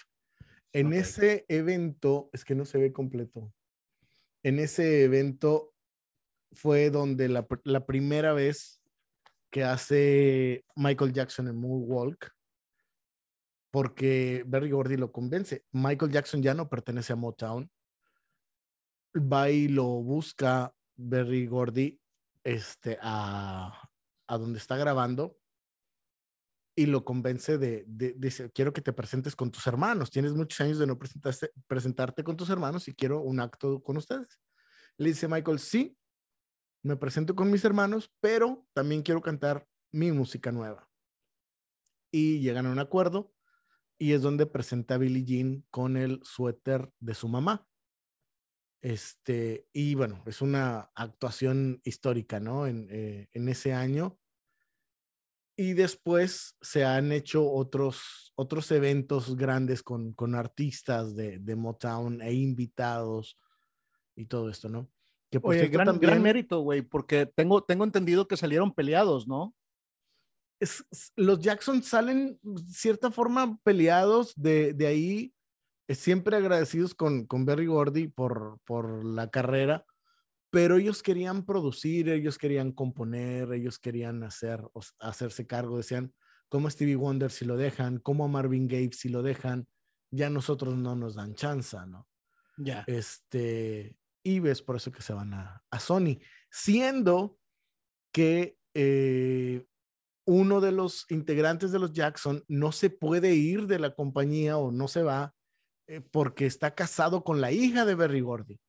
En 0.73 0.93
ese 0.93 1.47
evento, 1.49 2.31
es 2.33 2.45
que 2.45 2.55
no 2.55 2.65
se 2.65 2.79
ve 2.79 2.93
completo. 2.93 3.53
En 4.43 4.59
ese 4.59 5.05
evento 5.05 5.75
fue 6.53 6.91
donde 6.91 7.29
la, 7.29 7.47
la 7.65 7.87
primera 7.87 8.33
vez 8.33 8.81
que 9.51 9.65
hace 9.65 10.65
Michael 10.77 11.13
Jackson 11.13 11.49
en 11.49 11.57
Moonwalk, 11.57 12.33
porque 13.71 14.45
Berry 14.47 14.71
Gordy 14.71 14.97
lo 14.97 15.13
convence. 15.13 15.65
Michael 15.73 16.13
Jackson 16.13 16.43
ya 16.43 16.55
no 16.55 16.69
pertenece 16.69 17.13
a 17.13 17.17
Motown. 17.17 17.71
Va 19.15 19.51
y 19.51 19.69
lo 19.69 19.87
busca 19.87 20.75
Berry 20.97 21.47
Gordy 21.47 22.01
este, 22.45 22.99
a, 23.01 23.89
a 24.27 24.39
donde 24.39 24.59
está 24.59 24.77
grabando 24.77 25.41
y 26.81 26.87
lo 26.87 27.05
convence 27.05 27.59
de, 27.59 27.85
dice, 27.87 28.51
quiero 28.53 28.73
que 28.73 28.81
te 28.81 28.95
presentes 28.95 29.37
con 29.37 29.51
tus 29.51 29.67
hermanos, 29.67 30.11
tienes 30.11 30.33
muchos 30.33 30.61
años 30.61 30.79
de 30.79 30.87
no 30.87 30.99
presentarte 31.67 32.25
con 32.25 32.39
tus 32.39 32.49
hermanos 32.49 32.89
y 32.89 32.95
quiero 32.95 33.21
un 33.21 33.41
acto 33.41 33.83
con 33.83 33.99
ustedes. 33.99 34.41
Le 34.97 35.11
dice 35.11 35.29
Michael, 35.29 35.59
sí, 35.59 35.95
me 36.83 36.97
presento 36.97 37.35
con 37.35 37.51
mis 37.51 37.65
hermanos, 37.67 38.11
pero 38.21 38.67
también 38.73 39.03
quiero 39.03 39.21
cantar 39.21 39.67
mi 39.93 40.11
música 40.13 40.53
nueva. 40.53 40.89
Y 42.11 42.41
llegan 42.41 42.65
a 42.65 42.71
un 42.71 42.79
acuerdo 42.79 43.31
y 44.01 44.15
es 44.15 44.23
donde 44.23 44.47
presenta 44.47 44.95
a 44.95 44.99
Billie 44.99 45.25
Jean 45.25 45.65
con 45.71 45.97
el 45.99 46.21
suéter 46.25 46.91
de 46.99 47.15
su 47.15 47.29
mamá. 47.29 47.67
Este, 48.81 49.67
y 49.75 49.95
bueno, 49.95 50.23
es 50.25 50.41
una 50.41 50.91
actuación 50.95 51.83
histórica, 51.85 52.41
¿no? 52.41 52.67
En, 52.67 52.89
eh, 52.91 53.29
en 53.33 53.49
ese 53.51 53.75
año 53.75 54.19
y 55.61 55.75
después 55.75 56.57
se 56.63 56.87
han 56.87 57.13
hecho 57.13 57.47
otros, 57.47 58.33
otros 58.35 58.71
eventos 58.71 59.37
grandes 59.37 59.83
con, 59.83 60.15
con 60.15 60.35
artistas 60.35 61.15
de, 61.15 61.39
de, 61.39 61.55
Motown 61.55 62.23
e 62.23 62.33
invitados 62.33 63.39
y 64.17 64.25
todo 64.25 64.49
esto, 64.49 64.71
¿no? 64.71 64.91
Que 65.31 65.39
por 65.39 65.55
Oye, 65.55 65.69
gran, 65.69 65.85
también, 65.85 66.13
gran 66.13 66.23
mérito, 66.23 66.61
güey, 66.61 66.81
porque 66.81 67.27
tengo, 67.27 67.63
tengo 67.63 67.85
entendido 67.85 68.27
que 68.27 68.39
salieron 68.39 68.73
peleados, 68.73 69.29
¿no? 69.29 69.55
Es, 70.61 70.85
los 71.17 71.41
Jackson 71.41 71.83
salen 71.83 72.39
cierta 72.71 73.11
forma 73.11 73.59
peleados 73.63 74.35
de, 74.37 74.75
de 74.75 74.87
ahí, 74.87 75.35
siempre 75.89 76.37
agradecidos 76.37 76.95
con, 76.95 77.27
con 77.27 77.45
Berry 77.45 77.67
Gordy 77.67 78.09
por, 78.09 78.61
por 78.65 79.05
la 79.05 79.31
carrera, 79.31 79.85
pero 80.51 80.77
ellos 80.77 81.03
querían 81.03 81.45
producir, 81.45 82.09
ellos 82.09 82.37
querían 82.37 82.73
componer, 82.73 83.53
ellos 83.53 83.79
querían 83.79 84.23
hacer, 84.23 84.63
hacerse 84.99 85.47
cargo, 85.47 85.77
decían, 85.77 86.13
como 86.49 86.69
Stevie 86.69 86.97
Wonder 86.97 87.31
si 87.31 87.45
lo 87.45 87.57
dejan, 87.57 87.99
como 87.99 88.25
a 88.25 88.29
Marvin 88.29 88.69
Gaye 88.69 88.93
si 88.93 89.09
lo 89.09 89.23
dejan, 89.23 89.67
ya 90.11 90.29
nosotros 90.29 90.77
no 90.77 90.97
nos 90.97 91.15
dan 91.15 91.35
chance, 91.35 91.77
¿no? 91.87 92.07
Ya. 92.57 92.85
Este, 92.87 93.97
y 94.23 94.41
ves 94.41 94.61
por 94.61 94.77
eso 94.77 94.91
que 94.91 95.03
se 95.03 95.13
van 95.13 95.33
a, 95.33 95.63
a 95.71 95.81
Sony, 95.81 96.19
siendo 96.51 97.39
que 98.13 98.59
eh, 98.75 99.65
uno 100.31 100.61
de 100.61 100.71
los 100.71 101.07
integrantes 101.11 101.73
de 101.73 101.81
los 101.81 101.93
Jackson 101.93 102.45
no 102.47 102.71
se 102.71 102.89
puede 102.89 103.35
ir 103.35 103.67
de 103.67 103.81
la 103.81 103.97
compañía 103.97 104.59
o 104.59 104.71
no 104.71 104.87
se 104.87 105.03
va 105.03 105.35
eh, 105.89 106.01
porque 106.01 106.47
está 106.47 106.73
casado 106.73 107.25
con 107.25 107.41
la 107.41 107.51
hija 107.51 107.85
de 107.85 107.97
Berry 107.97 108.21
Gordy. 108.21 108.61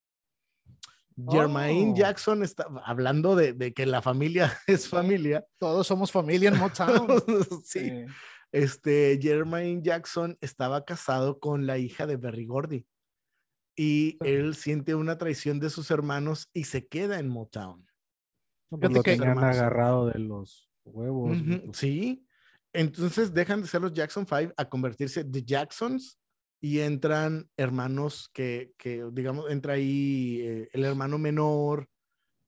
Jermaine 1.30 1.92
oh. 1.92 1.96
Jackson 1.96 2.42
está 2.42 2.66
hablando 2.84 3.36
de, 3.36 3.74
que 3.76 3.86
la 3.86 4.02
familia 4.02 4.58
es 4.66 4.90
familia. 4.90 5.46
Todos 5.60 5.86
somos 5.86 6.12
familia 6.12 6.50
en 6.50 6.58
Motown. 6.58 7.08
sí. 7.64 8.06
Este, 8.52 9.20
Jermaine 9.22 9.84
Jackson 9.84 10.40
estaba 10.42 10.84
casado 10.84 11.40
con 11.40 11.68
la 11.68 11.78
hija 11.78 12.08
de 12.08 12.18
Berry 12.18 12.48
Gordy. 12.48 12.88
Y 13.78 14.18
él 14.26 14.56
siente 14.56 14.96
una 14.96 15.20
traición 15.20 15.60
de 15.60 15.70
sus 15.70 15.92
hermanos 15.92 16.50
y 16.54 16.64
se 16.64 16.88
queda 16.88 17.20
en 17.20 17.30
Motown. 17.30 17.86
Pues 18.70 18.92
lo 18.92 19.04
tenían 19.04 19.38
agarrado 19.38 20.08
de 20.08 20.18
los 20.18 20.71
huevos. 20.86 21.38
sí. 21.74 22.26
Entonces 22.74 23.34
dejan 23.34 23.62
de 23.62 23.68
ser 23.68 23.82
los 23.82 23.94
Jackson 23.94 24.26
Five 24.26 24.54
a 24.56 24.70
convertirse 24.70 25.26
de 25.26 25.44
Jacksons 25.44 26.18
y 26.62 26.80
entran 26.80 27.50
hermanos 27.58 28.30
que, 28.34 28.72
que 28.78 29.04
digamos, 29.12 29.50
entra 29.50 29.74
ahí 29.74 30.40
eh, 30.42 30.70
el 30.72 30.86
hermano 30.86 31.18
menor 31.18 31.90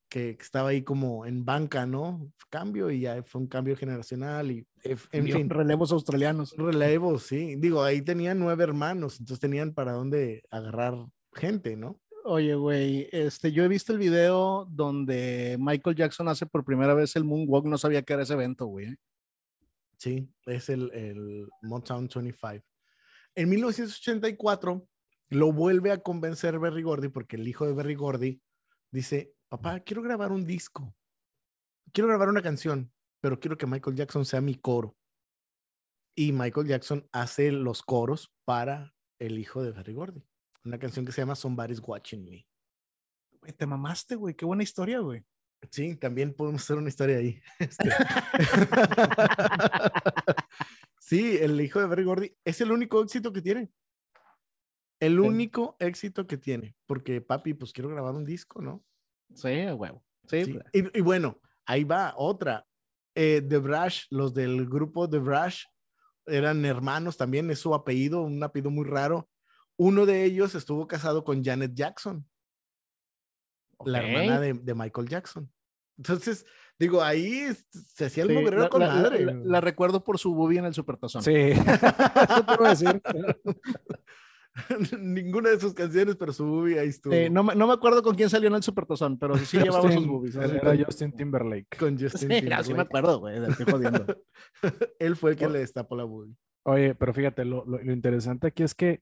que, 0.07 0.37
estaba 0.39 0.69
ahí 0.69 0.83
como 0.83 1.25
en 1.25 1.43
banca, 1.43 1.87
¿no? 1.87 2.31
Cambio 2.49 2.91
y 2.91 3.01
ya 3.01 3.23
fue 3.23 3.41
un 3.41 3.47
cambio 3.47 3.75
generacional 3.75 4.51
y, 4.51 4.67
en 4.83 5.27
fin. 5.27 5.49
Relevos 5.49 5.91
australianos. 5.91 6.53
Relevos, 6.55 7.23
sí. 7.23 7.55
Digo, 7.55 7.83
ahí 7.83 8.03
tenían 8.03 8.37
nueve 8.37 8.63
hermanos, 8.63 9.19
entonces 9.19 9.39
tenían 9.39 9.73
para 9.73 9.93
dónde 9.93 10.43
agarrar 10.51 10.93
gente, 11.33 11.75
¿no? 11.75 11.99
Oye, 12.25 12.55
güey, 12.55 13.09
este, 13.11 13.51
yo 13.51 13.65
he 13.65 13.67
visto 13.67 13.91
el 13.91 13.99
video 13.99 14.65
donde 14.71 15.57
Michael 15.59 15.97
Jackson 15.97 16.29
hace 16.29 16.45
por 16.45 16.63
primera 16.63 16.93
vez 16.93 17.17
el 17.17 17.25
Moonwalk, 17.25 17.65
no 17.65 17.77
sabía 17.77 18.01
que 18.01 18.13
era 18.13 18.23
ese 18.23 18.33
evento, 18.33 18.65
güey. 18.67 18.95
Sí, 19.97 20.29
es 20.45 20.69
el, 20.69 20.89
el 20.93 21.49
Motown 21.61 22.07
25. 22.07 22.65
En 23.35 23.49
1984 23.49 24.87
lo 25.29 25.51
vuelve 25.51 25.91
a 25.91 25.97
convencer 25.97 26.59
Berry 26.59 26.83
Gordy 26.83 27.09
porque 27.09 27.35
el 27.35 27.45
hijo 27.45 27.65
de 27.65 27.73
Berry 27.73 27.95
Gordy 27.95 28.41
dice, 28.89 29.33
papá, 29.49 29.81
quiero 29.81 30.01
grabar 30.01 30.31
un 30.31 30.45
disco, 30.45 30.95
quiero 31.91 32.07
grabar 32.07 32.29
una 32.29 32.41
canción, 32.41 32.93
pero 33.19 33.37
quiero 33.37 33.57
que 33.57 33.67
Michael 33.67 33.97
Jackson 33.97 34.25
sea 34.25 34.39
mi 34.39 34.55
coro. 34.55 34.95
Y 36.15 36.31
Michael 36.31 36.67
Jackson 36.67 37.05
hace 37.11 37.51
los 37.51 37.81
coros 37.81 38.33
para 38.45 38.93
el 39.19 39.39
hijo 39.39 39.61
de 39.61 39.71
Berry 39.71 39.93
Gordy. 39.93 40.32
Una 40.65 40.79
canción 40.79 41.05
que 41.05 41.11
se 41.11 41.21
llama 41.21 41.35
Somebody's 41.35 41.81
Watching 41.85 42.23
Me. 42.23 42.47
te 43.53 43.65
mamaste, 43.65 44.15
güey. 44.15 44.35
Qué 44.35 44.45
buena 44.45 44.63
historia, 44.63 44.99
güey. 44.99 45.23
Sí, 45.69 45.95
también 45.95 46.33
podemos 46.33 46.61
hacer 46.61 46.77
una 46.77 46.89
historia 46.89 47.17
ahí. 47.17 47.41
Este. 47.59 47.89
Sí, 50.99 51.37
el 51.37 51.59
hijo 51.59 51.81
de 51.81 51.87
Berry 51.87 52.05
Gordy 52.05 52.37
es 52.45 52.61
el 52.61 52.71
único 52.71 53.03
éxito 53.03 53.33
que 53.33 53.41
tiene. 53.41 53.69
El 55.01 55.19
único 55.19 55.75
éxito 55.79 56.25
que 56.25 56.37
tiene, 56.37 56.77
porque 56.85 57.19
papi, 57.19 57.53
pues 57.53 57.73
quiero 57.73 57.89
grabar 57.89 58.15
un 58.15 58.23
disco, 58.23 58.61
¿no? 58.61 58.85
Sí, 59.35 59.65
huevo. 59.65 60.01
Sí. 60.29 60.45
Sí, 60.45 60.53
pues. 60.53 60.65
Y, 60.71 60.99
y 60.99 61.01
bueno, 61.01 61.41
ahí 61.65 61.83
va 61.83 62.13
otra. 62.15 62.65
Eh, 63.15 63.45
The 63.47 63.57
Brash, 63.57 64.05
los 64.11 64.33
del 64.33 64.65
grupo 64.67 65.09
The 65.09 65.19
Brash 65.19 65.65
eran 66.25 66.63
hermanos 66.63 67.17
también, 67.17 67.51
es 67.51 67.59
su 67.59 67.75
apellido, 67.75 68.21
un 68.21 68.41
apellido 68.41 68.71
muy 68.71 68.85
raro. 68.85 69.29
Uno 69.77 70.05
de 70.05 70.23
ellos 70.23 70.55
estuvo 70.55 70.87
casado 70.87 71.23
con 71.23 71.43
Janet 71.43 71.73
Jackson, 71.73 72.27
la 73.85 73.99
hermana 74.03 74.39
de, 74.39 74.53
de 74.53 74.73
Michael 74.75 75.09
Jackson. 75.09 75.51
Entonces, 75.97 76.45
digo, 76.79 77.01
ahí 77.03 77.47
se 77.71 78.05
hacía 78.05 78.23
el 78.23 78.29
Sí, 78.29 78.35
mugrero 78.35 78.63
la, 78.63 78.69
con 78.69 78.79
la- 78.81 78.87
madre. 78.95 79.25
la- 79.25 79.33
la 79.33 79.61
recuerdo 79.61 80.03
por 80.03 80.17
su 80.17 80.33
boobie 80.33 80.59
en 80.59 80.65
el 80.65 80.73
supertazón. 80.73 81.21
Sí, 81.23 81.31
eso 81.51 82.45
te 82.45 82.65
a 82.65 82.69
decir. 82.69 83.01
Ninguna 84.99 85.49
de 85.49 85.59
sus 85.59 85.73
canciones, 85.73 86.15
pero 86.15 86.31
su 86.31 86.45
movie 86.45 86.79
ahí 86.79 86.89
estuvo. 86.89 87.13
Sí, 87.13 87.27
no, 87.29 87.43
me, 87.43 87.55
no 87.55 87.65
me 87.65 87.73
acuerdo 87.73 88.03
con 88.03 88.15
quién 88.15 88.29
salió 88.29 88.49
en 88.49 88.55
el 88.55 88.61
supertazón, 88.63 89.17
pero 89.17 89.35
sí 89.37 89.57
llevaba 89.63 89.91
sus 89.91 90.05
boobies. 90.05 90.35
Era 90.35 90.75
Justin 90.85 91.11
Timberlake. 91.11 91.75
con 91.79 91.97
Justin 91.99 92.29
Sí, 92.29 92.41
ya, 92.47 92.63
sí 92.63 92.73
me 92.73 92.83
Timberlake. 92.85 92.87
acuerdo, 92.87 93.19
güey, 93.19 93.43
te 93.43 93.51
estoy 93.51 93.65
jodiendo. 93.65 94.05
Él 94.99 95.15
fue 95.15 95.31
el 95.31 95.37
que 95.37 95.49
le 95.49 95.59
destapó 95.59 95.95
la 95.95 96.05
movie. 96.05 96.35
Oye, 96.65 96.93
pero 96.95 97.13
fíjate, 97.13 97.45
lo, 97.45 97.65
lo- 97.65 97.79
lo 97.83 97.91
interesante 97.91 98.47
aquí 98.47 98.61
es 98.63 98.75
que, 98.75 99.01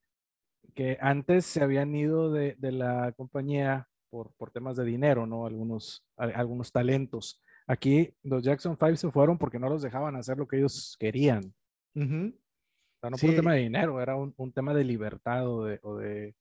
que 0.74 0.98
antes 1.02 1.46
se 1.46 1.62
habían 1.64 1.94
ido 1.96 2.32
de, 2.32 2.56
de 2.58 2.72
la 2.72 3.12
compañía 3.14 3.88
por, 4.10 4.32
por 4.36 4.52
temas 4.52 4.76
de 4.78 4.84
dinero, 4.86 5.26
¿no? 5.26 5.46
Algunos, 5.46 6.06
a- 6.18 6.26
algunos 6.26 6.72
talentos. 6.72 7.42
Aquí 7.68 8.14
los 8.24 8.44
Jackson 8.44 8.78
5 8.78 8.96
se 8.98 9.12
fueron 9.12 9.38
porque 9.38 9.60
no 9.60 9.70
los 9.70 9.82
dejaban 9.82 10.16
hacer 10.16 10.38
lo 10.38 10.48
que 10.48 10.58
ellos 10.58 10.96
querían. 11.00 11.54
Ujú. 11.96 12.34
O 12.34 13.00
sea, 13.02 13.10
no 13.10 13.12
por 13.12 13.20
Sí. 13.20 13.28
un 13.30 13.36
tema 13.36 13.54
de 13.54 13.60
dinero, 13.62 14.02
era 14.02 14.16
un, 14.16 14.34
un 14.38 14.52
tema 14.52 14.74
de 14.74 14.84
libertad 14.84 15.48
o 15.48 15.66
de, 15.66 15.80
o 15.84 15.96
de, 15.98 16.36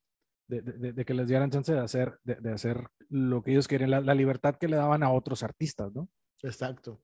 de- 0.49 0.63
de- 0.63 0.93
de- 0.93 1.05
que 1.05 1.15
les 1.15 1.29
dieran 1.29 1.51
chance 1.51 1.73
de 1.73 1.79
hacer, 1.79 2.19
de, 2.25 2.35
de 2.37 2.53
hacer 2.53 2.89
lo 3.09 3.43
que 3.43 3.53
ellos 3.53 3.69
querían, 3.69 3.91
la, 3.91 4.01
la 4.01 4.15
libertad 4.15 4.57
que 4.57 4.69
le 4.69 4.77
daban 4.77 5.03
a 5.03 5.11
otros 5.13 5.43
artistas, 5.43 5.93
¿no? 5.95 6.09
Exacto. 6.43 7.01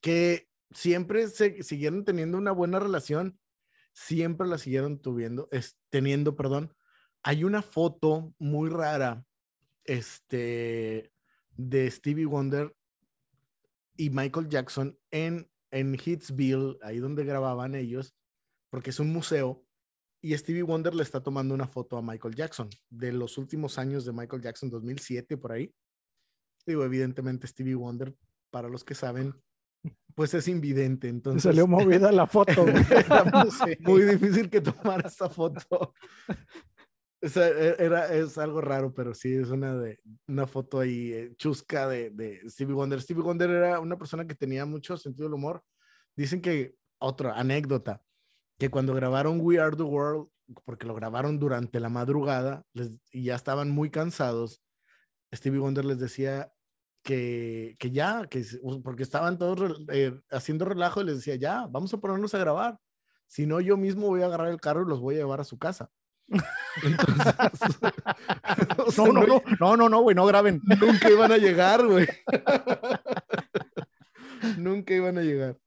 Que 0.00 0.48
siempre 0.70 1.28
se 1.28 1.62
siguieron 1.62 2.04
teniendo 2.04 2.38
una 2.38 2.52
buena 2.52 2.78
relación, 2.78 3.38
siempre 3.92 4.46
la 4.46 4.58
siguieron 4.58 5.00
tuviendo, 5.00 5.48
es, 5.50 5.78
teniendo, 5.90 6.36
perdón. 6.36 6.74
Hay 7.22 7.44
una 7.44 7.62
foto 7.62 8.34
muy 8.38 8.68
rara, 8.68 9.24
este, 9.84 11.12
de 11.56 11.90
Stevie 11.90 12.26
Wonder 12.26 12.74
y 13.96 14.10
Michael 14.10 14.48
Jackson 14.48 14.98
en, 15.10 15.50
en 15.70 15.94
Hitsville, 15.94 16.78
ahí 16.82 16.98
donde 16.98 17.24
grababan 17.24 17.74
ellos, 17.74 18.14
porque 18.70 18.90
es 18.90 19.00
un 19.00 19.12
museo, 19.12 19.64
y 20.24 20.38
Stevie 20.38 20.62
Wonder 20.62 20.94
le 20.94 21.02
está 21.02 21.20
tomando 21.20 21.52
una 21.52 21.66
foto 21.66 21.96
a 21.96 22.02
Michael 22.02 22.36
Jackson 22.36 22.70
de 22.88 23.12
los 23.12 23.38
últimos 23.38 23.76
años 23.76 24.04
de 24.04 24.12
Michael 24.12 24.40
Jackson, 24.40 24.70
2007 24.70 25.36
por 25.36 25.50
ahí. 25.50 25.74
Digo, 26.64 26.84
evidentemente 26.84 27.48
Stevie 27.48 27.74
Wonder, 27.74 28.14
para 28.50 28.68
los 28.68 28.84
que 28.84 28.94
saben, 28.94 29.34
pues 30.14 30.34
es 30.34 30.48
invidente, 30.48 31.06
Se 31.08 31.10
entonces 31.10 31.42
salió 31.42 31.66
movida 31.66 32.12
la 32.12 32.26
foto. 32.26 32.64
era 32.90 33.24
muy 33.80 34.02
difícil 34.02 34.50
que 34.50 34.60
tomara 34.60 35.08
esa 35.08 35.28
foto. 35.28 35.94
Sea, 37.22 37.48
e- 37.48 37.76
era, 37.78 38.12
es 38.12 38.36
algo 38.36 38.60
raro, 38.60 38.92
pero 38.92 39.14
sí, 39.14 39.32
es 39.32 39.48
una, 39.50 39.76
de, 39.76 40.00
una 40.26 40.46
foto 40.46 40.80
ahí 40.80 41.12
eh, 41.12 41.34
chusca 41.36 41.88
de, 41.88 42.10
de 42.10 42.40
Stevie 42.50 42.74
Wonder. 42.74 43.00
Stevie 43.00 43.22
Wonder 43.22 43.48
era 43.50 43.80
una 43.80 43.96
persona 43.96 44.26
que 44.26 44.34
tenía 44.34 44.66
mucho 44.66 44.96
sentido 44.96 45.26
del 45.28 45.34
humor. 45.34 45.62
Dicen 46.16 46.40
que, 46.40 46.74
otra 46.98 47.38
anécdota, 47.38 48.02
que 48.58 48.70
cuando 48.70 48.92
grabaron 48.94 49.40
We 49.40 49.58
Are 49.60 49.76
the 49.76 49.82
World, 49.84 50.28
porque 50.64 50.86
lo 50.86 50.94
grabaron 50.94 51.38
durante 51.38 51.80
la 51.80 51.88
madrugada 51.88 52.64
les- 52.74 52.92
y 53.12 53.24
ya 53.24 53.36
estaban 53.36 53.70
muy 53.70 53.88
cansados, 53.90 54.60
Stevie 55.34 55.60
Wonder 55.60 55.84
les 55.84 55.98
decía 55.98 56.52
que, 57.02 57.76
que 57.78 57.90
ya, 57.90 58.26
que, 58.28 58.44
porque 58.82 59.02
estaban 59.02 59.38
todos 59.38 59.82
eh, 59.92 60.18
haciendo 60.30 60.64
relajo 60.64 61.00
y 61.00 61.04
les 61.04 61.16
decía, 61.16 61.36
ya, 61.36 61.66
vamos 61.68 61.92
a 61.92 61.98
ponernos 61.98 62.34
a 62.34 62.38
grabar. 62.38 62.78
Si 63.26 63.46
no, 63.46 63.60
yo 63.60 63.76
mismo 63.76 64.08
voy 64.08 64.22
a 64.22 64.26
agarrar 64.26 64.48
el 64.48 64.60
carro 64.60 64.82
y 64.82 64.88
los 64.88 65.00
voy 65.00 65.16
a 65.16 65.18
llevar 65.18 65.40
a 65.40 65.44
su 65.44 65.58
casa. 65.58 65.90
Entonces, 66.82 67.34
o 68.86 68.90
sea, 68.90 69.06
No, 69.06 69.12
no, 69.12 69.26
no, 69.26 69.42
no, 69.58 69.76
no, 69.76 69.88
no, 69.88 70.00
güey, 70.02 70.14
no 70.14 70.26
graben. 70.26 70.60
Nunca 70.80 71.10
iban 71.10 71.32
a 71.32 71.36
llegar, 71.36 71.86
güey. 71.86 72.06
Nunca 74.58 74.94
iban 74.94 75.18
a 75.18 75.22
llegar. 75.22 75.58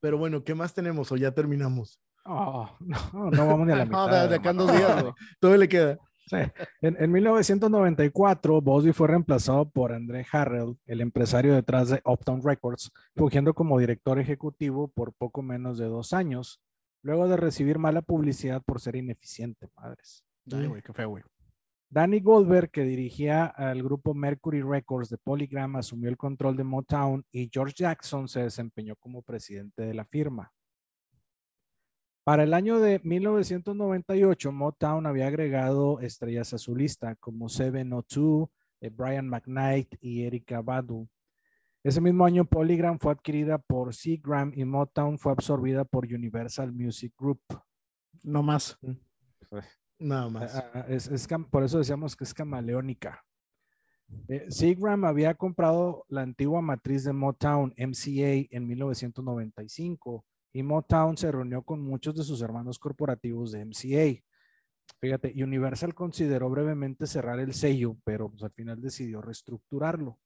Pero 0.00 0.18
bueno, 0.18 0.44
¿qué 0.44 0.54
más 0.54 0.74
tenemos 0.74 1.10
o 1.12 1.16
ya 1.16 1.32
terminamos? 1.32 2.00
Oh, 2.24 2.76
no, 2.80 3.30
no 3.30 3.46
vamos 3.46 3.66
ni 3.66 3.72
a 3.72 3.76
la 3.76 3.84
mitad. 3.84 4.08
No, 4.08 4.28
de, 4.28 4.34
acá 4.34 4.50
en 4.50 4.56
dos 4.56 4.72
días, 4.72 5.02
güey. 5.02 5.14
Todo 5.38 5.56
le 5.56 5.68
queda. 5.68 5.98
Sí. 6.26 6.36
En, 6.80 6.96
en 7.00 7.12
1994, 7.12 8.60
Bosby 8.60 8.92
fue 8.92 9.08
reemplazado 9.08 9.70
por 9.70 9.92
André 9.92 10.26
Harrell, 10.32 10.76
el 10.86 11.00
empresario 11.00 11.54
detrás 11.54 11.88
de 11.88 12.02
Uptown 12.04 12.42
Records, 12.42 12.90
fungiendo 13.14 13.54
como 13.54 13.78
director 13.78 14.18
ejecutivo 14.18 14.88
por 14.88 15.12
poco 15.12 15.42
menos 15.42 15.78
de 15.78 15.86
dos 15.86 16.12
años, 16.12 16.60
luego 17.02 17.28
de 17.28 17.36
recibir 17.36 17.78
mala 17.78 18.02
publicidad 18.02 18.62
por 18.62 18.80
ser 18.80 18.96
ineficiente, 18.96 19.68
madres. 19.76 20.24
Ay, 20.52 20.66
güey, 20.66 20.82
qué 20.82 20.92
feo, 20.92 21.10
güey. 21.10 21.22
Danny 21.88 22.18
Goldberg, 22.18 22.70
que 22.70 22.82
dirigía 22.82 23.46
al 23.46 23.82
grupo 23.82 24.12
Mercury 24.12 24.60
Records 24.60 25.08
de 25.08 25.18
Polygram, 25.18 25.76
asumió 25.76 26.08
el 26.10 26.16
control 26.16 26.56
de 26.56 26.64
Motown 26.64 27.24
y 27.30 27.48
George 27.52 27.74
Jackson 27.76 28.26
se 28.26 28.42
desempeñó 28.42 28.96
como 28.96 29.22
presidente 29.22 29.82
de 29.82 29.94
la 29.94 30.04
firma. 30.04 30.52
Para 32.26 32.42
el 32.42 32.54
año 32.54 32.80
de 32.80 33.00
1998, 33.04 34.50
Motown 34.50 35.06
había 35.06 35.28
agregado 35.28 36.00
estrellas 36.00 36.52
a 36.54 36.58
su 36.58 36.74
lista 36.74 37.14
como 37.14 37.48
702, 37.48 38.48
eh, 38.80 38.90
Brian 38.90 39.28
McKnight 39.28 39.94
y 40.00 40.24
Erika 40.24 40.60
Badu. 40.60 41.08
Ese 41.84 42.00
mismo 42.00 42.24
año, 42.26 42.44
Polygram 42.44 42.98
fue 42.98 43.12
adquirida 43.12 43.58
por 43.58 43.94
Seagram 43.94 44.50
y 44.56 44.64
Motown 44.64 45.20
fue 45.20 45.30
absorbida 45.30 45.84
por 45.84 46.04
Universal 46.04 46.72
Music 46.72 47.14
Group. 47.16 47.42
No 48.24 48.42
más. 48.42 48.76
Nada 49.96 50.28
más. 50.28 50.56
Ah, 50.56 50.70
ah, 50.74 50.84
es- 50.88 51.28
por 51.48 51.62
eso 51.62 51.78
decíamos 51.78 52.16
que 52.16 52.24
es 52.24 52.34
camaleónica. 52.34 53.22
Eh, 54.26 54.46
Seagram 54.48 55.04
había 55.04 55.32
comprado 55.34 56.04
la 56.08 56.22
antigua 56.22 56.60
matriz 56.60 57.04
de 57.04 57.12
Motown, 57.12 57.72
MCA, 57.76 58.48
en 58.50 58.66
1995 58.66 60.24
y 60.52 60.62
Motown 60.62 61.16
se 61.16 61.30
reunió 61.30 61.62
con 61.62 61.80
muchos 61.80 62.14
de 62.14 62.24
sus 62.24 62.40
hermanos 62.42 62.78
corporativos 62.78 63.52
de 63.52 63.64
MCA. 63.64 64.22
Fíjate, 65.00 65.34
Universal 65.42 65.94
consideró 65.94 66.48
brevemente 66.48 67.06
cerrar 67.06 67.40
el 67.40 67.52
sello, 67.52 67.96
pero 68.04 68.30
pues, 68.30 68.42
al 68.42 68.52
final 68.52 68.80
decidió 68.80 69.20
reestructurarlo. 69.20 70.18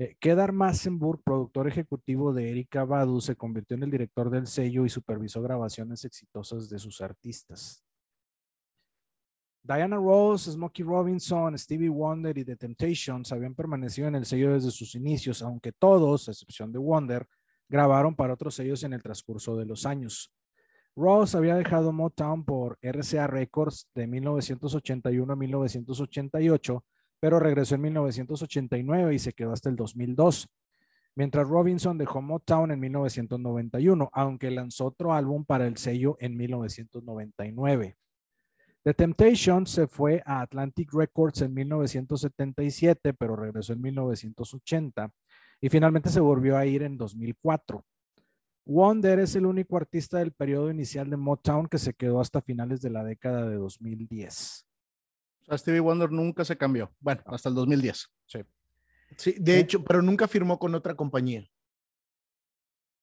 Eh, 0.00 0.16
Kedar 0.20 0.52
Massenburg, 0.52 1.22
productor 1.22 1.66
ejecutivo 1.66 2.32
de 2.32 2.50
Erika 2.50 2.84
Badu, 2.84 3.20
se 3.20 3.34
convirtió 3.36 3.76
en 3.76 3.82
el 3.82 3.90
director 3.90 4.30
del 4.30 4.46
sello 4.46 4.84
y 4.84 4.88
supervisó 4.88 5.42
grabaciones 5.42 6.04
exitosas 6.04 6.68
de 6.68 6.78
sus 6.78 7.00
artistas. 7.00 7.84
Diana 9.68 9.96
Ross, 9.96 10.44
Smokey 10.44 10.84
Robinson, 10.84 11.58
Stevie 11.58 11.90
Wonder 11.90 12.38
y 12.38 12.44
The 12.44 12.56
Temptations 12.56 13.30
habían 13.32 13.54
permanecido 13.54 14.08
en 14.08 14.14
el 14.14 14.24
sello 14.24 14.54
desde 14.54 14.70
sus 14.70 14.94
inicios, 14.94 15.42
aunque 15.42 15.72
todos, 15.72 16.28
a 16.28 16.30
excepción 16.30 16.72
de 16.72 16.78
Wonder, 16.78 17.28
grabaron 17.68 18.14
para 18.14 18.34
otros 18.34 18.54
sellos 18.54 18.82
en 18.82 18.92
el 18.92 19.02
transcurso 19.02 19.56
de 19.56 19.66
los 19.66 19.86
años. 19.86 20.32
Ross 20.96 21.34
había 21.34 21.54
dejado 21.54 21.92
Motown 21.92 22.44
por 22.44 22.78
RCA 22.82 23.26
Records 23.28 23.88
de 23.94 24.06
1981 24.06 25.32
a 25.32 25.36
1988, 25.36 26.84
pero 27.20 27.38
regresó 27.38 27.76
en 27.76 27.82
1989 27.82 29.14
y 29.14 29.18
se 29.18 29.32
quedó 29.32 29.52
hasta 29.52 29.68
el 29.68 29.76
2002. 29.76 30.48
Mientras 31.14 31.48
Robinson 31.48 31.98
dejó 31.98 32.22
Motown 32.22 32.72
en 32.72 32.80
1991, 32.80 34.10
aunque 34.12 34.50
lanzó 34.50 34.86
otro 34.86 35.12
álbum 35.12 35.44
para 35.44 35.66
el 35.66 35.76
sello 35.76 36.16
en 36.20 36.36
1999. 36.36 37.96
The 38.84 38.94
Temptations 38.94 39.70
se 39.70 39.86
fue 39.86 40.22
a 40.24 40.40
Atlantic 40.40 40.92
Records 40.92 41.42
en 41.42 41.52
1977, 41.54 43.12
pero 43.14 43.36
regresó 43.36 43.72
en 43.72 43.82
1980 43.82 45.12
y 45.60 45.68
finalmente 45.68 46.08
se 46.10 46.20
volvió 46.20 46.56
a 46.56 46.66
ir 46.66 46.82
en 46.82 46.96
2004. 46.96 47.84
Wonder 48.64 49.18
es 49.20 49.34
el 49.34 49.46
único 49.46 49.76
artista 49.76 50.18
del 50.18 50.32
periodo 50.32 50.70
inicial 50.70 51.08
de 51.08 51.16
Motown 51.16 51.68
que 51.68 51.78
se 51.78 51.94
quedó 51.94 52.20
hasta 52.20 52.42
finales 52.42 52.80
de 52.82 52.90
la 52.90 53.02
década 53.02 53.48
de 53.48 53.56
2010. 53.56 54.66
O 55.40 55.44
sea, 55.46 55.58
Stevie 55.58 55.80
Wonder 55.80 56.10
nunca 56.12 56.44
se 56.44 56.56
cambió. 56.56 56.92
Bueno, 57.00 57.22
hasta 57.26 57.48
el 57.48 57.54
2010. 57.54 58.08
Sí, 59.16 59.34
de 59.38 59.56
¿Eh? 59.56 59.60
hecho, 59.60 59.82
pero 59.82 60.02
nunca 60.02 60.28
firmó 60.28 60.58
con 60.58 60.74
otra 60.74 60.94
compañía. 60.94 61.48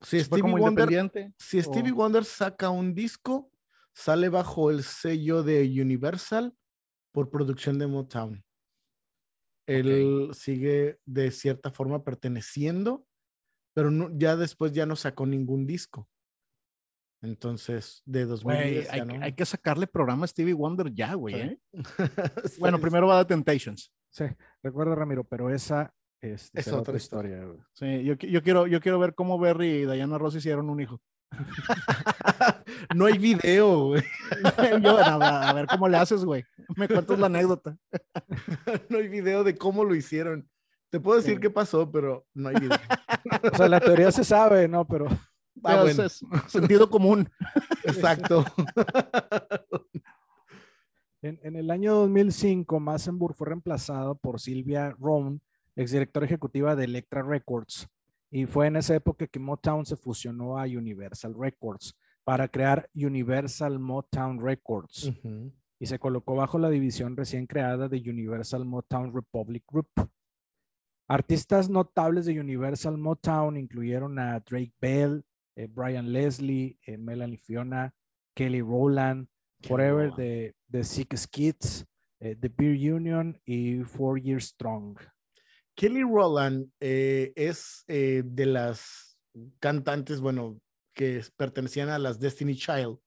Si 0.02 0.20
Stevie, 0.24 0.42
como 0.42 0.58
Wonder, 0.58 0.84
independiente. 0.92 1.34
si 1.40 1.62
Stevie 1.62 1.92
o- 1.92 1.96
Wonder 1.96 2.24
saca 2.26 2.70
un 2.70 2.94
disco, 2.94 3.50
sale 3.94 4.30
bajo 4.30 4.70
el 4.70 4.84
sello 4.84 5.42
de 5.42 5.64
Universal 5.82 6.54
por 7.12 7.32
producción 7.32 7.80
de 7.80 7.88
Motown. 7.88 8.44
Él 9.68 10.30
sigue 10.34 11.00
de 11.06 11.32
cierta 11.32 11.72
forma 11.72 12.04
perteneciendo, 12.04 13.06
pero 13.74 13.90
no- 13.92 14.10
ya 14.18 14.36
después 14.36 14.72
ya 14.72 14.86
no 14.86 14.96
sacó 14.96 15.26
ningún 15.26 15.66
disco. 15.66 16.08
Entonces, 17.24 18.04
de 18.06 18.26
Güey, 18.26 18.28
2010 18.84 18.90
hay, 18.92 19.00
ya 19.00 19.06
no. 19.06 19.24
hay 19.26 19.34
que 19.34 19.46
sacarle 19.46 19.88
programa 19.88 20.26
a 20.26 20.28
Stevie 20.28 20.54
Wonder 20.54 20.94
ya, 20.94 21.14
güey. 21.16 21.36
¿eh? 21.36 21.60
Bueno, 22.60 22.80
primero 22.80 23.08
va 23.08 23.24
The 23.24 23.30
Temptations. 23.34 23.92
Sí, 24.12 24.26
recuerda 24.62 24.94
Ramiro, 24.96 25.24
pero 25.24 25.50
esa 25.50 25.94
Es 26.22 26.52
será 26.54 26.78
otra 26.78 26.80
otra 26.82 26.98
historia. 26.98 27.44
Sí, 27.74 28.04
yo, 28.04 28.14
yo, 28.16 28.42
quiero, 28.44 28.68
yo 28.68 28.80
quiero 28.80 29.00
ver 29.00 29.16
cómo 29.16 29.40
Berry 29.40 29.68
y 29.68 29.86
Diana 29.86 30.18
Ross 30.20 30.36
hicieron 30.36 30.70
un 30.70 30.80
hijo. 30.82 31.02
no 32.96 33.06
hay 33.06 33.18
video, 33.18 33.88
güey. 33.88 34.04
Yo, 34.84 34.98
a, 34.98 35.50
a 35.50 35.54
ver 35.54 35.68
cómo 35.68 35.88
le 35.88 35.98
haces, 35.98 36.24
güey. 36.26 36.44
Me 36.76 36.88
cuentas 36.88 37.20
la 37.20 37.28
anécdota. 37.28 37.78
No 38.90 38.98
hay 38.98 39.08
video 39.08 39.44
de 39.44 39.56
cómo 39.58 39.84
lo 39.84 39.96
hicieron. 39.96 40.50
Te 40.90 41.00
puedo 41.00 41.18
decir 41.18 41.36
Sí. 41.36 41.42
qué 41.42 41.50
pasó, 41.50 41.92
pero 41.92 42.26
no 42.34 42.50
hay 42.50 42.56
video. 42.56 42.78
O 43.54 43.56
sea, 43.58 43.68
la 43.68 43.80
teoría 43.80 44.12
se 44.12 44.24
sabe, 44.24 44.68
¿no? 44.68 44.86
Pero 44.88 45.08
Ah, 45.64 45.70
Pero 45.72 45.82
bueno, 45.84 46.04
es 46.04 46.22
sentido 46.48 46.90
común. 46.90 47.30
exacto. 47.86 48.46
en, 51.22 51.40
en 51.44 51.56
el 51.56 51.72
año 51.72 51.94
2005, 51.96 52.80
Massenburg 52.80 53.36
fue 53.36 53.48
reemplazado 53.48 54.16
por 54.16 54.40
Silvia 54.40 54.92
Rohn, 55.00 55.42
exdirectora 55.76 56.26
ejecutiva 56.26 56.76
de 56.76 56.86
Elektra 56.86 57.24
Records. 57.24 57.88
Y 58.32 58.46
fue 58.46 58.68
en 58.68 58.76
esa 58.76 58.96
época 58.96 59.28
que 59.28 59.40
Motown 59.40 59.86
se 59.86 59.96
fusionó 59.96 60.58
a 60.60 60.64
Universal 60.64 61.34
Records 61.40 61.96
para 62.26 62.48
crear 62.48 62.90
Universal 62.96 63.80
Motown 63.80 64.44
Records. 64.44 65.14
Y 65.80 65.86
se 65.86 66.00
colocó 66.00 66.36
bajo 66.36 66.58
la 66.58 66.70
división 66.70 67.16
recién 67.16 67.46
creada 67.46 67.88
de 67.88 67.98
Universal 67.98 68.66
Motown 68.66 69.14
Republic 69.14 69.64
Group. 69.72 69.90
Artistas 71.08 71.70
notables 71.70 72.26
de 72.26 72.40
Universal 72.40 72.98
Motown 72.98 73.58
incluyeron 73.58 74.18
a 74.18 74.40
Drake 74.40 74.74
Bell, 74.82 75.24
eh, 75.56 75.68
Brian 75.70 76.12
Leslie, 76.12 76.80
eh, 76.82 76.98
Melanie 76.98 77.38
Fiona, 77.38 77.94
Kelly 78.36 78.62
Rowland, 78.62 79.28
Forever 79.62 80.12
de, 80.16 80.56
de 80.68 80.84
Six 80.84 81.28
Kids, 81.28 81.86
eh, 82.20 82.36
The 82.36 82.50
Beer 82.50 82.94
Union 82.94 83.40
y 83.46 83.84
Four 83.84 84.20
Years 84.20 84.46
Strong. 84.46 84.98
Kelly 85.76 86.02
Rowland 86.02 86.72
es 86.80 87.84
de 87.88 88.46
las 88.46 89.20
cantantes, 89.60 90.22
bueno, 90.22 90.58
que 90.96 91.22
pertenecían 91.36 91.90
a 91.90 92.00
las 92.00 92.20
Destiny 92.20 92.56
Child, 92.56 92.98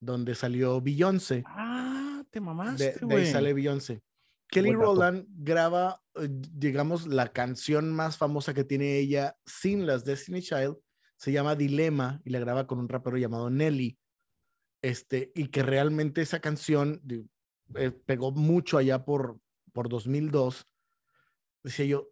donde 0.00 0.34
salió 0.34 0.80
Beyoncé. 0.80 1.44
Ah, 1.46 2.22
te 2.30 2.40
mamaste, 2.40 2.84
de 2.84 2.90
ahí 2.90 2.98
güey. 3.00 3.26
sale 3.26 3.54
Beyoncé. 3.54 4.02
Kelly. 4.48 4.72
Rowland 4.72 5.26
graba, 5.30 6.02
eh, 6.16 6.28
digamos, 6.28 7.06
la 7.06 7.32
canción 7.32 7.94
más 7.94 8.18
famosa 8.18 8.52
que 8.52 8.64
tiene 8.64 8.98
ella 8.98 9.34
sin 9.46 9.86
las 9.86 10.04
Destiny 10.04 10.42
Child. 10.42 10.76
Se 11.16 11.32
llama 11.32 11.54
Dilema 11.54 12.20
y 12.24 12.30
la 12.30 12.40
graba 12.40 12.66
con 12.66 12.78
un 12.78 12.88
rapero 12.88 13.16
llamado 13.16 13.48
Nelly. 13.48 13.98
Este, 14.82 15.32
y 15.34 15.46
que 15.46 15.62
realmente 15.62 16.20
esa 16.20 16.40
canción 16.40 17.00
eh, 17.76 17.92
pegó 17.92 18.32
mucho 18.32 18.76
allá 18.76 19.04
por, 19.04 19.38
por 19.72 19.88
2002. 19.88 20.66
Decía 21.62 21.86
yo, 21.86 22.10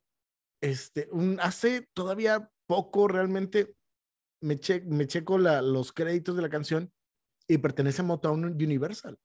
este, 0.62 1.08
un, 1.10 1.38
hace 1.40 1.88
todavía 1.92 2.50
poco 2.66 3.08
realmente 3.08 3.74
me, 4.40 4.58
che- 4.58 4.82
me 4.86 5.06
checo 5.06 5.38
la- 5.38 5.62
los 5.62 5.92
créditos 5.92 6.36
de 6.36 6.42
la 6.42 6.48
canción 6.50 6.92
y 7.48 7.58
pertenece 7.58 8.02
a 8.02 8.04
Motown 8.04 8.44
Universal. 8.44 9.18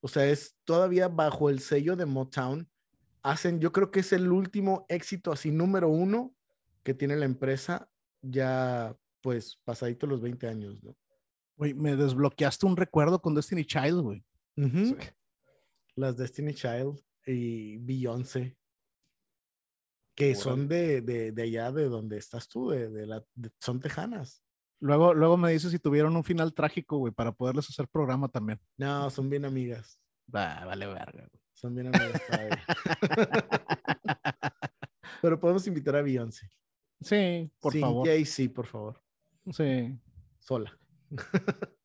O 0.00 0.08
sea, 0.08 0.26
es 0.26 0.56
todavía 0.64 1.08
bajo 1.08 1.48
el 1.50 1.60
sello 1.60 1.96
de 1.96 2.04
Motown. 2.06 2.68
Hacen, 3.22 3.58
yo 3.60 3.72
creo 3.72 3.90
que 3.90 4.00
es 4.00 4.12
el 4.12 4.30
último 4.30 4.84
éxito 4.88 5.32
así 5.32 5.50
número 5.50 5.88
uno 5.88 6.34
que 6.82 6.92
tiene 6.94 7.16
la 7.16 7.24
empresa 7.24 7.88
ya 8.20 8.94
pues 9.22 9.58
pasadito 9.64 10.06
los 10.06 10.20
20 10.20 10.46
años, 10.46 10.82
¿no? 10.82 10.94
Güey, 11.56 11.72
me 11.72 11.96
desbloqueaste 11.96 12.66
un 12.66 12.76
recuerdo 12.76 13.22
con 13.22 13.34
Destiny 13.34 13.64
Child, 13.64 14.00
güey. 14.02 14.24
Las 15.96 16.16
Destiny 16.16 16.52
Child 16.52 17.00
y 17.26 17.78
Beyoncé, 17.78 18.56
que 20.14 20.34
son 20.34 20.68
de, 20.68 21.00
de, 21.00 21.32
de 21.32 21.42
allá 21.42 21.72
de 21.72 21.88
donde 21.88 22.18
estás 22.18 22.48
tú, 22.48 22.70
de, 22.70 22.90
de 22.90 23.06
la, 23.06 23.24
son 23.60 23.80
tejanas. 23.80 24.42
Luego, 24.80 25.14
luego 25.14 25.36
me 25.36 25.52
dices 25.52 25.70
si 25.70 25.78
tuvieron 25.78 26.14
un 26.16 26.24
final 26.24 26.52
trágico, 26.52 26.98
güey, 26.98 27.12
para 27.12 27.32
poderles 27.32 27.68
hacer 27.70 27.88
programa 27.88 28.28
también. 28.28 28.60
No, 28.76 29.08
son 29.10 29.30
bien 29.30 29.44
amigas. 29.44 29.98
Va, 30.34 30.64
vale 30.64 30.86
verga. 30.86 31.12
güey. 31.28 31.42
Son 31.54 31.74
bien 31.74 31.88
amigas. 31.88 32.20
Pero 35.22 35.40
podemos 35.40 35.66
invitar 35.66 35.96
a 35.96 36.02
Beyoncé. 36.02 36.48
Sí, 37.00 37.50
por 37.60 37.72
Sí, 37.72 37.80
favor. 37.80 38.06
Jay, 38.06 38.24
sí, 38.24 38.48
por 38.48 38.66
favor. 38.66 39.02
Sí. 39.52 39.98
Sola. 40.38 40.78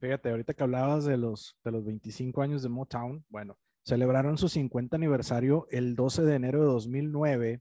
Fíjate, 0.00 0.30
ahorita 0.30 0.54
que 0.54 0.62
hablabas 0.62 1.04
de 1.04 1.16
los, 1.16 1.56
de 1.64 1.70
los 1.70 1.84
25 1.84 2.42
años 2.42 2.62
de 2.62 2.68
Motown, 2.68 3.24
bueno, 3.28 3.56
celebraron 3.84 4.38
su 4.38 4.48
50 4.48 4.96
aniversario 4.96 5.66
el 5.70 5.94
12 5.94 6.22
de 6.22 6.34
enero 6.34 6.60
de 6.60 6.66
2009 6.66 7.60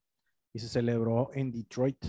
y 0.53 0.59
se 0.59 0.67
celebró 0.67 1.32
en 1.34 1.51
Detroit 1.51 2.03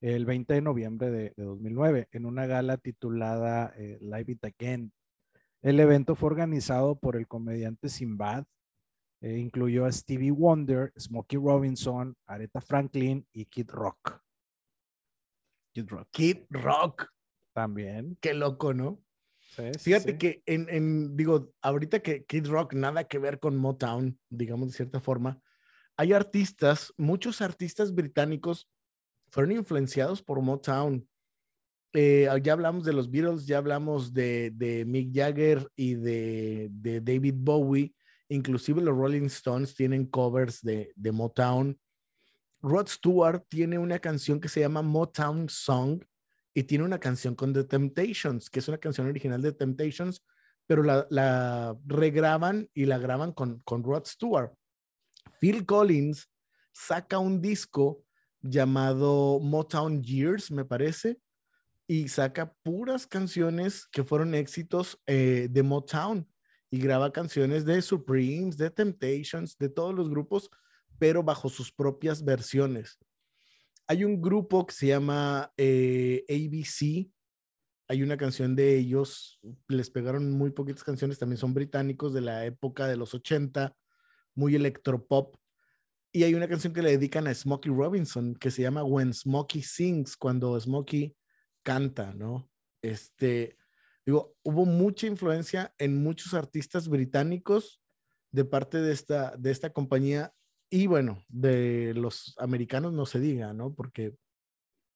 el 0.00 0.26
20 0.26 0.54
de 0.54 0.62
noviembre 0.62 1.10
de, 1.10 1.32
de 1.36 1.44
2009 1.44 2.08
en 2.10 2.26
una 2.26 2.46
gala 2.46 2.76
titulada 2.76 3.72
eh, 3.76 3.98
Live 4.00 4.32
It 4.32 4.44
Again. 4.44 4.92
El 5.62 5.78
evento 5.78 6.16
fue 6.16 6.28
organizado 6.28 6.96
por 6.96 7.16
el 7.16 7.28
comediante 7.28 7.88
Sinbad, 7.88 8.44
eh, 9.20 9.38
incluyó 9.38 9.84
a 9.84 9.92
Stevie 9.92 10.32
Wonder, 10.32 10.92
Smokey 10.98 11.38
Robinson, 11.38 12.16
Aretha 12.26 12.60
Franklin 12.60 13.24
y 13.32 13.44
Kid 13.44 13.70
Rock 13.70 14.20
Kid 15.72 15.88
Rock. 15.88 16.08
Kid 16.10 16.38
Rock. 16.50 17.06
también. 17.54 18.18
Qué 18.20 18.34
loco, 18.34 18.74
¿no? 18.74 18.98
Sí, 19.54 19.78
Fíjate 19.78 20.12
sí. 20.12 20.18
que 20.18 20.42
en, 20.46 20.66
en, 20.70 21.16
digo, 21.16 21.52
ahorita 21.60 22.00
que 22.00 22.24
Kid 22.24 22.46
Rock 22.46 22.72
nada 22.72 23.04
que 23.04 23.18
ver 23.18 23.38
con 23.38 23.56
Motown, 23.56 24.18
digamos 24.30 24.68
de 24.68 24.76
cierta 24.76 25.00
forma, 25.00 25.40
hay 25.96 26.14
artistas, 26.14 26.92
muchos 26.96 27.42
artistas 27.42 27.94
británicos 27.94 28.68
fueron 29.28 29.52
influenciados 29.52 30.22
por 30.22 30.40
Motown. 30.40 31.06
Eh, 31.92 32.28
ya 32.42 32.54
hablamos 32.54 32.84
de 32.84 32.94
los 32.94 33.10
Beatles, 33.10 33.46
ya 33.46 33.58
hablamos 33.58 34.14
de, 34.14 34.52
de 34.54 34.86
Mick 34.86 35.14
Jagger 35.14 35.68
y 35.76 35.94
de, 35.94 36.68
de 36.70 37.02
David 37.02 37.34
Bowie, 37.36 37.94
inclusive 38.28 38.80
los 38.80 38.96
Rolling 38.96 39.26
Stones 39.26 39.74
tienen 39.74 40.06
covers 40.06 40.62
de, 40.62 40.92
de 40.96 41.12
Motown. 41.12 41.78
Rod 42.62 42.86
Stewart 42.86 43.44
tiene 43.48 43.78
una 43.78 43.98
canción 43.98 44.40
que 44.40 44.48
se 44.48 44.60
llama 44.60 44.80
Motown 44.80 45.50
Song 45.50 46.02
y 46.54 46.64
tiene 46.64 46.84
una 46.84 46.98
canción 46.98 47.34
con 47.34 47.52
The 47.52 47.64
Temptations, 47.64 48.50
que 48.50 48.58
es 48.58 48.68
una 48.68 48.78
canción 48.78 49.06
original 49.06 49.40
de 49.40 49.52
Temptations, 49.52 50.24
pero 50.66 50.82
la, 50.82 51.76
regraban 51.86 52.68
y 52.74 52.86
la 52.86 52.98
graban 52.98 53.32
con, 53.32 53.60
con 53.60 53.82
Rod 53.82 54.06
Stewart. 54.06 54.52
Phil 55.40 55.64
Collins 55.66 56.28
saca 56.72 57.18
un 57.18 57.40
disco 57.40 58.04
llamado 58.40 59.40
Motown 59.40 60.02
Years, 60.02 60.50
me 60.50 60.64
parece, 60.64 61.18
y 61.86 62.08
saca 62.08 62.52
puras 62.62 63.06
canciones 63.06 63.86
que 63.86 64.04
fueron 64.04 64.34
éxitos 64.34 65.00
eh, 65.06 65.48
de 65.50 65.62
Motown 65.62 66.28
y 66.70 66.78
graba 66.78 67.12
canciones 67.12 67.64
de 67.64 67.82
Supremes, 67.82 68.56
de 68.56 68.70
Temptations, 68.70 69.56
de 69.58 69.68
todos 69.68 69.94
los 69.94 70.08
grupos, 70.08 70.48
pero 70.98 71.22
bajo 71.22 71.48
sus 71.48 71.70
propias 71.70 72.24
versiones. 72.24 72.98
Hay 73.86 74.04
un 74.04 74.20
grupo 74.20 74.66
que 74.66 74.74
se 74.74 74.86
llama 74.88 75.52
eh, 75.56 76.24
ABC. 76.28 77.10
Hay 77.88 78.02
una 78.02 78.16
canción 78.16 78.56
de 78.56 78.78
ellos, 78.78 79.38
les 79.68 79.90
pegaron 79.90 80.30
muy 80.30 80.50
poquitas 80.50 80.84
canciones, 80.84 81.18
también 81.18 81.36
son 81.36 81.52
británicos 81.52 82.14
de 82.14 82.22
la 82.22 82.46
época 82.46 82.86
de 82.86 82.96
los 82.96 83.12
80, 83.12 83.76
muy 84.34 84.54
electropop. 84.54 85.36
Y 86.10 86.22
hay 86.22 86.34
una 86.34 86.48
canción 86.48 86.72
que 86.72 86.82
le 86.82 86.92
dedican 86.92 87.26
a 87.26 87.34
Smokey 87.34 87.72
Robinson 87.72 88.34
que 88.34 88.50
se 88.50 88.62
llama 88.62 88.84
When 88.84 89.12
Smokey 89.12 89.62
Sings, 89.62 90.16
cuando 90.16 90.58
Smokey 90.58 91.14
canta, 91.62 92.14
¿no? 92.14 92.50
Este, 92.82 93.56
digo, 94.06 94.36
hubo 94.42 94.64
mucha 94.64 95.06
influencia 95.06 95.74
en 95.78 96.02
muchos 96.02 96.34
artistas 96.34 96.88
británicos 96.88 97.82
de 98.30 98.44
parte 98.44 98.78
de 98.78 98.92
esta, 98.92 99.36
de 99.36 99.50
esta 99.50 99.72
compañía 99.72 100.34
y 100.72 100.86
bueno, 100.86 101.22
de 101.28 101.92
los 101.94 102.34
americanos 102.38 102.94
no 102.94 103.04
se 103.04 103.20
diga, 103.20 103.52
¿no? 103.52 103.74
Porque 103.74 104.16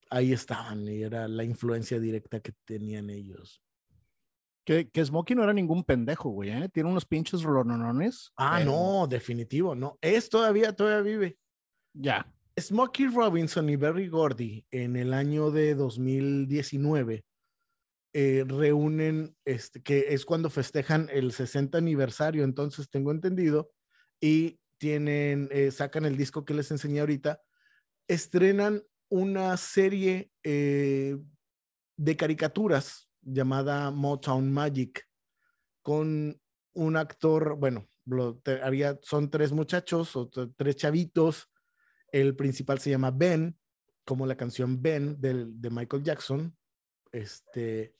ahí 0.08 0.32
estaban 0.32 0.88
y 0.88 1.02
era 1.02 1.28
la 1.28 1.44
influencia 1.44 2.00
directa 2.00 2.40
que 2.40 2.52
tenían 2.64 3.10
ellos. 3.10 3.62
Que, 4.64 4.88
que 4.88 5.04
Smokey 5.04 5.36
no 5.36 5.44
era 5.44 5.52
ningún 5.52 5.84
pendejo, 5.84 6.30
güey, 6.30 6.48
¿eh? 6.48 6.70
Tiene 6.72 6.88
unos 6.88 7.04
pinches 7.04 7.42
rolonones. 7.42 8.32
Ah, 8.38 8.56
pero- 8.58 8.70
no, 8.70 9.06
definitivo, 9.06 9.74
no. 9.74 9.98
Es 10.00 10.30
todavía, 10.30 10.72
todavía 10.72 11.02
vive. 11.02 11.38
Ya. 11.92 12.26
Smokey 12.58 13.08
Robinson 13.08 13.68
y 13.68 13.76
Berry 13.76 14.08
Gordy 14.08 14.64
en 14.70 14.96
el 14.96 15.12
año 15.12 15.50
de 15.50 15.74
2019 15.74 17.22
eh, 18.14 18.44
reúnen, 18.48 19.36
este, 19.44 19.82
que 19.82 20.06
es 20.14 20.24
cuando 20.24 20.48
festejan 20.48 21.10
el 21.12 21.32
60 21.32 21.76
aniversario, 21.76 22.44
entonces 22.44 22.88
tengo 22.88 23.10
entendido, 23.10 23.70
y 24.22 24.58
tienen, 24.78 25.48
eh, 25.50 25.70
sacan 25.70 26.04
el 26.04 26.16
disco 26.16 26.44
que 26.44 26.54
les 26.54 26.70
enseñé 26.70 27.00
ahorita, 27.00 27.40
estrenan 28.08 28.82
una 29.08 29.56
serie 29.56 30.30
eh, 30.42 31.16
de 31.96 32.16
caricaturas 32.16 33.08
llamada 33.22 33.90
Motown 33.90 34.52
Magic 34.52 35.08
con 35.82 36.40
un 36.74 36.96
actor, 36.96 37.56
bueno, 37.56 37.88
había, 38.62 38.98
son 39.02 39.30
tres 39.30 39.52
muchachos 39.52 40.14
o 40.16 40.28
tres 40.28 40.76
chavitos. 40.76 41.50
El 42.12 42.36
principal 42.36 42.78
se 42.78 42.90
llama 42.90 43.10
Ben, 43.10 43.58
como 44.04 44.26
la 44.26 44.36
canción 44.36 44.80
Ben 44.80 45.20
del, 45.20 45.60
de 45.60 45.70
Michael 45.70 46.02
Jackson. 46.02 46.56
Este, 47.12 47.94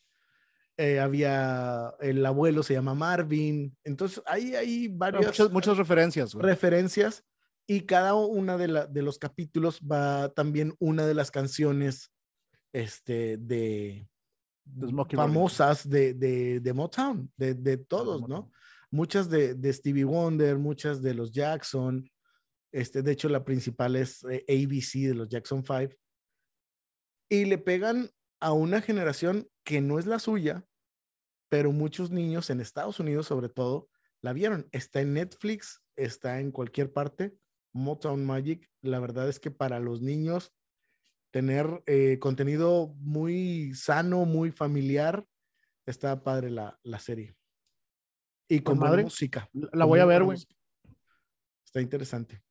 eh, 0.78 1.00
había 1.00 1.94
el 2.00 2.24
abuelo 2.24 2.62
se 2.62 2.74
llama 2.74 2.94
Marvin. 2.94 3.76
Entonces, 3.84 4.22
ahí 4.26 4.54
hay 4.54 4.88
varias. 4.88 5.26
Muchas, 5.26 5.50
muchas 5.50 5.76
referencias. 5.78 6.34
Referencias. 6.34 7.24
Y 7.66 7.80
cada 7.80 8.14
una 8.14 8.56
de, 8.56 8.86
de, 8.88 9.02
los 9.02 9.18
capítulos 9.18 9.80
va 9.80 10.28
también 10.28 10.74
una 10.78 11.04
de 11.04 11.14
las 11.14 11.32
canciones 11.32 12.12
este, 12.72 13.38
de, 13.38 14.06
famosas 15.10 15.88
de, 15.88 16.14
de, 16.14 16.60
de, 16.60 16.72
Motown, 16.72 17.32
de, 17.36 17.54
de 17.54 17.76
todos, 17.78 18.28
¿no? 18.28 18.52
Muchas 18.90 19.28
de, 19.28 19.72
Stevie 19.72 20.04
Wonder, 20.04 20.58
muchas 20.58 21.02
de 21.02 21.14
los 21.14 21.32
Jackson. 21.32 22.08
Este, 22.72 23.02
de 23.02 23.12
hecho, 23.12 23.28
la 23.28 23.44
principal 23.44 23.96
es 23.96 24.22
eh, 24.24 24.44
ABC 24.48 25.08
de 25.08 25.14
los 25.14 25.28
Jackson 25.28 25.64
5. 25.64 25.94
Y 27.28 27.46
le 27.46 27.58
pegan 27.58 28.08
a 28.41 28.53
una 28.53 28.80
generación 28.80 29.49
que 29.64 29.80
no 29.80 29.99
es 29.99 30.07
la 30.07 30.18
suya, 30.18 30.66
pero 31.49 31.72
muchos 31.72 32.11
niños 32.11 32.51
en 32.51 32.61
Estados 32.61 33.01
Unidos 33.01 33.26
sobre 33.26 33.49
todo 33.49 33.89
la 34.20 34.32
vieron. 34.32 34.68
Está 34.72 35.01
en 35.01 35.14
Netflix, 35.14 35.82
está 35.97 36.41
en 36.41 36.51
cualquier 36.51 36.93
parte. 36.93 37.37
Motown 37.72 38.24
Magic, 38.24 38.70
la 38.80 39.01
verdad 39.01 39.28
es 39.28 39.39
que 39.39 39.51
para 39.51 39.80
los 39.80 40.01
niños 40.01 40.53
tener 41.30 41.82
eh, 41.87 42.18
contenido 42.18 42.95
muy 42.99 43.74
sano, 43.74 44.24
muy 44.24 44.51
familiar, 44.51 45.26
está 45.84 46.22
padre 46.22 46.51
la, 46.51 46.78
la 46.82 46.99
serie. 46.99 47.37
Y 48.49 48.61
con 48.61 48.78
madre, 48.78 49.03
música. 49.03 49.49
La 49.53 49.84
voy 49.84 50.01
a 50.01 50.07
ver, 50.07 50.22
güey. 50.22 50.39
Está 51.64 51.80
interesante. 51.80 52.43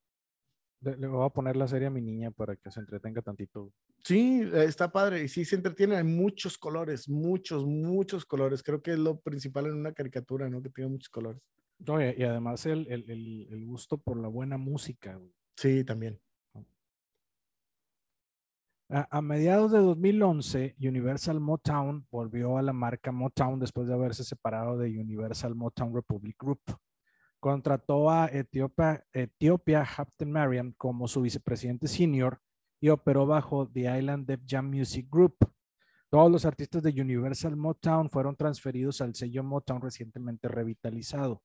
Le, 0.80 1.06
voy 1.06 1.24
a 1.24 1.30
poner 1.30 1.56
la 1.56 1.66
serie 1.66 1.88
a 1.88 1.90
mi 1.90 2.02
niña 2.02 2.30
para 2.30 2.54
que 2.54 2.70
se 2.70 2.80
entretenga 2.80 3.22
tantito. 3.22 3.72
Sí, 4.04 4.42
está 4.54 4.90
padre. 4.90 5.24
Y 5.24 5.28
sí 5.28 5.44
se 5.44 5.56
entretiene. 5.56 5.96
Hay 5.96 6.04
muchos 6.04 6.58
colores, 6.58 7.08
muchos, 7.08 7.64
muchos 7.66 8.24
colores. 8.24 8.62
Creo 8.62 8.82
que 8.82 8.92
es 8.92 8.98
lo 8.98 9.18
principal 9.18 9.66
en 9.66 9.74
una 9.74 9.92
caricatura, 9.92 10.48
¿no? 10.48 10.62
Que 10.62 10.70
tenga 10.70 10.88
muchos 10.88 11.08
colores. 11.08 11.40
y, 11.78 12.22
además 12.22 12.66
el, 12.66 12.86
el, 12.88 13.48
el, 13.50 13.64
gusto 13.64 13.98
por 13.98 14.18
la 14.18 14.28
buena 14.28 14.58
música. 14.58 15.18
Sí, 15.56 15.82
también. 15.84 16.20
A, 18.88 19.18
a, 19.18 19.20
mediados 19.20 19.72
de 19.72 19.78
2011, 19.78 20.76
Universal 20.78 21.40
Motown 21.40 22.06
volvió 22.08 22.56
a 22.56 22.62
la 22.62 22.72
marca 22.72 23.10
Motown 23.10 23.58
después 23.58 23.88
de 23.88 23.94
haberse 23.94 24.22
separado 24.22 24.78
de 24.78 24.88
Universal 25.00 25.56
Motown 25.56 25.92
Republic 25.92 26.36
Group 26.38 26.60
contrató 27.40 28.10
a 28.10 28.26
Etiopia, 28.26 29.04
Etiopia 29.12 29.82
Hapten 29.82 30.30
Mariam 30.30 30.72
como 30.76 31.08
su 31.08 31.22
vicepresidente 31.22 31.88
senior 31.88 32.40
y 32.80 32.88
operó 32.88 33.26
bajo 33.26 33.68
The 33.68 33.98
Island 33.98 34.26
Def 34.26 34.40
Jam 34.46 34.70
Music 34.70 35.08
Group. 35.10 35.36
Todos 36.08 36.30
los 36.30 36.44
artistas 36.44 36.82
de 36.82 37.00
Universal 37.00 37.56
Motown 37.56 38.10
fueron 38.10 38.36
transferidos 38.36 39.00
al 39.00 39.14
sello 39.14 39.42
Motown 39.42 39.80
recientemente 39.80 40.48
revitalizado. 40.48 41.42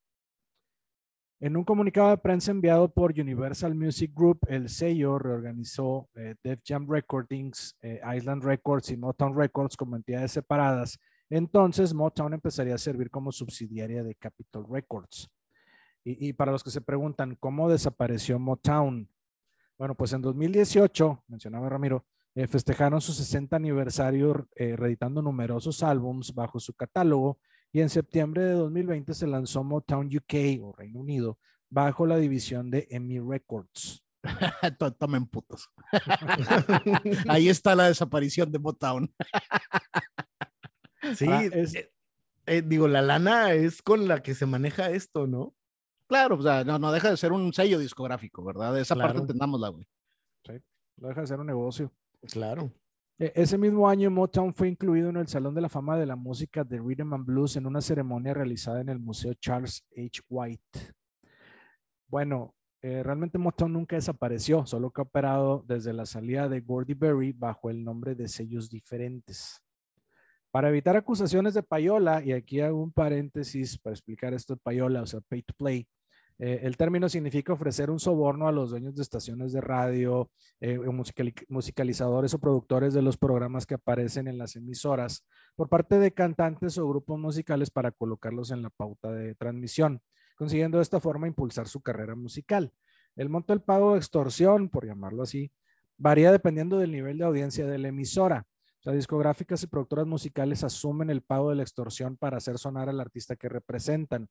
En 1.39 1.57
un 1.57 1.63
comunicado 1.63 2.11
de 2.11 2.19
prensa 2.19 2.51
enviado 2.51 2.93
por 2.93 3.19
Universal 3.19 3.73
Music 3.73 4.11
Group, 4.13 4.41
el 4.47 4.69
sello 4.69 5.17
reorganizó 5.17 6.07
eh, 6.13 6.35
Def 6.43 6.61
Jam 6.63 6.87
Recordings, 6.87 7.75
eh, 7.81 7.99
Island 8.15 8.43
Records 8.43 8.91
y 8.91 8.97
Motown 8.97 9.35
Records 9.35 9.75
como 9.75 9.95
entidades 9.95 10.33
separadas. 10.33 10.99
Entonces, 11.31 11.95
Motown 11.95 12.35
empezaría 12.35 12.75
a 12.75 12.77
servir 12.77 13.09
como 13.09 13.31
subsidiaria 13.31 14.03
de 14.03 14.13
Capitol 14.13 14.67
Records. 14.69 15.31
Y, 16.03 16.33
para 16.33 16.51
los 16.51 16.63
que 16.63 16.71
se 16.71 16.81
preguntan, 16.81 17.35
¿cómo 17.39 17.69
desapareció 17.69 18.39
Motown? 18.39 19.07
Bueno, 19.77 19.95
pues 19.95 20.13
en 20.13 20.21
2018, 20.21 21.25
mencionaba 21.27 21.69
Ramiro, 21.69 22.05
eh, 22.33 22.47
festejaron 22.47 23.01
su 23.01 23.13
60 23.13 23.55
aniversario 23.55 24.47
eh, 24.55 24.75
reeditando 24.75 25.21
numerosos 25.21 25.83
álbums 25.83 26.33
bajo 26.33 26.59
su 26.59 26.73
catálogo 26.73 27.39
y 27.71 27.81
en 27.81 27.89
septiembre 27.89 28.43
de 28.43 28.53
2020 28.53 29.13
se 29.13 29.27
lanzó 29.27 29.63
Motown 29.63 30.07
UK 30.07 30.63
o 30.63 30.73
Reino 30.73 30.99
Unido 30.99 31.37
bajo 31.69 32.05
la 32.05 32.17
división 32.17 32.71
de 32.71 32.87
EMI 32.89 33.19
Records. 33.19 34.03
Tomen 34.99 35.25
putos. 35.27 35.69
Ahí 37.27 37.49
está 37.49 37.75
la 37.75 37.87
desaparición 37.87 38.51
de 38.51 38.59
Motown. 38.59 39.13
sí, 41.15 41.27
eh, 42.47 42.61
digo, 42.63 42.87
la 42.87 43.01
lana 43.01 43.53
es 43.53 43.81
con 43.81 44.07
la 44.07 44.21
que 44.21 44.35
se 44.35 44.45
maneja 44.45 44.89
esto, 44.89 45.27
¿no? 45.27 45.53
Claro, 46.11 46.35
o 46.35 46.41
sea, 46.41 46.65
no, 46.65 46.77
no 46.77 46.91
deja 46.91 47.09
de 47.09 47.15
ser 47.15 47.31
un 47.31 47.53
sello 47.53 47.79
discográfico, 47.79 48.43
¿verdad? 48.43 48.77
Esa 48.77 48.97
parte 48.97 49.19
entendámosla, 49.19 49.69
güey. 49.69 49.87
Sí, 50.45 50.51
no 50.97 51.07
deja 51.07 51.21
de 51.21 51.27
ser 51.27 51.39
un 51.39 51.47
negocio. 51.47 51.89
Claro. 52.33 52.69
E, 53.17 53.31
ese 53.33 53.57
mismo 53.57 53.87
año, 53.87 54.11
Motown 54.11 54.53
fue 54.53 54.67
incluido 54.67 55.07
en 55.07 55.15
el 55.15 55.29
Salón 55.29 55.55
de 55.55 55.61
la 55.61 55.69
Fama 55.69 55.97
de 55.97 56.05
la 56.05 56.17
Música 56.17 56.65
de 56.65 56.79
Rhythm 56.79 57.13
and 57.13 57.25
Blues 57.25 57.55
en 57.55 57.65
una 57.65 57.79
ceremonia 57.79 58.33
realizada 58.33 58.81
en 58.81 58.89
el 58.89 58.99
Museo 58.99 59.33
Charles 59.35 59.85
H. 59.95 60.21
White. 60.27 60.93
Bueno, 62.09 62.55
eh, 62.81 63.03
realmente 63.03 63.37
Motown 63.37 63.71
nunca 63.71 63.95
desapareció, 63.95 64.65
solo 64.65 64.91
que 64.91 64.99
ha 64.99 65.03
operado 65.03 65.63
desde 65.65 65.93
la 65.93 66.05
salida 66.05 66.49
de 66.49 66.59
Gordy 66.59 66.93
Berry 66.93 67.31
bajo 67.31 67.69
el 67.69 67.85
nombre 67.85 68.15
de 68.15 68.27
sellos 68.27 68.69
diferentes. 68.69 69.63
Para 70.51 70.67
evitar 70.67 70.97
acusaciones 70.97 71.53
de 71.53 71.63
payola, 71.63 72.21
y 72.21 72.33
aquí 72.33 72.59
hago 72.59 72.83
un 72.83 72.91
paréntesis 72.91 73.77
para 73.77 73.93
explicar 73.93 74.33
esto 74.33 74.55
de 74.55 74.61
payola, 74.61 75.03
o 75.03 75.05
sea, 75.05 75.21
pay 75.21 75.41
to 75.43 75.53
play, 75.57 75.87
eh, 76.43 76.61
el 76.63 76.75
término 76.75 77.07
significa 77.07 77.53
ofrecer 77.53 77.91
un 77.91 77.99
soborno 77.99 78.47
a 78.47 78.51
los 78.51 78.71
dueños 78.71 78.95
de 78.95 79.03
estaciones 79.03 79.53
de 79.53 79.61
radio, 79.61 80.31
eh, 80.59 80.79
musicalizadores 81.49 82.33
o 82.33 82.39
productores 82.39 82.95
de 82.95 83.03
los 83.03 83.15
programas 83.15 83.67
que 83.67 83.75
aparecen 83.75 84.27
en 84.27 84.39
las 84.39 84.55
emisoras 84.55 85.23
por 85.55 85.69
parte 85.69 85.99
de 85.99 86.11
cantantes 86.11 86.79
o 86.79 86.89
grupos 86.89 87.19
musicales 87.19 87.69
para 87.69 87.91
colocarlos 87.91 88.49
en 88.49 88.63
la 88.63 88.71
pauta 88.71 89.11
de 89.11 89.35
transmisión, 89.35 90.01
consiguiendo 90.35 90.79
de 90.79 90.81
esta 90.81 90.99
forma 90.99 91.27
impulsar 91.27 91.67
su 91.67 91.79
carrera 91.79 92.15
musical. 92.15 92.73
El 93.15 93.29
monto 93.29 93.53
del 93.53 93.61
pago 93.61 93.91
de 93.91 93.99
extorsión, 93.99 94.69
por 94.69 94.87
llamarlo 94.87 95.21
así, 95.21 95.51
varía 95.95 96.31
dependiendo 96.31 96.79
del 96.79 96.91
nivel 96.91 97.19
de 97.19 97.25
audiencia 97.25 97.67
de 97.67 97.77
la 97.77 97.89
emisora. 97.89 98.47
O 98.79 98.83
sea, 98.83 98.93
discográficas 98.93 99.61
y 99.61 99.67
productoras 99.67 100.07
musicales 100.07 100.63
asumen 100.63 101.11
el 101.11 101.21
pago 101.21 101.51
de 101.51 101.57
la 101.57 101.61
extorsión 101.61 102.17
para 102.17 102.37
hacer 102.37 102.57
sonar 102.57 102.89
al 102.89 102.99
artista 102.99 103.35
que 103.35 103.47
representan. 103.47 104.27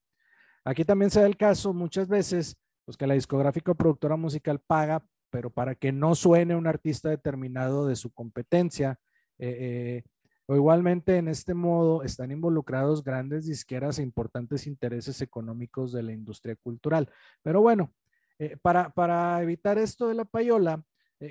Aquí 0.65 0.85
también 0.85 1.11
se 1.11 1.21
da 1.21 1.27
el 1.27 1.37
caso 1.37 1.73
muchas 1.73 2.09
veces, 2.09 2.57
pues 2.85 2.97
que 2.97 3.07
la 3.07 3.15
discográfica 3.15 3.73
o 3.73 3.75
productora 3.75 4.17
musical 4.17 4.61
paga, 4.61 5.05
pero 5.31 5.51
para 5.51 5.75
que 5.75 5.93
no 5.93 6.15
suene 6.15 6.55
un 6.55 6.67
artista 6.67 7.09
determinado 7.09 7.87
de 7.87 7.97
su 7.97 8.13
competencia. 8.13 8.99
Eh, 9.39 9.57
eh, 9.61 10.03
o 10.47 10.57
igualmente 10.57 11.17
en 11.17 11.29
este 11.29 11.55
modo 11.55 12.03
están 12.03 12.33
involucrados 12.33 13.05
grandes 13.05 13.47
disqueras 13.47 13.99
e 13.99 14.03
importantes 14.03 14.67
intereses 14.67 15.23
económicos 15.23 15.93
de 15.93 16.03
la 16.03 16.13
industria 16.13 16.57
cultural. 16.57 17.09
Pero 17.41 17.63
bueno, 17.63 17.95
eh, 18.39 18.57
para, 18.61 18.91
para, 18.91 19.41
evitar 19.43 19.79
esto 19.79 20.09
de 20.09 20.15
la 20.15 20.25
payola, 20.25 20.83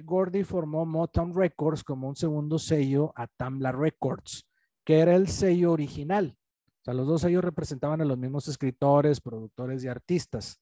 Gordy 0.03 0.43
formó 0.43 0.85
Motown 0.85 1.35
Records 1.35 1.83
como 1.83 2.07
un 2.07 2.15
segundo 2.15 2.59
sello 2.59 3.11
a 3.15 3.27
Tamla 3.27 3.71
Records, 3.73 4.47
que 4.85 4.99
era 4.99 5.15
el 5.15 5.27
sello 5.27 5.73
original 5.73 6.38
los 6.85 7.07
dos 7.07 7.23
ellos 7.23 7.43
representaban 7.43 8.01
a 8.01 8.05
los 8.05 8.17
mismos 8.17 8.47
escritores, 8.47 9.21
productores 9.21 9.83
y 9.83 9.87
artistas. 9.87 10.59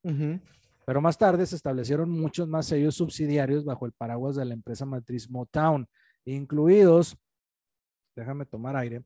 Pero 0.86 1.02
más 1.02 1.18
tarde 1.18 1.46
se 1.46 1.56
establecieron 1.56 2.10
muchos 2.10 2.48
más 2.48 2.66
sellos 2.66 2.96
subsidiarios 2.96 3.66
bajo 3.66 3.86
el 3.86 3.92
paraguas 3.92 4.36
de 4.36 4.46
la 4.46 4.54
empresa 4.54 4.86
matriz 4.86 5.30
Motown, 5.30 5.88
incluidos, 6.26 7.18
déjame 8.16 8.46
tomar 8.46 8.76
aire, 8.76 9.04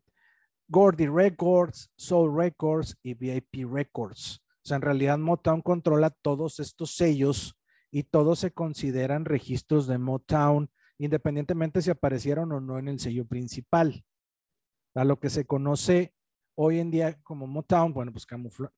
Gordy 0.67 1.07
Records, 1.07 1.91
Soul 1.95 2.35
Records 2.35 2.97
y 3.03 3.13
VIP 3.13 3.71
Records. 3.71 4.41
O 4.63 4.67
sea, 4.67 4.77
en 4.77 4.83
realidad 4.83 5.17
Motown 5.17 5.61
controla 5.61 6.11
todos 6.11 6.59
estos 6.59 6.95
sellos 6.95 7.57
y 7.91 8.03
todos 8.03 8.39
se 8.39 8.51
consideran 8.51 9.25
registros 9.25 9.87
de 9.87 9.97
Motown, 9.97 10.69
independientemente 10.97 11.81
si 11.81 11.89
aparecieron 11.89 12.51
o 12.51 12.61
no 12.61 12.79
en 12.79 12.87
el 12.87 12.99
sello 12.99 13.25
principal. 13.25 14.05
A 14.93 15.03
lo 15.03 15.19
que 15.19 15.29
se 15.29 15.45
conoce 15.45 16.13
Hoy 16.55 16.79
en 16.79 16.91
día, 16.91 17.17
como 17.23 17.47
Motown, 17.47 17.93
bueno, 17.93 18.11
pues 18.11 18.27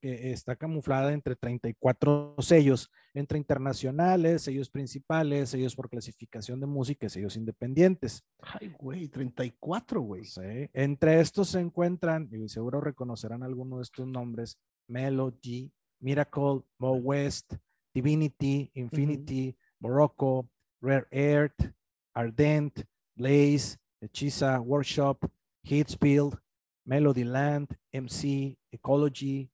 eh, 0.01 0.31
está 0.31 0.55
camuflada 0.55 1.11
entre 1.11 1.35
34 1.35 2.35
sellos, 2.39 2.91
entre 3.13 3.37
internacionales, 3.37 4.43
sellos 4.43 4.69
principales, 4.69 5.49
sellos 5.49 5.75
por 5.75 5.89
clasificación 5.89 6.59
de 6.59 6.67
música 6.67 7.07
y 7.07 7.09
sellos 7.09 7.35
independientes. 7.35 8.23
Ay, 8.39 8.73
güey, 8.77 9.07
34, 9.07 10.01
güey. 10.01 10.23
Sí. 10.25 10.69
Entre 10.73 11.19
estos 11.19 11.49
se 11.49 11.59
encuentran, 11.59 12.29
y 12.31 12.47
seguro 12.47 12.79
reconocerán 12.79 13.43
alguno 13.43 13.77
de 13.77 13.83
estos 13.83 14.07
nombres, 14.07 14.59
Melody, 14.87 15.71
Miracle, 15.99 16.61
Mo 16.77 16.93
West, 16.93 17.55
Divinity, 17.93 18.71
Infinity, 18.75 19.57
Morocco, 19.79 20.49
Rare 20.81 21.07
Earth, 21.11 21.73
Ardent, 22.13 22.83
Blaze, 23.15 23.77
Hechiza, 24.01 24.59
Workshop, 24.59 25.29
Hitsfield, 25.63 26.37
Melodyland, 26.85 27.67
MC, 27.91 28.57
Ecology, 28.71 29.49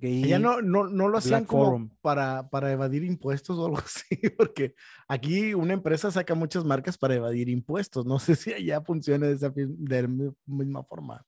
Gay. 0.00 0.28
Ya 0.28 0.38
no, 0.38 0.62
no, 0.62 0.84
no 0.88 1.08
lo 1.08 1.18
hacían 1.18 1.40
Black 1.40 1.48
como 1.50 1.64
Forum. 1.64 1.90
para, 2.00 2.48
para 2.50 2.70
evadir 2.70 3.02
impuestos 3.02 3.58
o 3.58 3.64
algo 3.66 3.78
así, 3.84 4.16
porque 4.36 4.74
aquí 5.08 5.54
una 5.54 5.72
empresa 5.72 6.10
saca 6.10 6.34
muchas 6.36 6.64
marcas 6.64 6.96
para 6.96 7.16
evadir 7.16 7.48
impuestos. 7.48 8.06
No 8.06 8.18
sé 8.20 8.36
si 8.36 8.52
allá 8.52 8.80
funciona 8.80 9.26
de 9.26 9.34
esa 9.34 9.50
de 9.50 10.02
la 10.02 10.08
mi- 10.08 10.30
misma 10.46 10.84
forma. 10.84 11.24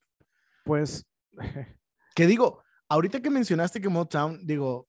Pues 0.63 1.05
Que 2.15 2.27
digo, 2.27 2.61
ahorita 2.89 3.21
que 3.21 3.29
mencionaste 3.29 3.81
que 3.81 3.89
Motown, 3.89 4.45
digo, 4.45 4.87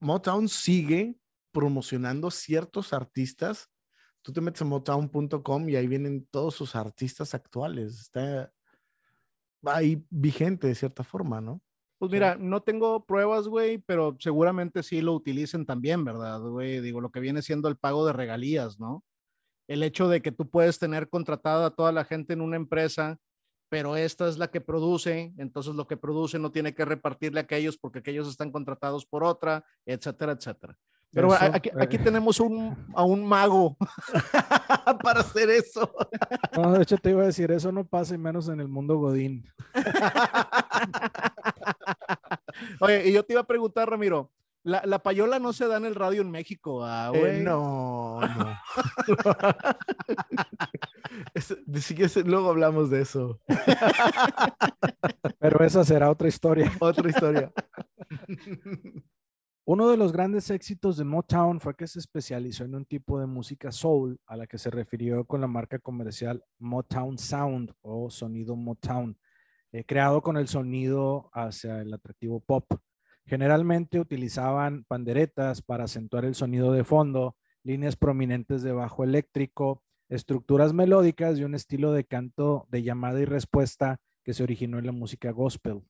Motown 0.00 0.48
sigue 0.48 1.16
promocionando 1.52 2.30
ciertos 2.30 2.92
artistas. 2.92 3.68
Tú 4.22 4.32
te 4.32 4.40
metes 4.40 4.60
a 4.62 4.64
motown.com 4.66 5.68
y 5.68 5.76
ahí 5.76 5.86
vienen 5.86 6.26
todos 6.30 6.54
sus 6.54 6.76
artistas 6.76 7.34
actuales. 7.34 7.98
Está 8.00 8.52
ahí 9.64 10.04
vigente 10.10 10.66
de 10.66 10.74
cierta 10.74 11.04
forma, 11.04 11.40
¿no? 11.40 11.60
Pues 11.98 12.10
mira, 12.10 12.36
no 12.36 12.62
tengo 12.62 13.04
pruebas, 13.04 13.46
güey, 13.46 13.76
pero 13.76 14.16
seguramente 14.18 14.82
sí 14.82 15.02
lo 15.02 15.12
utilicen 15.12 15.66
también, 15.66 16.02
¿verdad, 16.02 16.40
güey? 16.40 16.80
Digo, 16.80 17.02
lo 17.02 17.10
que 17.10 17.20
viene 17.20 17.42
siendo 17.42 17.68
el 17.68 17.76
pago 17.76 18.06
de 18.06 18.14
regalías, 18.14 18.80
¿no? 18.80 19.04
El 19.68 19.82
hecho 19.82 20.08
de 20.08 20.22
que 20.22 20.32
tú 20.32 20.48
puedes 20.48 20.78
tener 20.78 21.10
contratada 21.10 21.66
a 21.66 21.70
toda 21.70 21.92
la 21.92 22.06
gente 22.06 22.32
en 22.32 22.40
una 22.40 22.56
empresa, 22.56 23.18
pero 23.68 23.96
esta 23.96 24.28
es 24.28 24.38
la 24.38 24.50
que 24.50 24.62
produce, 24.62 25.34
entonces 25.36 25.74
lo 25.74 25.86
que 25.86 25.98
produce 25.98 26.38
no 26.38 26.50
tiene 26.50 26.74
que 26.74 26.86
repartirle 26.86 27.40
a 27.40 27.42
aquellos 27.42 27.76
porque 27.76 27.98
aquellos 27.98 28.28
están 28.28 28.50
contratados 28.50 29.04
por 29.04 29.22
otra, 29.22 29.64
etcétera, 29.84 30.32
etcétera. 30.32 30.78
Pero 31.12 31.26
bueno, 31.26 31.44
Eso, 31.44 31.56
aquí, 31.56 31.70
aquí 31.78 31.96
eh. 31.96 32.00
tenemos 32.04 32.38
un, 32.38 32.86
a 32.94 33.02
un 33.04 33.26
mago. 33.26 33.76
para 35.02 35.20
hacer 35.20 35.50
eso. 35.50 35.90
No, 36.56 36.72
de 36.72 36.82
hecho 36.82 36.96
te 36.98 37.10
iba 37.10 37.22
a 37.22 37.26
decir, 37.26 37.50
eso 37.50 37.72
no 37.72 37.84
pasa 37.84 38.14
y 38.14 38.18
menos 38.18 38.48
en 38.48 38.60
el 38.60 38.68
mundo 38.68 38.96
Godín. 38.98 39.44
Oye, 42.80 43.08
y 43.08 43.12
yo 43.12 43.24
te 43.24 43.32
iba 43.34 43.42
a 43.42 43.46
preguntar, 43.46 43.88
Ramiro, 43.90 44.30
la, 44.62 44.82
la 44.84 44.98
payola 45.00 45.38
no 45.38 45.52
se 45.52 45.66
da 45.66 45.76
en 45.78 45.86
el 45.86 45.94
radio 45.94 46.22
en 46.22 46.30
México, 46.30 46.84
ah, 46.84 47.10
Eh, 47.14 47.40
no, 47.42 48.20
no. 48.20 48.58
Es- 51.34 51.56
si 51.80 51.94
quieres, 51.94 52.16
luego 52.24 52.50
hablamos 52.50 52.90
de 52.90 53.02
eso. 53.02 53.40
Pero 55.38 55.64
esa 55.64 55.84
será 55.84 56.10
otra 56.10 56.28
historia. 56.28 56.70
Otra 56.78 57.08
historia. 57.08 57.52
Uno 59.72 59.88
de 59.88 59.96
los 59.96 60.10
grandes 60.10 60.50
éxitos 60.50 60.96
de 60.96 61.04
Motown 61.04 61.60
fue 61.60 61.76
que 61.76 61.86
se 61.86 62.00
especializó 62.00 62.64
en 62.64 62.74
un 62.74 62.84
tipo 62.84 63.20
de 63.20 63.26
música 63.26 63.70
soul 63.70 64.18
a 64.26 64.36
la 64.36 64.48
que 64.48 64.58
se 64.58 64.68
refirió 64.68 65.24
con 65.24 65.40
la 65.40 65.46
marca 65.46 65.78
comercial 65.78 66.42
Motown 66.58 67.16
Sound 67.18 67.70
o 67.80 68.10
sonido 68.10 68.56
Motown, 68.56 69.16
eh, 69.70 69.84
creado 69.84 70.22
con 70.22 70.36
el 70.36 70.48
sonido 70.48 71.30
hacia 71.32 71.82
el 71.82 71.94
atractivo 71.94 72.40
pop. 72.40 72.64
Generalmente 73.24 74.00
utilizaban 74.00 74.82
panderetas 74.88 75.62
para 75.62 75.84
acentuar 75.84 76.24
el 76.24 76.34
sonido 76.34 76.72
de 76.72 76.82
fondo, 76.82 77.36
líneas 77.62 77.94
prominentes 77.94 78.64
de 78.64 78.72
bajo 78.72 79.04
eléctrico, 79.04 79.84
estructuras 80.08 80.72
melódicas 80.72 81.38
y 81.38 81.44
un 81.44 81.54
estilo 81.54 81.92
de 81.92 82.02
canto 82.02 82.66
de 82.72 82.82
llamada 82.82 83.20
y 83.20 83.24
respuesta 83.24 84.00
que 84.24 84.34
se 84.34 84.42
originó 84.42 84.80
en 84.80 84.86
la 84.86 84.92
música 84.92 85.30
gospel. 85.30 85.84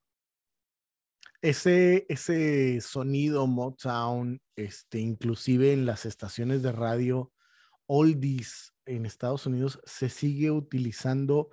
Ese, 1.43 2.05
ese 2.11 2.81
sonido 2.83 3.47
Motown, 3.47 4.43
este, 4.57 4.99
inclusive 4.99 5.73
en 5.73 5.87
las 5.87 6.05
estaciones 6.05 6.63
de 6.63 6.73
radio 6.73 7.33
oldies 7.87 8.75
en 8.85 9.07
Estados 9.07 9.47
Unidos, 9.47 9.81
se 9.85 10.11
sigue 10.11 10.51
utilizando 10.51 11.51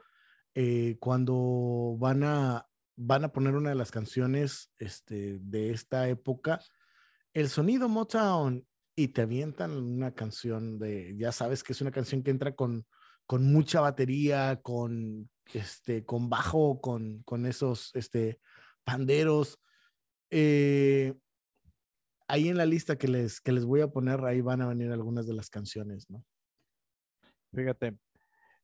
eh, 0.56 0.98
cuando 1.00 1.96
van 2.00 2.24
a, 2.24 2.68
van 2.98 3.24
a 3.24 3.32
poner 3.32 3.56
una 3.56 3.70
de 3.70 3.76
las 3.76 3.92
canciones 3.92 4.72
este, 4.78 5.40
de 5.40 5.72
esta 5.72 6.10
época. 6.10 6.60
El 7.34 7.48
sonido 7.48 7.88
Motown 7.88 8.68
y 8.96 9.10
te 9.10 9.22
avientan 9.22 9.72
una 9.72 10.14
canción 10.14 10.80
de, 10.80 11.16
ya 11.18 11.32
sabes 11.32 11.64
que 11.64 11.74
es 11.74 11.82
una 11.82 11.92
canción 11.92 12.24
que 12.24 12.32
entra 12.32 12.56
con, 12.56 12.86
con 13.26 13.46
mucha 13.54 13.80
batería, 13.80 14.60
con, 14.62 15.30
este, 15.54 16.04
con 16.04 16.30
bajo, 16.30 16.82
con, 16.82 17.22
con 17.24 17.46
esos 17.46 17.92
este, 17.94 18.40
panderos. 18.84 19.60
Eh, 20.30 21.14
ahí 22.28 22.50
en 22.50 22.58
la 22.58 22.66
lista 22.66 22.98
que 22.98 23.08
les, 23.08 23.40
que 23.42 23.52
les 23.52 23.66
voy 23.66 23.82
a 23.82 23.88
poner, 23.88 24.24
ahí 24.26 24.42
van 24.42 24.62
a 24.62 24.68
venir 24.68 24.92
algunas 24.92 25.28
de 25.28 25.34
las 25.34 25.50
canciones, 25.50 26.10
¿no? 26.10 26.24
Fíjate, 27.54 27.98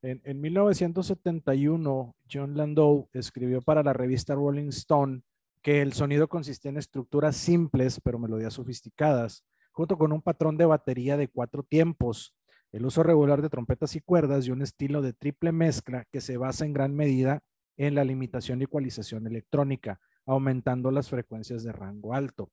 en, 0.02 0.20
en 0.24 0.40
1971, 0.40 2.16
John 2.30 2.56
Landau 2.56 3.08
escribió 3.12 3.62
para 3.62 3.82
la 3.82 3.92
revista 3.92 4.34
Rolling 4.34 4.68
Stone 4.68 5.22
que 5.62 5.80
el 5.80 5.94
sonido 5.94 6.28
consistía 6.28 6.70
en 6.70 6.76
estructuras 6.76 7.36
simples 7.36 7.98
pero 8.04 8.18
melodías 8.18 8.52
sofisticadas, 8.52 9.44
junto 9.72 9.96
con 9.96 10.12
un 10.12 10.20
patrón 10.20 10.58
de 10.58 10.66
batería 10.66 11.16
de 11.16 11.28
cuatro 11.28 11.62
tiempos, 11.62 12.34
el 12.70 12.84
uso 12.84 13.02
regular 13.02 13.40
de 13.40 13.48
trompetas 13.48 13.96
y 13.96 14.00
cuerdas 14.00 14.46
y 14.46 14.50
un 14.50 14.60
estilo 14.60 15.00
de 15.00 15.12
triple 15.12 15.52
mezcla 15.52 16.04
que 16.10 16.20
se 16.20 16.36
basa 16.36 16.66
en 16.66 16.72
gran 16.72 16.94
medida 16.94 17.42
en 17.76 17.94
la 17.94 18.04
limitación 18.04 18.60
y 18.60 18.64
ecualización 18.64 19.26
electrónica, 19.26 20.00
aumentando 20.26 20.90
las 20.90 21.08
frecuencias 21.10 21.62
de 21.62 21.72
rango 21.72 22.14
alto. 22.14 22.50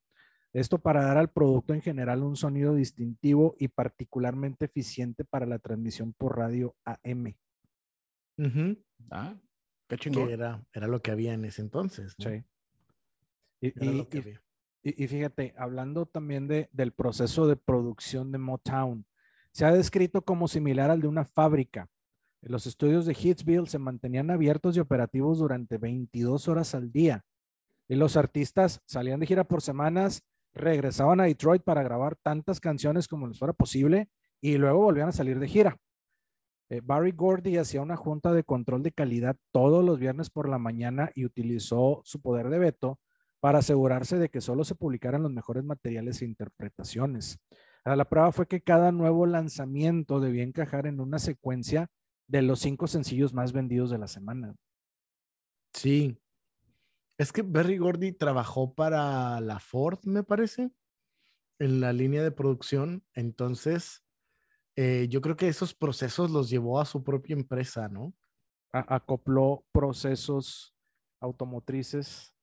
Esto 0.54 0.80
para 0.80 1.04
dar 1.04 1.18
al 1.18 1.30
producto 1.30 1.74
en 1.74 1.82
general 1.82 2.24
un 2.24 2.36
sonido 2.36 2.76
distintivo 2.76 3.56
y 3.58 3.70
particularmente 3.70 4.66
eficiente 4.66 5.24
para 5.24 5.46
la 5.46 5.60
transmisión 5.60 6.14
por 6.14 6.38
radio 6.38 6.76
AM. 6.84 7.38
Ah, 9.10 9.36
qué 9.88 9.98
Que 9.98 10.34
era, 10.34 10.64
era 10.74 10.88
lo 10.88 11.02
que 11.02 11.12
había 11.12 11.34
en 11.34 11.46
ese 11.46 11.62
entonces. 11.62 12.16
¿no? 12.18 12.30
Sí. 12.30 12.44
Y, 13.62 13.68
Era 13.80 13.86
y- 13.92 13.98
lo 13.98 14.10
que 14.10 14.18
y- 14.18 14.22
había. 14.22 14.42
y- 14.84 15.04
y 15.04 15.08
fíjate, 15.08 15.54
hablando 15.58 16.06
también 16.06 16.48
de, 16.48 16.70
del 16.74 16.92
proceso 16.92 17.48
de 17.48 17.56
producción 17.56 18.32
de 18.32 18.38
Motown, 18.40 19.06
se 19.52 19.66
ha 19.66 19.72
descrito 19.72 20.24
como 20.24 20.48
similar 20.48 20.90
al 20.90 21.02
de 21.02 21.08
una 21.08 21.26
fábrica. 21.26 21.88
Los 22.42 22.66
estudios 22.66 23.06
de 23.06 23.14
Hitsville 23.14 23.68
se 23.68 23.78
mantenían 23.78 24.32
abiertos 24.32 24.76
y 24.76 24.80
operativos 24.80 25.38
durante 25.40 25.78
22 25.78 26.48
horas 26.48 26.74
al 26.74 26.92
día. 26.92 27.24
Y 27.92 27.96
los 27.96 28.16
artistas 28.16 28.80
salían 28.86 29.20
de 29.20 29.26
gira 29.26 29.44
por 29.44 29.62
semanas, 29.62 30.24
regresaban 30.54 31.20
a 31.20 31.26
Detroit 31.26 31.62
para 31.62 31.84
grabar 31.84 32.16
tantas 32.16 32.62
canciones 32.62 33.06
como 33.10 33.28
les 33.28 33.38
fuera 33.38 33.52
posible 33.52 34.08
y 34.40 34.58
luego 34.58 34.80
volvían 34.80 35.10
a 35.10 35.12
salir 35.12 35.40
de 35.40 35.50
gira. 35.50 35.78
Eh, 36.70 36.80
Barry 36.82 37.12
Gordy 37.12 37.58
hacía 37.58 37.82
una 37.82 37.98
junta 37.98 38.32
de 38.32 38.46
control 38.46 38.82
de 38.82 38.94
calidad 38.94 39.36
todos 39.52 39.84
los 39.84 40.00
viernes 40.00 40.30
por 40.30 40.48
la 40.48 40.58
mañana 40.58 41.12
y 41.16 41.26
utilizó 41.26 42.02
su 42.06 42.22
poder 42.22 42.48
de 42.48 42.60
veto 42.60 42.98
para 43.42 43.60
asegurarse 43.60 44.18
de 44.18 44.30
que 44.30 44.40
solo 44.40 44.64
se 44.64 44.76
publicaran 44.76 45.24
los 45.24 45.34
mejores 45.34 45.66
materiales 45.66 46.22
e 46.22 46.26
interpretaciones. 46.26 47.42
La 47.84 48.06
prueba 48.06 48.32
fue 48.32 48.48
que 48.48 48.62
cada 48.62 48.94
nuevo 48.94 49.26
lanzamiento 49.26 50.22
debía 50.22 50.44
encajar 50.44 50.88
en 50.88 51.02
una 51.02 51.20
secuencia 51.20 51.90
de 52.26 52.42
los 52.42 52.62
cinco 52.62 52.88
sencillos 52.88 53.34
más 53.34 53.52
vendidos 53.52 53.90
de 53.90 53.98
la 53.98 54.08
semana. 54.08 54.56
Sí. 55.74 56.21
Es 57.18 57.32
que 57.32 57.42
Berry 57.44 57.78
Gordy 57.78 58.14
trabajó 58.14 58.74
para 58.74 59.40
la 59.42 59.60
Ford, 59.60 60.00
me 60.06 60.24
parece, 60.24 60.72
en 61.60 61.80
la 61.80 61.94
línea 61.94 62.24
de 62.24 62.32
producción. 62.32 63.04
Entonces, 63.14 64.04
eh, 64.76 65.08
yo 65.10 65.22
creo 65.22 65.36
que 65.36 65.48
esos 65.48 65.74
procesos 65.74 66.32
los 66.32 66.50
llevó 66.50 66.80
a 66.80 66.86
su 66.86 67.04
propia 67.04 67.34
empresa, 67.36 67.88
¿no? 67.90 68.14
A- 68.74 68.96
acopló 68.96 69.66
procesos 69.72 70.76
automotrices 71.20 72.34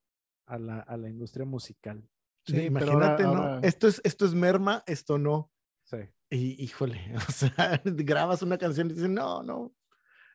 a 0.47 0.59
la, 0.59 0.81
a 0.81 0.97
la 0.97 1.09
industria 1.09 1.45
musical. 1.47 2.09
Sí, 2.47 2.61
Imagínate, 2.62 3.25
ahora- 3.25 3.35
¿no? 3.35 3.43
ahora- 3.43 3.61
Esto 3.66 3.89
es, 3.89 4.01
esto 4.05 4.25
es 4.25 4.35
merma, 4.35 4.83
esto 4.87 5.19
no. 5.19 5.51
Sí. 5.85 5.97
Y 6.31 6.62
híjole, 6.62 7.14
o 7.29 7.33
sea, 7.33 7.81
grabas 7.85 8.43
una 8.43 8.59
canción 8.59 8.91
y 8.91 8.95
dices, 8.95 9.09
no, 9.11 9.43
no, 9.43 9.75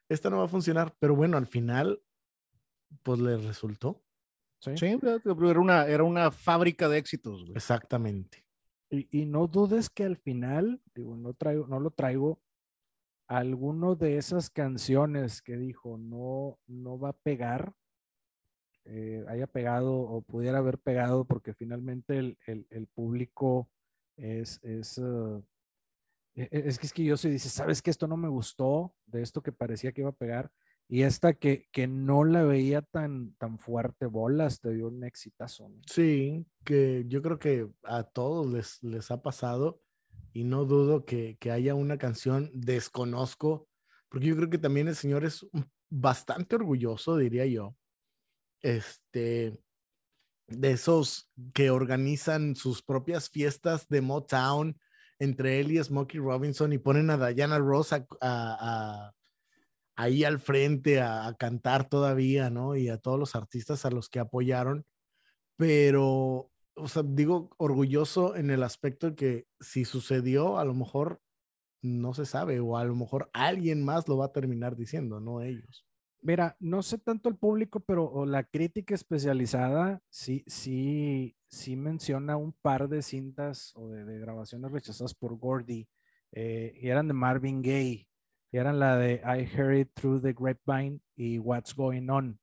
esta 0.10 0.30
no 0.30 0.40
va 0.40 0.46
a 0.46 0.50
funcionar. 0.50 0.96
Pero 1.00 1.16
bueno, 1.16 1.38
al 1.38 1.48
final, 1.48 2.02
pues 3.04 3.20
le 3.20 3.38
resultó. 3.38 4.03
Sí. 4.64 4.78
Sí, 4.78 4.86
era 5.04 5.60
una, 5.60 5.86
era 5.88 6.04
una 6.04 6.32
fábrica 6.32 6.88
de 6.88 6.98
éxitos, 6.98 7.42
güey. 7.44 7.56
Exactamente. 7.56 8.46
Y, 8.90 9.08
y 9.12 9.26
no 9.26 9.48
dudes 9.48 9.90
que 9.90 10.04
al 10.06 10.18
final, 10.18 10.82
digo, 10.96 11.18
no, 11.18 11.34
traigo, 11.34 11.68
no 11.68 11.80
lo 11.80 11.92
traigo, 11.92 12.40
alguno 13.28 13.96
de 13.96 14.18
esas 14.18 14.50
canciones 14.50 15.42
que 15.42 15.58
dijo 15.58 15.98
no, 15.98 16.60
no 16.68 16.98
va 17.00 17.10
a 17.10 17.14
pegar, 17.14 17.74
eh, 18.86 19.24
haya 19.28 19.48
pegado 19.48 19.94
o 19.96 20.22
pudiera 20.22 20.58
haber 20.60 20.78
pegado 20.78 21.26
porque 21.26 21.54
finalmente 21.54 22.18
el, 22.18 22.38
el- 22.46 22.68
el 22.70 22.88
público 22.88 23.70
es, 24.18 24.60
es, 24.64 24.98
uh, 24.98 25.44
es 26.36 26.78
que 26.80 26.86
es 26.88 26.94
que 26.94 27.04
yo 27.04 27.16
se 27.18 27.30
dice, 27.30 27.50
sabes 27.50 27.82
que 27.82 27.90
esto 27.92 28.08
no 28.08 28.18
me 28.18 28.28
gustó, 28.28 28.94
de 29.06 29.22
esto 29.22 29.42
que 29.42 29.52
parecía 29.52 29.92
que 29.92 30.02
iba 30.02 30.10
a 30.10 30.16
pegar, 30.16 30.52
y 30.88 31.04
esta 31.04 31.34
que, 31.34 31.68
que 31.72 31.88
no 31.88 32.24
la 32.24 32.44
veía 32.44 32.82
tan, 32.82 33.34
tan 33.36 33.58
fuerte, 33.58 34.06
bolas, 34.06 34.60
te 34.60 34.74
dio 34.74 34.88
un 34.88 35.04
exitazo. 35.04 35.70
¿no? 35.70 35.82
Sí, 35.88 36.46
que 36.64 37.06
yo 37.08 37.22
creo 37.22 37.40
que 37.40 37.68
a 37.84 38.04
todos 38.04 38.48
les, 38.48 38.84
les 38.84 39.10
ha 39.12 39.22
pasado 39.22 39.82
y 40.34 40.44
no 40.44 40.66
dudo 40.66 41.06
que, 41.06 41.38
que 41.40 41.52
haya 41.52 41.76
una 41.76 41.98
canción, 41.98 42.52
desconozco, 42.54 43.68
porque 44.10 44.28
yo 44.28 44.36
creo 44.36 44.50
que 44.50 44.58
también 44.58 44.88
el 44.88 44.96
señor 44.96 45.26
es 45.26 45.46
bastante 45.90 46.56
orgulloso, 46.56 47.18
diría 47.18 47.46
yo, 47.46 47.76
este, 48.62 49.60
de 50.48 50.72
esos 50.72 51.30
que 51.54 51.70
organizan 51.70 52.56
sus 52.56 52.82
propias 52.82 53.30
fiestas 53.30 53.88
de 53.88 54.02
Motown 54.02 54.80
entre 55.20 55.60
él 55.60 55.72
y 55.72 55.84
Smokey 55.84 56.20
Robinson 56.20 56.74
y 56.74 56.78
ponen 56.78 57.10
a 57.10 57.30
Diana 57.30 57.60
Ross 57.60 57.94
ahí 59.96 60.24
al 60.24 60.40
frente 60.40 61.02
a, 61.02 61.34
cantar 61.38 61.90
todavía, 61.90 62.50
¿no? 62.50 62.76
Y 62.76 62.90
a 62.90 62.98
todos 62.98 63.20
los 63.20 63.36
artistas 63.36 63.86
a 63.86 63.92
los 63.92 64.10
que 64.10 64.20
apoyaron. 64.20 64.86
Pero, 65.58 66.52
o 66.76 66.88
sea, 66.88 67.04
digo 67.06 67.52
orgulloso 67.58 68.36
en 68.36 68.50
el 68.50 68.64
aspecto 68.64 69.12
de 69.12 69.16
que 69.16 69.48
si 69.60 69.86
sucedió, 69.86 70.58
a 70.58 70.66
lo 70.66 70.74
mejor 70.74 71.22
no 71.82 72.14
se 72.14 72.26
sabe 72.26 72.60
o 72.60 72.78
a 72.78 72.86
lo 72.86 72.96
mejor 72.96 73.30
alguien 73.34 73.84
más 73.84 74.08
lo 74.08 74.18
va 74.18 74.28
a 74.28 74.32
terminar 74.34 74.76
diciendo, 74.76 75.20
no 75.20 75.42
ellos. 75.42 75.86
Mira, 76.22 76.56
no 76.62 76.82
sé 76.84 76.98
tanto 76.98 77.28
el 77.28 77.36
público, 77.36 77.82
pero 77.82 78.26
la 78.26 78.46
crítica 78.46 78.96
especializada 78.96 80.02
sí, 80.10 80.46
sí, 80.48 81.36
sí 81.50 81.76
menciona 81.76 82.38
un 82.38 82.54
par 82.54 82.88
de 82.88 83.02
cintas 83.02 83.74
o 83.76 83.90
de, 83.90 84.20
grabaciones 84.20 84.72
rechazadas 84.72 85.14
por 85.14 85.38
Gordy 85.38 85.90
eh, 86.32 86.80
y 86.82 86.88
eran 86.88 87.10
de 87.10 87.14
Marvin 87.14 87.62
Gaye, 87.62 88.08
y 88.54 88.58
eran 88.60 88.80
la 88.80 88.98
de 88.98 89.16
I 89.16 89.50
Heard 89.58 89.80
It 89.80 89.90
Through 89.96 90.22
the 90.22 90.34
Grapevine 90.34 91.02
y 91.16 91.40
What's 91.40 91.76
Going 91.76 92.08
On. 92.10 92.40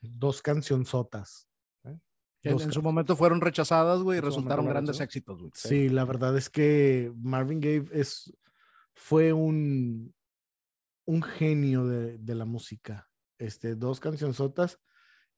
Dos 0.00 0.40
cancionzotas. 0.40 1.48
¿Eh? 1.84 1.98
En, 2.44 2.60
en, 2.60 2.72
su 2.72 2.80
momento 2.80 3.16
fueron 3.16 3.40
rechazadas, 3.40 4.00
güey, 4.00 4.18
y 4.18 4.20
resultaron 4.20 4.66
grandes 4.66 5.00
éxitos, 5.00 5.40
güey. 5.40 5.50
Sí, 5.52 5.88
la 5.88 6.04
verdad 6.04 6.36
es 6.36 6.48
que 6.48 7.12
Marvin 7.16 7.60
Gaye 7.60 7.84
es, 7.90 8.32
fue 8.94 9.32
un, 9.32 10.14
un 11.04 11.22
genio 11.22 11.84
de, 11.84 12.16
de 12.18 12.34
la 12.36 12.44
música 12.44 13.10
este, 13.38 13.74
dos 13.74 13.98
cancionzotas 13.98 14.78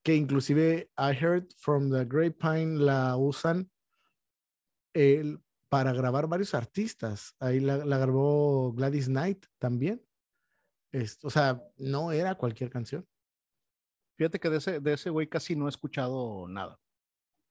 que 0.03 0.15
inclusive 0.15 0.91
I 0.99 1.17
Heard 1.19 1.47
from 1.57 1.91
the 1.91 2.05
Grapevine 2.05 2.79
la 2.79 3.17
usan 3.17 3.71
el, 4.93 5.41
para 5.73 5.95
grabar 5.95 6.27
varios 6.27 6.53
artistas. 6.53 7.35
Ahí 7.41 7.59
la, 7.59 7.79
grabó 7.79 8.75
Gladys 8.75 9.07
Knight 9.07 9.47
también. 9.59 10.05
o 11.23 11.31
sea, 11.31 11.63
no 11.79 12.13
era 12.13 12.35
cualquier 12.35 12.69
canción. 12.69 13.09
Fíjate 14.19 14.39
que 14.39 14.51
de 14.51 14.59
ese, 14.59 14.81
de 14.81 14.93
ese 14.93 15.09
güey 15.09 15.29
casi 15.29 15.57
no 15.57 15.65
he 15.65 15.71
escuchado 15.71 16.47
nada. 16.47 16.79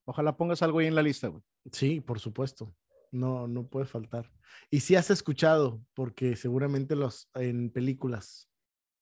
Ojalá 0.06 0.38
pongas 0.38 0.62
algo 0.62 0.78
ahí 0.78 0.86
en 0.86 0.94
la 0.94 1.02
lista, 1.02 1.30
güey. 1.30 1.42
Sí, 1.72 2.00
por 2.00 2.20
supuesto. 2.20 2.76
No, 3.10 3.48
no 3.48 3.66
puede 3.66 3.88
faltar. 3.88 4.32
Y 4.70 4.82
si 4.82 4.96
has 4.96 5.10
escuchado, 5.10 5.84
porque 5.96 6.36
seguramente 6.36 6.96
los 6.96 7.28
en 7.34 7.72
películas 7.72 8.52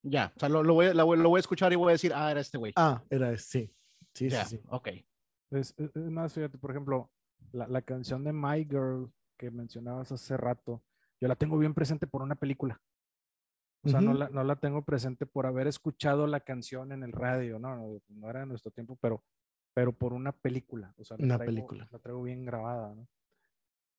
ya, 0.01 0.31
o 0.33 0.39
sea, 0.39 0.47
lo, 0.47 0.63
lo, 0.63 0.75
voy, 0.75 0.93
lo, 0.93 1.05
voy, 1.05 1.39
a 1.39 1.41
escuchar 1.41 1.73
y 1.73 1.75
voy 1.75 1.89
a 1.89 1.91
decir, 1.91 2.13
ah, 2.15 2.31
era 2.31 2.39
este 2.39 2.57
güey. 2.57 2.71
Ah, 2.77 3.03
era 3.09 3.33
este, 3.33 3.67
sí. 4.13 4.29
Sí, 4.29 4.29
sí, 4.29 4.37
sí. 4.47 4.61
Ok. 4.69 4.87
Es, 5.51 5.75
es, 5.77 5.93
más, 6.09 6.33
fíjate, 6.33 6.57
por 6.57 6.71
ejemplo, 6.71 7.11
la, 7.51 7.67
la, 7.67 7.81
canción 7.81 8.23
de 8.23 8.33
My 8.33 8.65
Girl 8.65 9.11
que 9.37 9.49
mencionabas 9.51 10.11
hace 10.11 10.37
rato, 10.37 10.83
yo 11.19 11.27
la 11.27 11.35
tengo 11.35 11.57
bien 11.57 11.73
presente 11.73 12.07
por 12.07 12.21
una 12.21 12.35
película. 12.35 12.81
O 13.83 13.89
sea, 13.89 13.99
uh 13.99 14.03
-huh. 14.03 14.05
no, 14.05 14.13
la, 14.13 14.29
no, 14.29 14.43
la, 14.43 14.57
tengo 14.57 14.83
presente 14.83 15.25
por 15.25 15.45
haber 15.45 15.67
escuchado 15.67 16.27
la 16.27 16.41
canción 16.41 16.91
en 16.91 17.03
el 17.03 17.13
radio, 17.13 17.59
no, 17.59 17.75
no, 17.75 18.01
no 18.09 18.29
era 18.29 18.41
de 18.41 18.45
nuestro 18.45 18.71
tiempo, 18.71 18.97
pero, 19.01 19.23
pero 19.73 19.93
por 19.93 20.13
una 20.13 20.33
película. 20.33 20.93
O 20.97 21.05
sea, 21.05 21.15
una 21.17 21.37
traigo, 21.37 21.53
película. 21.53 21.87
La 21.91 21.99
traigo 21.99 22.21
bien 22.23 22.45
grabada, 22.45 22.93
¿no? 22.93 23.07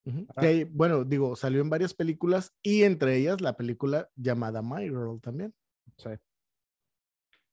Uh 0.03 0.11
-huh. 0.11 0.27
ah. 0.35 0.69
bueno, 0.71 1.03
digo, 1.03 1.35
salió 1.35 1.61
en 1.61 1.69
varias 1.69 1.93
películas 1.93 2.55
y 2.61 2.83
entre 2.83 3.17
ellas 3.17 3.41
la 3.41 3.57
película 3.57 4.09
llamada 4.15 4.61
My 4.61 4.83
Girl 4.83 5.19
también. 5.19 5.53
Sí. 5.97 6.09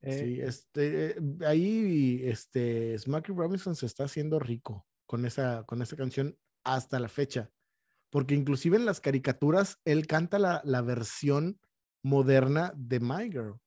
Eh, 0.01 0.17
sí, 0.17 0.41
este, 0.41 1.15
ahí 1.45 2.21
este, 2.23 2.97
Smokey 2.97 3.35
Robinson 3.35 3.75
se 3.75 3.85
está 3.85 4.05
haciendo 4.05 4.39
rico 4.39 4.87
con 5.09 5.25
esa, 5.25 5.63
con 5.63 5.81
esa 5.81 5.95
canción 5.95 6.37
hasta 6.63 6.99
la 6.99 7.09
fecha, 7.09 7.49
porque 8.11 8.35
inclusive 8.35 8.77
en 8.77 8.85
las 8.85 9.01
caricaturas 9.01 9.79
él 9.83 10.05
canta 10.05 10.37
la, 10.37 10.61
la 10.63 10.83
versión 10.83 11.59
moderna 12.03 12.73
de 12.75 12.99
My 12.99 13.23
Girl 13.23 13.59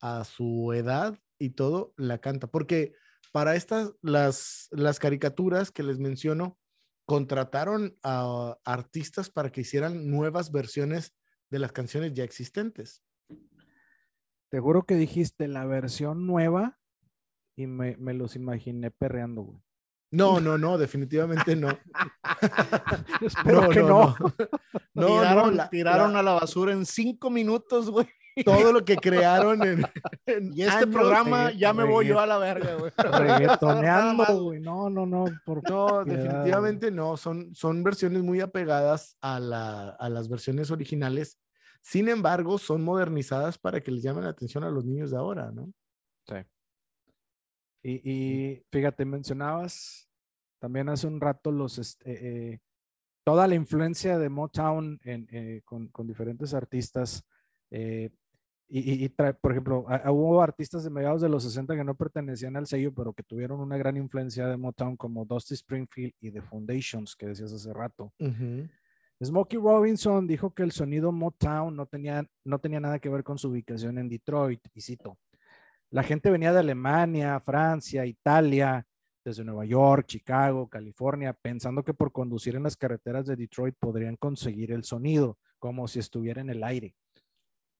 a 0.00 0.22
su 0.22 0.72
edad 0.72 1.18
y 1.40 1.50
todo 1.50 1.92
la 1.96 2.18
canta, 2.18 2.46
porque 2.46 2.94
para 3.32 3.56
estas, 3.56 3.94
las, 4.00 4.68
las 4.70 5.00
caricaturas 5.00 5.72
que 5.72 5.82
les 5.82 5.98
menciono, 5.98 6.56
contrataron 7.04 7.98
a 8.04 8.56
artistas 8.64 9.28
para 9.28 9.50
que 9.50 9.62
hicieran 9.62 10.08
nuevas 10.08 10.52
versiones 10.52 11.16
de 11.50 11.58
las 11.58 11.72
canciones 11.72 12.14
ya 12.14 12.22
existentes. 12.22 13.02
Te 14.50 14.60
juro 14.60 14.84
que 14.84 14.94
dijiste 14.94 15.48
la 15.48 15.66
versión 15.66 16.28
nueva 16.28 16.78
y 17.56 17.66
me, 17.66 17.96
me 17.96 18.14
los 18.14 18.36
imaginé 18.36 18.92
perreando, 18.92 19.42
güey. 19.42 19.60
No, 20.10 20.40
no, 20.40 20.58
no, 20.58 20.78
definitivamente 20.78 21.56
no. 21.56 21.68
Espero 23.20 23.62
no, 23.62 23.68
que 23.68 23.80
no. 23.80 24.16
no. 24.94 25.06
tiraron, 25.06 25.56
la, 25.56 25.70
tiraron 25.70 26.12
la, 26.12 26.20
a 26.20 26.22
la 26.22 26.32
basura 26.32 26.72
en 26.72 26.86
cinco 26.86 27.30
minutos, 27.30 27.90
güey. 27.90 28.06
Todo 28.44 28.72
lo 28.72 28.84
que 28.84 28.96
crearon 28.96 29.62
en, 29.64 29.84
en 30.24 30.52
y 30.54 30.62
este 30.62 30.86
programa 30.86 31.50
ya 31.50 31.74
me 31.74 31.84
voy 31.84 32.06
yo 32.06 32.20
a 32.20 32.26
la 32.26 32.38
verga, 32.38 32.74
güey. 32.76 32.92
Reggaetoneando, 32.96 34.42
güey. 34.42 34.60
No, 34.60 34.88
no, 34.88 35.04
no. 35.04 35.26
Por 35.44 35.68
no, 35.68 36.04
definitivamente 36.04 36.90
no. 36.90 37.16
Son, 37.16 37.54
son 37.54 37.82
versiones 37.82 38.22
muy 38.22 38.40
apegadas 38.40 39.16
a, 39.20 39.40
la, 39.40 39.90
a 39.90 40.08
las 40.08 40.28
versiones 40.28 40.70
originales 40.70 41.38
sin 41.82 42.08
embargo, 42.08 42.58
son 42.58 42.82
modernizadas 42.82 43.58
para 43.58 43.80
que 43.80 43.90
les 43.90 44.02
llamen 44.02 44.24
la 44.24 44.30
atención 44.30 44.64
a 44.64 44.70
los 44.70 44.84
niños 44.84 45.10
de 45.10 45.16
ahora, 45.16 45.50
¿no? 45.50 45.72
Sí. 46.26 46.36
Y, 47.82 48.10
y 48.10 48.62
fíjate, 48.70 49.04
mencionabas 49.04 50.08
también 50.60 50.88
hace 50.88 51.06
un 51.06 51.20
rato 51.20 51.50
los, 51.50 51.78
este, 51.78 52.52
eh, 52.52 52.60
toda 53.24 53.48
la 53.48 53.54
influencia 53.54 54.18
de 54.18 54.28
Motown 54.28 55.00
en, 55.04 55.26
eh, 55.30 55.62
con, 55.64 55.88
con, 55.88 56.06
diferentes 56.06 56.54
artistas. 56.54 57.24
Eh, 57.70 58.10
y, 58.68 59.04
y 59.04 59.08
trae, 59.08 59.34
por 59.34 59.50
ejemplo, 59.50 59.86
hubo 60.10 60.42
artistas 60.42 60.84
de 60.84 60.90
mediados 60.90 61.22
de 61.22 61.28
los 61.28 61.42
60 61.42 61.74
que 61.74 61.82
no 61.82 61.96
pertenecían 61.96 62.56
al 62.56 62.68
sello, 62.68 62.94
pero 62.94 63.12
que 63.12 63.24
tuvieron 63.24 63.58
una 63.60 63.76
gran 63.76 63.96
influencia 63.96 64.46
de 64.46 64.56
Motown, 64.56 64.96
como 64.96 65.24
Dusty 65.24 65.54
Springfield 65.54 66.12
y 66.20 66.30
The 66.30 66.42
Foundations, 66.42 67.16
que 67.16 67.26
decías 67.26 67.52
hace 67.52 67.72
rato. 67.72 68.12
Uh 68.20 68.26
-huh. 68.26 68.70
Smokey 69.22 69.58
Robinson 69.58 70.26
dijo 70.26 70.54
que 70.54 70.62
el 70.62 70.72
sonido 70.72 71.10
Motown 71.10 71.74
no 71.74 71.86
tenía, 71.86 72.24
no 72.44 72.58
tenía 72.58 72.80
nada 72.80 72.98
que 73.00 73.08
ver 73.08 73.24
con 73.24 73.38
su 73.38 73.48
ubicación 73.48 73.98
en 73.98 74.08
Detroit, 74.08 74.60
y 74.72 74.80
cito, 74.80 75.18
la 75.90 76.02
gente 76.02 76.30
venía 76.30 76.52
de 76.52 76.60
Alemania, 76.60 77.40
Francia, 77.40 78.06
Italia, 78.06 78.86
desde 79.24 79.44
Nueva 79.44 79.64
York, 79.64 80.06
Chicago, 80.06 80.68
California, 80.68 81.32
pensando 81.32 81.82
que 81.82 81.94
por 81.94 82.12
conducir 82.12 82.56
en 82.56 82.62
las 82.62 82.76
carreteras 82.76 83.26
de 83.26 83.36
Detroit 83.36 83.74
podrían 83.78 84.16
conseguir 84.16 84.72
el 84.72 84.84
sonido, 84.84 85.38
como 85.58 85.88
si 85.88 85.98
estuviera 85.98 86.40
en 86.40 86.50
el 86.50 86.62
aire. 86.62 86.94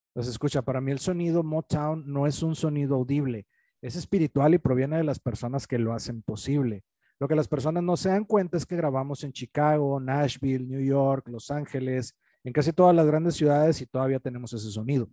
Entonces, 0.09 0.33
escucha, 0.33 0.61
para 0.61 0.81
mí 0.81 0.91
el 0.91 0.99
sonido 0.99 1.41
Motown 1.41 2.03
no 2.05 2.27
es 2.27 2.43
un 2.43 2.55
sonido 2.55 2.95
audible, 2.95 3.47
es 3.81 3.95
espiritual 3.95 4.53
y 4.53 4.59
proviene 4.59 4.97
de 4.97 5.03
las 5.03 5.19
personas 5.19 5.65
que 5.65 5.79
lo 5.79 5.93
hacen 5.93 6.21
posible. 6.21 6.83
Lo 7.17 7.27
que 7.27 7.35
las 7.35 7.47
personas 7.47 7.81
no 7.81 7.95
se 7.97 8.09
dan 8.09 8.25
cuenta 8.25 8.57
es 8.57 8.65
que 8.65 8.75
grabamos 8.75 9.23
en 9.23 9.31
Chicago, 9.31 9.99
Nashville, 9.99 10.67
New 10.67 10.81
York, 10.81 11.27
Los 11.29 11.49
Ángeles, 11.49 12.15
en 12.43 12.51
casi 12.51 12.73
todas 12.73 12.95
las 12.95 13.05
grandes 13.05 13.35
ciudades 13.35 13.79
y 13.81 13.85
todavía 13.85 14.19
tenemos 14.19 14.51
ese 14.53 14.69
sonido. 14.69 15.09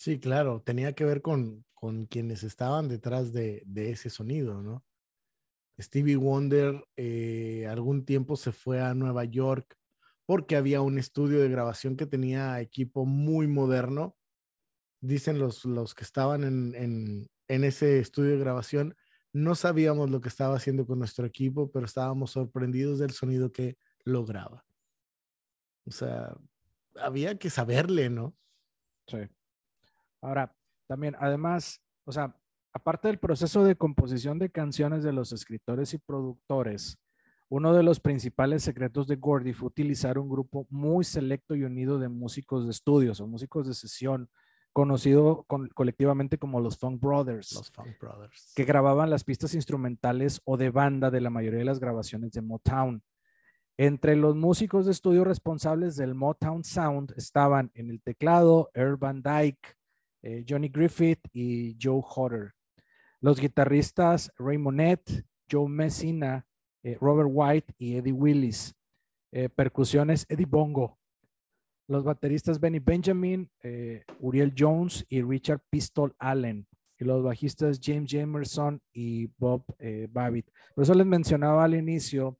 Sí, 0.00 0.18
claro, 0.18 0.62
tenía 0.64 0.94
que 0.94 1.04
ver 1.04 1.20
con, 1.20 1.66
con 1.74 2.06
quienes 2.06 2.42
estaban 2.42 2.88
detrás 2.88 3.34
de, 3.34 3.62
de, 3.66 3.90
ese 3.90 4.08
sonido, 4.08 4.62
¿no? 4.62 4.82
Stevie 5.78 6.16
Wonder 6.16 6.82
eh, 6.96 7.66
algún 7.68 8.06
tiempo 8.06 8.36
se 8.36 8.50
fue 8.50 8.80
a 8.80 8.94
Nueva 8.94 9.24
York 9.24 9.76
porque 10.24 10.56
había 10.56 10.80
un 10.80 10.96
estudio 10.96 11.40
de 11.40 11.50
grabación 11.50 11.98
que 11.98 12.06
tenía 12.06 12.62
equipo 12.62 13.04
muy 13.04 13.46
moderno. 13.46 14.16
Dicen 15.02 15.38
los, 15.38 15.66
los 15.66 15.94
que 15.94 16.04
estaban 16.04 16.44
en, 16.44 16.74
en, 16.76 17.30
en 17.48 17.64
ese 17.64 17.98
estudio 17.98 18.30
de 18.30 18.38
grabación 18.38 18.96
no 19.34 19.54
sabíamos 19.54 20.08
lo 20.08 20.22
que 20.22 20.30
estaba 20.30 20.56
haciendo 20.56 20.86
con 20.86 20.98
nuestro 20.98 21.26
equipo, 21.26 21.70
pero 21.70 21.84
estábamos 21.84 22.30
sorprendidos 22.30 22.98
del 23.00 23.10
sonido 23.10 23.52
que 23.52 23.76
lograba. 24.04 24.64
O 25.84 25.90
sea, 25.90 26.34
había 26.96 27.38
que 27.38 27.50
saberle, 27.50 28.08
¿no? 28.08 28.34
Sí. 29.06 29.28
Ahora, 30.22 30.54
también, 30.86 31.16
además, 31.18 31.80
o 32.04 32.12
sea, 32.12 32.36
aparte 32.72 33.08
del 33.08 33.18
proceso 33.18 33.64
de 33.64 33.76
composición 33.76 34.38
de 34.38 34.50
canciones 34.50 35.02
de 35.02 35.12
los 35.12 35.32
escritores 35.32 35.94
y 35.94 35.98
productores, 35.98 36.98
uno 37.48 37.72
de 37.72 37.82
los 37.82 37.98
principales 37.98 38.62
secretos 38.62 39.08
de 39.08 39.16
Gordy 39.16 39.52
fue 39.52 39.68
utilizar 39.68 40.18
un 40.18 40.28
grupo 40.28 40.66
muy 40.70 41.04
selecto 41.04 41.56
y 41.56 41.64
unido 41.64 41.98
de 41.98 42.08
músicos 42.08 42.64
de 42.64 42.70
estudios 42.70 43.20
o 43.20 43.26
músicos 43.26 43.66
de 43.66 43.74
sesión 43.74 44.30
conocido 44.72 45.44
con, 45.48 45.68
colectivamente 45.68 46.38
como 46.38 46.60
los 46.60 46.78
Funk 46.78 47.00
Brothers, 47.00 47.52
los 47.52 47.70
Funk 47.70 47.98
Brothers, 48.00 48.52
que 48.54 48.64
grababan 48.64 49.10
las 49.10 49.24
pistas 49.24 49.54
instrumentales 49.54 50.40
o 50.44 50.56
de 50.56 50.70
banda 50.70 51.10
de 51.10 51.20
la 51.20 51.30
mayoría 51.30 51.58
de 51.58 51.64
las 51.64 51.80
grabaciones 51.80 52.30
de 52.30 52.42
Motown. 52.42 53.02
Entre 53.76 54.14
los 54.14 54.36
músicos 54.36 54.86
de 54.86 54.92
estudio 54.92 55.24
responsables 55.24 55.96
del 55.96 56.14
Motown 56.14 56.62
Sound 56.62 57.14
estaban 57.16 57.72
en 57.74 57.90
el 57.90 58.00
teclado 58.00 58.70
Van 58.98 59.22
Dyke, 59.22 59.74
eh, 60.22 60.44
Johnny 60.48 60.68
Griffith 60.68 61.20
y 61.32 61.76
Joe 61.80 62.02
Hodder. 62.02 62.52
Los 63.20 63.40
guitarristas 63.40 64.32
Ray 64.38 64.58
Monette, 64.58 65.24
Joe 65.50 65.68
Messina, 65.68 66.46
eh, 66.82 66.96
Robert 67.00 67.28
White 67.30 67.74
y 67.78 67.96
Eddie 67.96 68.12
Willis. 68.12 68.74
Eh, 69.32 69.48
percusiones 69.48 70.26
Eddie 70.28 70.46
Bongo. 70.46 70.98
Los 71.88 72.04
bateristas 72.04 72.60
Benny 72.60 72.78
Benjamin, 72.78 73.50
Uriel 74.20 74.54
Jones 74.56 75.04
y 75.08 75.22
Richard 75.22 75.60
Pistol 75.70 76.14
Allen. 76.18 76.66
Y 76.98 77.04
los 77.04 77.22
bajistas 77.24 77.80
James 77.82 78.08
Jamerson 78.08 78.80
y 78.92 79.26
Bob 79.38 79.64
Babbitt. 80.10 80.48
Por 80.72 80.84
eso 80.84 80.94
les 80.94 81.06
mencionaba 81.06 81.64
al 81.64 81.74
inicio 81.74 82.38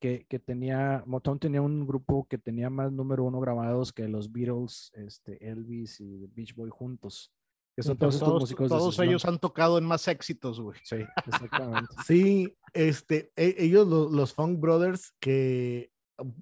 que, 0.00 0.42
tenía, 0.44 1.04
Motown 1.06 1.38
tenía 1.38 1.60
un 1.60 1.86
grupo 1.86 2.26
que 2.26 2.38
tenía 2.38 2.70
más 2.70 2.90
número 2.90 3.24
uno 3.24 3.38
grabados 3.38 3.92
que 3.92 4.08
los 4.08 4.32
Beatles, 4.32 4.90
este, 4.94 5.46
Elvis 5.46 6.00
y 6.00 6.26
Beach 6.28 6.54
Boy 6.54 6.70
juntos. 6.70 7.32
Que 7.76 7.82
son 7.82 7.96
todos, 7.96 8.14
estos 8.14 8.40
músicos 8.40 8.68
todos 8.68 8.98
ellos 8.98 9.24
han 9.26 9.38
tocado 9.38 9.78
en 9.78 9.84
más 9.84 10.08
éxitos, 10.08 10.58
güey. 10.58 10.78
Sí, 10.82 10.96
exactamente. 11.26 11.88
sí, 12.06 12.56
este, 12.72 13.30
e, 13.36 13.54
ellos, 13.58 13.86
los, 13.86 14.34
Funk 14.34 14.58
Brothers, 14.58 15.12
que, 15.20 15.92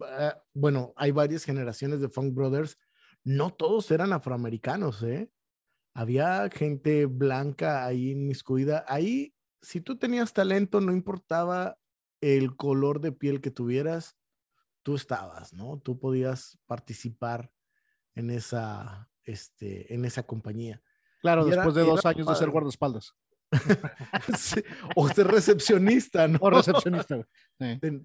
ah, 0.03 0.41
bueno, 0.55 0.95
hay 0.97 1.11
varias 1.11 1.45
generaciones 1.45 2.01
de 2.01 2.09
Funk 2.09 2.33
Brothers, 2.35 2.79
no 3.25 3.51
todos 3.51 3.91
eran 3.91 4.13
afroamericanos, 4.13 5.03
¿eh? 5.03 5.31
Había 5.95 6.49
gente 6.51 7.07
blanca 7.07 7.85
ahí 7.85 8.13
inmiscuida. 8.13 8.85
Ahí, 8.87 9.35
si 9.61 9.81
tú 9.81 9.99
tenías 9.99 10.33
talento, 10.33 10.81
no 10.81 10.93
importaba 10.93 11.77
el 12.21 12.57
color 12.57 13.01
de 13.01 13.13
piel 13.13 13.41
que 13.41 13.51
tuvieras, 13.51 14.17
tú 14.83 14.97
estabas, 14.97 15.53
¿no? 15.53 15.79
Tú 15.79 15.99
podías 15.99 16.59
participar 16.67 17.53
en 18.15 18.31
esa, 18.31 19.09
este, 19.25 19.95
en 19.95 20.05
esa 20.05 20.25
compañía. 20.25 20.83
Claro, 21.21 21.45
después 21.45 21.75
de 21.75 21.83
dos 21.83 22.05
años 22.07 22.27
de 22.27 22.35
ser 22.35 22.51
guardaespaldas. 22.51 23.15
o 24.97 25.09
ser 25.09 25.27
recepcionista, 25.27 26.29
¿no? 26.29 26.39
O 26.41 26.51
recepcionista. 26.51 27.27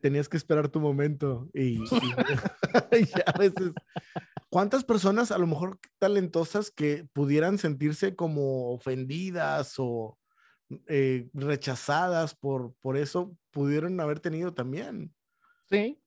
tenías 0.01 0.30
que 0.30 0.38
esperar 0.38 0.70
tu 0.70 0.80
momento 0.80 1.49
y, 1.53 1.78
a 3.26 3.38
veces. 3.38 3.72
¿Cuántas 4.49 4.84
personas 4.84 5.32
a 5.32 5.38
lo 5.38 5.47
mejor 5.47 5.80
talentosas 5.99 6.70
que 6.70 7.07
pudieran 7.11 7.57
sentirse 7.57 8.16
como 8.16 8.72
ofendidas 8.72 9.76
o 9.78 10.18
eh, 10.88 11.28
rechazadas 11.34 12.36
por, 12.36 12.74
por 12.80 12.95
eso 12.95 13.36
pudieron 13.54 13.97
haber 14.01 14.20
tenido 14.20 14.54
también. 14.54 15.14
Sí. 15.70 15.99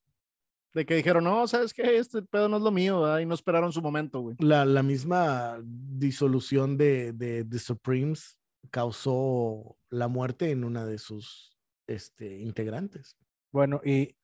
De 0.75 0.85
que 0.85 0.97
dijeron, 0.97 1.25
no, 1.25 1.47
¿sabes 1.49 1.73
qué? 1.73 1.97
Este 1.97 2.21
pedo 2.21 2.49
no 2.49 2.59
es 2.59 2.63
lo 2.63 2.71
mío, 2.71 3.19
y 3.19 3.25
no 3.25 3.35
esperaron 3.35 3.73
su 3.73 3.81
momento, 3.81 4.21
güey. 4.21 4.37
La, 4.41 4.67
la 4.67 4.83
misma 4.83 5.59
disolución 5.65 6.77
de, 6.77 7.15
de, 7.15 7.45
de, 7.45 7.59
Supremes 7.59 8.37
causó 8.71 9.79
la 9.89 10.09
muerte 10.09 10.51
en 10.51 10.65
una 10.65 10.85
de 10.85 10.99
sus 10.99 11.57
este, 11.87 12.41
integrantes. 12.41 13.17
Bueno, 13.51 13.81
y, 13.83 14.15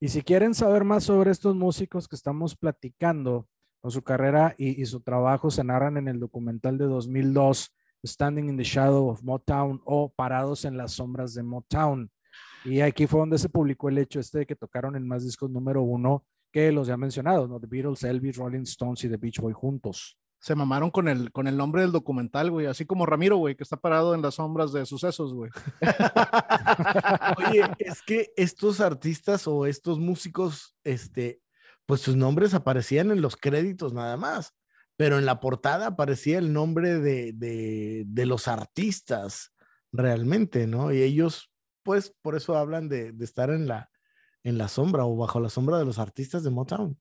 y 0.00 0.08
si 0.08 0.22
quieren 0.22 0.54
saber 0.54 0.82
más 0.82 1.04
sobre 1.04 1.30
estos 1.30 1.54
músicos 1.54 2.08
que 2.08 2.16
estamos 2.16 2.56
platicando, 2.56 3.46
con 3.80 3.90
su 3.90 4.02
carrera 4.02 4.54
y, 4.58 4.82
y 4.82 4.86
su 4.86 5.00
trabajo 5.00 5.50
se 5.50 5.64
narran 5.64 5.96
en 5.96 6.08
el 6.08 6.20
documental 6.20 6.76
de 6.76 6.84
2002 6.84 7.72
Standing 8.04 8.48
in 8.48 8.56
the 8.56 8.64
Shadow 8.64 9.08
of 9.08 9.22
Motown 9.22 9.80
o 9.84 10.12
Parados 10.12 10.64
en 10.64 10.76
las 10.76 10.92
Sombras 10.92 11.34
de 11.34 11.42
Motown. 11.42 12.10
Y 12.64 12.80
aquí 12.80 13.06
fue 13.06 13.20
donde 13.20 13.38
se 13.38 13.48
publicó 13.48 13.88
el 13.88 13.98
hecho 13.98 14.20
este 14.20 14.40
de 14.40 14.46
que 14.46 14.56
tocaron 14.56 14.96
en 14.96 15.06
más 15.06 15.24
discos 15.24 15.50
número 15.50 15.82
uno 15.82 16.24
que 16.52 16.72
los 16.72 16.88
ya 16.88 16.96
mencionados, 16.96 17.48
¿no? 17.48 17.60
The 17.60 17.66
Beatles, 17.68 18.02
Elvis, 18.02 18.36
Rolling 18.36 18.62
Stones 18.62 19.04
y 19.04 19.08
The 19.08 19.16
Beach 19.16 19.38
Boy 19.38 19.52
juntos. 19.52 20.18
Se 20.40 20.54
mamaron 20.54 20.90
con 20.90 21.06
el, 21.06 21.30
con 21.32 21.46
el 21.46 21.56
nombre 21.56 21.82
del 21.82 21.92
documental, 21.92 22.50
güey, 22.50 22.66
así 22.66 22.86
como 22.86 23.06
Ramiro, 23.06 23.36
güey, 23.36 23.54
que 23.54 23.62
está 23.62 23.76
parado 23.76 24.14
en 24.14 24.22
las 24.22 24.36
sombras 24.36 24.72
de 24.72 24.86
sucesos, 24.86 25.34
güey. 25.34 25.50
Oye, 27.38 27.62
es 27.78 28.02
que 28.02 28.32
estos 28.36 28.80
artistas 28.80 29.46
o 29.46 29.66
estos 29.66 29.98
músicos, 29.98 30.74
este, 30.82 31.40
pues 31.86 32.00
sus 32.00 32.16
nombres 32.16 32.54
aparecían 32.54 33.10
en 33.10 33.20
los 33.20 33.36
créditos 33.36 33.92
nada 33.92 34.16
más 34.16 34.54
pero 35.00 35.16
en 35.16 35.24
la 35.24 35.40
portada 35.40 35.86
aparecía 35.86 36.36
el 36.36 36.52
nombre 36.52 36.98
de, 36.98 37.32
de, 37.32 38.26
los 38.26 38.48
artistas 38.48 39.54
realmente, 39.92 40.66
¿no? 40.66 40.92
Y 40.92 41.00
ellos, 41.00 41.49
pues, 41.82 42.14
por 42.22 42.36
eso 42.36 42.56
hablan 42.56 42.88
de, 42.88 43.12
de, 43.12 43.24
estar 43.24 43.50
en 43.50 43.68
la, 43.68 43.90
en 44.42 44.58
la 44.58 44.68
sombra 44.68 45.04
o 45.04 45.16
bajo 45.16 45.40
la 45.40 45.50
sombra 45.50 45.78
de 45.78 45.84
los 45.84 45.98
artistas 45.98 46.42
de 46.42 46.50
Motown. 46.50 46.98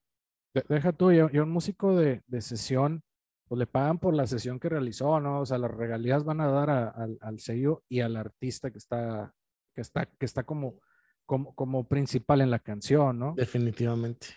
Deja 0.67 0.93
tú, 0.93 1.11
y 1.11 1.19
un 1.19 1.51
músico 1.51 1.95
de, 1.95 2.23
de 2.25 2.41
sesión, 2.41 3.03
pues 3.47 3.59
le 3.59 3.67
pagan 3.67 3.99
por 3.99 4.13
la 4.13 4.27
sesión 4.27 4.59
que 4.59 4.69
realizó, 4.69 5.19
¿no? 5.19 5.41
O 5.41 5.45
sea, 5.45 5.57
las 5.57 5.71
regalías 5.71 6.23
van 6.23 6.41
a 6.41 6.47
dar 6.47 6.69
al 6.69 7.39
sello 7.39 7.83
y 7.87 8.01
al 8.01 8.15
artista 8.15 8.71
que 8.71 8.77
está, 8.77 9.33
que 9.75 9.81
está, 9.81 10.05
que 10.05 10.25
está 10.25 10.43
como, 10.43 10.79
como, 11.25 11.53
como 11.53 11.87
principal 11.87 12.41
en 12.41 12.51
la 12.51 12.59
canción, 12.59 13.19
¿no? 13.19 13.33
Definitivamente. 13.35 14.27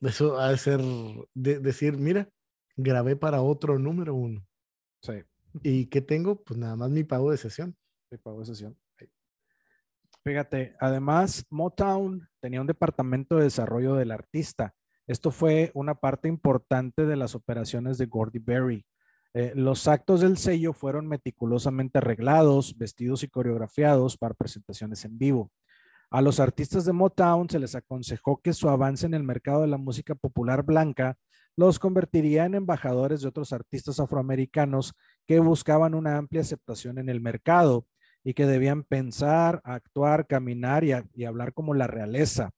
Eso 0.00 0.38
ha 0.38 0.50
de 0.50 0.58
ser 0.58 0.80
de, 1.34 1.58
decir, 1.58 1.96
mira, 1.96 2.28
grabé 2.76 3.16
para 3.16 3.42
otro 3.42 3.78
número 3.78 4.14
uno. 4.14 4.46
Sí. 5.02 5.14
¿Y 5.62 5.86
qué 5.86 6.00
tengo? 6.00 6.42
Pues 6.42 6.58
nada 6.58 6.76
más 6.76 6.90
mi 6.90 7.04
pago 7.04 7.30
de 7.30 7.36
sesión. 7.36 7.76
Mi 8.10 8.18
pago 8.18 8.40
de 8.40 8.46
sesión. 8.46 8.76
Fíjate, 10.26 10.74
además, 10.80 11.46
Motown 11.50 12.28
tenía 12.40 12.60
un 12.60 12.66
departamento 12.66 13.36
de 13.36 13.44
desarrollo 13.44 13.94
del 13.94 14.10
artista. 14.10 14.74
Esto 15.06 15.30
fue 15.30 15.70
una 15.72 15.94
parte 15.94 16.26
importante 16.26 17.06
de 17.06 17.14
las 17.14 17.36
operaciones 17.36 17.96
de 17.96 18.06
Gordy 18.06 18.40
Berry. 18.40 18.84
Eh, 19.34 19.52
los 19.54 19.86
actos 19.86 20.22
del 20.22 20.36
sello 20.36 20.72
fueron 20.72 21.06
meticulosamente 21.06 21.98
arreglados, 21.98 22.76
vestidos 22.76 23.22
y 23.22 23.28
coreografiados 23.28 24.16
para 24.16 24.34
presentaciones 24.34 25.04
en 25.04 25.16
vivo. 25.16 25.52
A 26.10 26.20
los 26.20 26.40
artistas 26.40 26.84
de 26.84 26.92
Motown 26.92 27.48
se 27.48 27.60
les 27.60 27.76
aconsejó 27.76 28.42
que 28.42 28.52
su 28.52 28.68
avance 28.68 29.06
en 29.06 29.14
el 29.14 29.22
mercado 29.22 29.60
de 29.60 29.68
la 29.68 29.78
música 29.78 30.16
popular 30.16 30.64
blanca 30.64 31.16
los 31.54 31.78
convertiría 31.78 32.46
en 32.46 32.56
embajadores 32.56 33.20
de 33.20 33.28
otros 33.28 33.52
artistas 33.52 34.00
afroamericanos 34.00 34.92
que 35.24 35.38
buscaban 35.38 35.94
una 35.94 36.16
amplia 36.16 36.40
aceptación 36.40 36.98
en 36.98 37.10
el 37.10 37.20
mercado 37.20 37.86
y 38.26 38.34
que 38.34 38.44
debían 38.44 38.82
pensar, 38.82 39.60
actuar, 39.62 40.26
caminar 40.26 40.82
y, 40.82 41.24
hablar 41.24 41.54
como 41.54 41.74
la 41.74 41.86
realeza, 41.86 42.50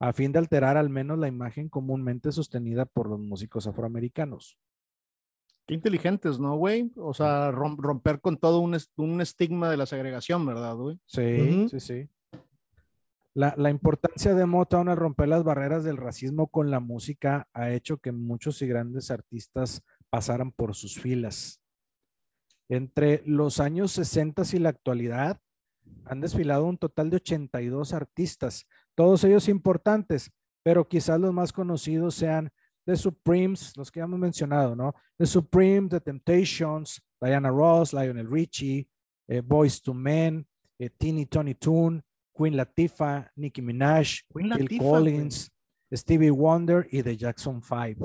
a 0.00 0.12
fin 0.12 0.32
de 0.32 0.40
alterar 0.40 0.76
al 0.76 0.90
menos 0.90 1.16
la 1.16 1.28
imagen 1.28 1.68
comúnmente 1.68 2.32
sostenida 2.32 2.86
por 2.86 3.08
los 3.08 3.20
músicos 3.20 3.68
afroamericanos. 3.68 4.58
Qué 5.64 5.74
inteligentes, 5.74 6.40
¿no, 6.40 6.56
güey? 6.56 6.90
O 6.96 7.14
sea, 7.14 7.52
romper 7.52 8.20
con 8.20 8.36
todo 8.36 8.58
un, 8.58 8.76
un 8.96 9.20
estigma 9.20 9.70
de 9.70 9.76
la 9.76 9.86
segregación, 9.86 10.44
¿verdad, 10.44 10.74
güey? 10.74 10.98
Sí, 11.06 11.68
sí, 11.68 11.78
sí. 11.78 12.08
La, 13.32 13.70
importancia 13.70 14.34
de 14.34 14.44
Motown 14.44 14.88
al 14.88 14.96
romper 14.96 15.28
las 15.28 15.44
barreras 15.44 15.84
del 15.84 15.98
racismo 15.98 16.48
con 16.48 16.72
la 16.72 16.80
música 16.80 17.46
ha 17.52 17.70
hecho 17.70 17.98
que 17.98 18.10
muchos 18.10 18.60
y 18.60 18.66
grandes 18.66 19.12
artistas 19.12 19.84
pasaran 20.10 20.50
por 20.50 20.74
sus 20.74 20.98
filas. 20.98 21.60
Entre 22.68 23.22
los 23.26 23.60
años 23.60 23.92
60 23.92 24.42
y 24.52 24.58
la 24.58 24.70
actualidad 24.70 25.40
han 26.04 26.20
desfilado 26.20 26.64
un 26.64 26.78
total 26.78 27.10
de 27.10 27.16
82 27.16 27.92
artistas, 27.92 28.66
todos 28.94 29.22
ellos 29.24 29.48
importantes, 29.48 30.30
pero 30.62 30.88
quizás 30.88 31.20
los 31.20 31.32
más 31.32 31.52
conocidos 31.52 32.14
sean 32.14 32.50
The 32.86 32.96
Supremes, 32.96 33.76
los 33.76 33.90
que 33.90 34.00
hemos 34.00 34.18
mencionado, 34.18 34.74
¿no? 34.74 34.94
The 35.18 35.26
Supremes, 35.26 35.90
The 35.90 36.00
Temptations, 36.00 37.02
Diana 37.20 37.50
Ross, 37.50 37.92
Lionel 37.92 38.30
Richie, 38.30 38.88
eh, 39.28 39.40
Boys 39.40 39.82
to 39.82 39.92
Men, 39.92 40.46
eh, 40.78 40.90
Teeny 40.90 41.26
Tony 41.26 41.54
Toon, 41.54 42.02
Queen 42.32 42.56
Latifah, 42.56 43.30
Nicki 43.36 43.62
Minaj, 43.62 44.22
Phil 44.32 44.78
Collins, 44.78 45.50
Stevie 45.92 46.30
Wonder 46.30 46.86
y 46.90 47.02
The 47.02 47.16
Jackson 47.16 47.62
Five. 47.62 47.96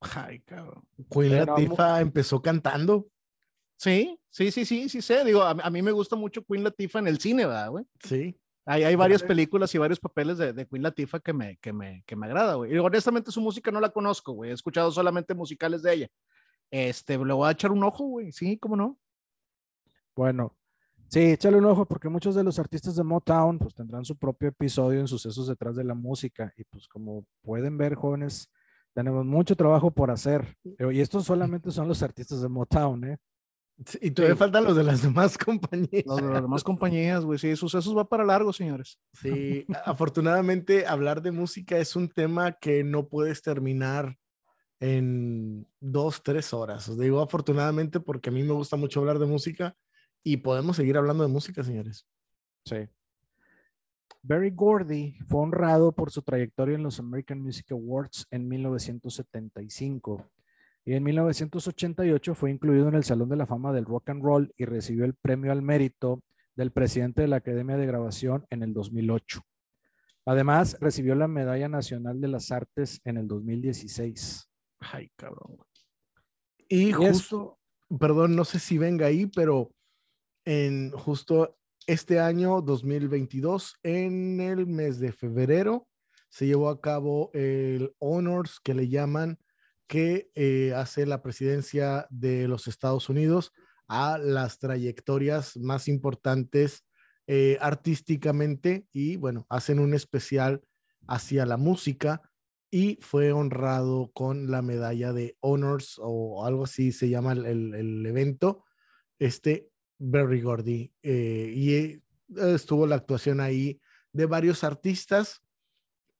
Ay, 0.00 0.40
cabrón. 0.40 0.82
Queen 1.10 1.36
Latifah 1.36 2.00
empezó 2.00 2.40
cantando. 2.40 3.08
Sí, 3.80 4.20
sí, 4.28 4.50
sí, 4.50 4.66
sí, 4.66 4.90
sí 4.90 5.00
sé. 5.00 5.24
Digo, 5.24 5.42
a, 5.42 5.70
mí 5.70 5.80
me 5.80 5.90
gusta 5.90 6.14
mucho 6.14 6.44
Queen 6.44 6.62
Latifah 6.62 6.98
en 6.98 7.08
el 7.08 7.18
cine, 7.18 7.46
¿verdad, 7.46 7.70
güey? 7.70 7.86
Sí. 8.04 8.38
Hay, 8.66 8.84
hay 8.84 8.94
varias 8.94 9.22
películas 9.22 9.74
y 9.74 9.78
varios 9.78 9.98
papeles 9.98 10.36
de, 10.36 10.52
de 10.52 10.66
Queen 10.66 10.82
Latifah 10.82 11.20
que 11.20 11.32
me, 11.32 11.56
que 11.56 11.72
me, 11.72 12.04
que 12.04 12.14
me 12.14 12.26
agrada, 12.26 12.56
güey. 12.56 12.74
Y 12.74 12.76
honestamente 12.76 13.32
su 13.32 13.40
música 13.40 13.70
no 13.70 13.80
la 13.80 13.88
conozco, 13.88 14.32
güey. 14.32 14.50
He 14.50 14.52
escuchado 14.52 14.92
solamente 14.92 15.32
musicales 15.32 15.82
de 15.82 15.94
ella. 15.94 16.08
Este, 16.70 17.16
le 17.16 17.32
voy 17.32 17.48
a 17.48 17.52
echar 17.52 17.72
un 17.72 17.82
ojo, 17.82 18.04
güey. 18.04 18.32
Sí, 18.32 18.58
cómo 18.58 18.76
no. 18.76 18.98
Bueno, 20.14 20.54
Sí, 21.08 21.20
échale 21.20 21.56
un 21.56 21.64
ojo 21.64 21.86
porque 21.86 22.08
muchos 22.08 22.36
de 22.36 22.44
los 22.44 22.60
artistas 22.60 22.94
de 22.94 23.02
Motown 23.02 23.58
pues 23.58 23.74
tendrán 23.74 24.04
su 24.04 24.16
propio 24.16 24.50
episodio 24.50 25.00
en 25.00 25.08
sucesos 25.08 25.48
detrás 25.48 25.74
de 25.74 25.82
la 25.82 25.94
música 25.94 26.52
y 26.56 26.62
pues 26.62 26.86
como 26.86 27.24
pueden 27.42 27.76
ver 27.76 27.96
jóvenes, 27.96 28.48
tenemos 28.94 29.26
mucho 29.26 29.56
trabajo 29.56 29.90
por 29.90 30.12
hacer. 30.12 30.56
Y 30.62 31.00
estos 31.00 31.24
solamente 31.24 31.72
son 31.72 31.88
los 31.88 32.04
artistas 32.04 32.42
de 32.42 32.48
Motown, 32.48 33.04
¿eh? 33.04 33.18
Y 34.00 34.10
todavía 34.10 34.36
faltan 34.36 34.64
los 34.64 34.76
de 34.76 34.84
las 34.84 35.02
demás 35.02 35.38
compañías. 35.44 36.04
Los 36.06 36.16
de 36.16 36.28
las 36.28 36.42
demás 36.42 36.64
compañías, 36.64 37.24
güey. 37.24 37.38
Sí, 37.38 37.56
sucesos 37.56 37.96
va 37.96 38.08
para 38.08 38.24
largo, 38.24 38.52
señores. 38.52 38.98
Sí, 39.14 39.66
afortunadamente 39.84 40.86
hablar 40.86 41.22
de 41.22 41.30
música 41.30 41.78
es 41.78 41.96
un 41.96 42.08
tema 42.08 42.52
que 42.52 42.84
no 42.84 43.08
puedes 43.08 43.42
terminar 43.42 44.18
en 44.80 45.66
dos, 45.80 46.22
tres 46.22 46.52
horas. 46.52 46.88
Os 46.88 46.98
digo 46.98 47.20
afortunadamente 47.20 48.00
porque 48.00 48.30
a 48.30 48.32
mí 48.32 48.42
me 48.42 48.52
gusta 48.52 48.76
mucho 48.76 49.00
hablar 49.00 49.18
de 49.18 49.26
música 49.26 49.74
y 50.22 50.38
podemos 50.38 50.76
seguir 50.76 50.96
hablando 50.96 51.22
de 51.22 51.30
música, 51.30 51.62
señores. 51.62 52.06
Sí. 52.64 52.88
Barry 54.22 54.50
Gordy 54.50 55.16
fue 55.26 55.40
honrado 55.40 55.92
por 55.92 56.10
su 56.10 56.20
trayectoria 56.20 56.74
en 56.74 56.82
los 56.82 56.98
American 56.98 57.40
Music 57.40 57.72
Awards 57.72 58.26
en 58.30 58.46
1975 58.48 60.30
y 60.90 60.94
en 60.94 61.04
1988 61.04 62.34
fue 62.34 62.50
incluido 62.50 62.88
en 62.88 62.96
el 62.96 63.04
Salón 63.04 63.28
de 63.28 63.36
la 63.36 63.46
Fama 63.46 63.72
del 63.72 63.84
Rock 63.84 64.10
and 64.10 64.24
Roll 64.24 64.52
y 64.56 64.64
recibió 64.64 65.04
el 65.04 65.14
premio 65.14 65.52
al 65.52 65.62
mérito 65.62 66.24
del 66.56 66.72
presidente 66.72 67.22
de 67.22 67.28
la 67.28 67.36
Academia 67.36 67.76
de 67.76 67.86
Grabación 67.86 68.44
en 68.50 68.64
el 68.64 68.72
2008. 68.72 69.40
Además, 70.24 70.76
recibió 70.80 71.14
la 71.14 71.28
Medalla 71.28 71.68
Nacional 71.68 72.20
de 72.20 72.26
las 72.26 72.50
Artes 72.50 73.00
en 73.04 73.18
el 73.18 73.28
2016. 73.28 74.50
Ay, 74.80 75.12
cabrón. 75.14 75.58
Y, 76.68 76.90
justo, 76.90 77.60
perdón, 78.00 78.34
no 78.34 78.44
sé 78.44 78.58
si 78.58 78.76
venga 78.76 79.06
ahí, 79.06 79.26
pero 79.26 79.70
en 80.44 80.90
justo 80.90 81.56
este 81.86 82.18
año 82.18 82.62
2022, 82.62 83.76
en 83.84 84.40
el 84.40 84.66
mes 84.66 84.98
de 84.98 85.12
febrero, 85.12 85.86
se 86.30 86.48
llevó 86.48 86.68
a 86.68 86.80
cabo 86.80 87.30
el 87.32 87.94
Honors 88.00 88.58
que 88.58 88.74
le 88.74 88.88
llaman, 88.88 89.38
que 89.90 90.30
eh, 90.36 90.72
hace 90.76 91.04
la 91.04 91.20
presidencia 91.20 92.06
de 92.10 92.46
los 92.46 92.68
Estados 92.68 93.08
Unidos 93.08 93.52
a 93.88 94.18
las 94.18 94.60
trayectorias 94.60 95.56
más 95.56 95.88
importantes 95.88 96.86
eh, 97.26 97.58
artísticamente 97.60 98.86
y 98.92 99.16
bueno, 99.16 99.46
hacen 99.48 99.80
un 99.80 99.92
especial 99.92 100.62
hacia 101.08 101.44
la 101.44 101.56
música 101.56 102.22
y 102.70 103.00
fue 103.00 103.32
honrado 103.32 104.12
con 104.14 104.48
la 104.48 104.62
medalla 104.62 105.12
de 105.12 105.36
Honors 105.40 105.96
o 105.98 106.46
algo 106.46 106.64
así 106.64 106.92
se 106.92 107.08
llama 107.08 107.32
el, 107.32 107.74
el 107.74 108.06
evento. 108.06 108.64
Este 109.18 109.70
Berry 109.98 110.40
Gordy. 110.40 110.92
Eh, 111.02 111.52
y 111.52 112.00
estuvo 112.40 112.86
la 112.86 112.94
actuación 112.94 113.40
ahí 113.40 113.80
de 114.12 114.26
varios 114.26 114.62
artistas, 114.62 115.42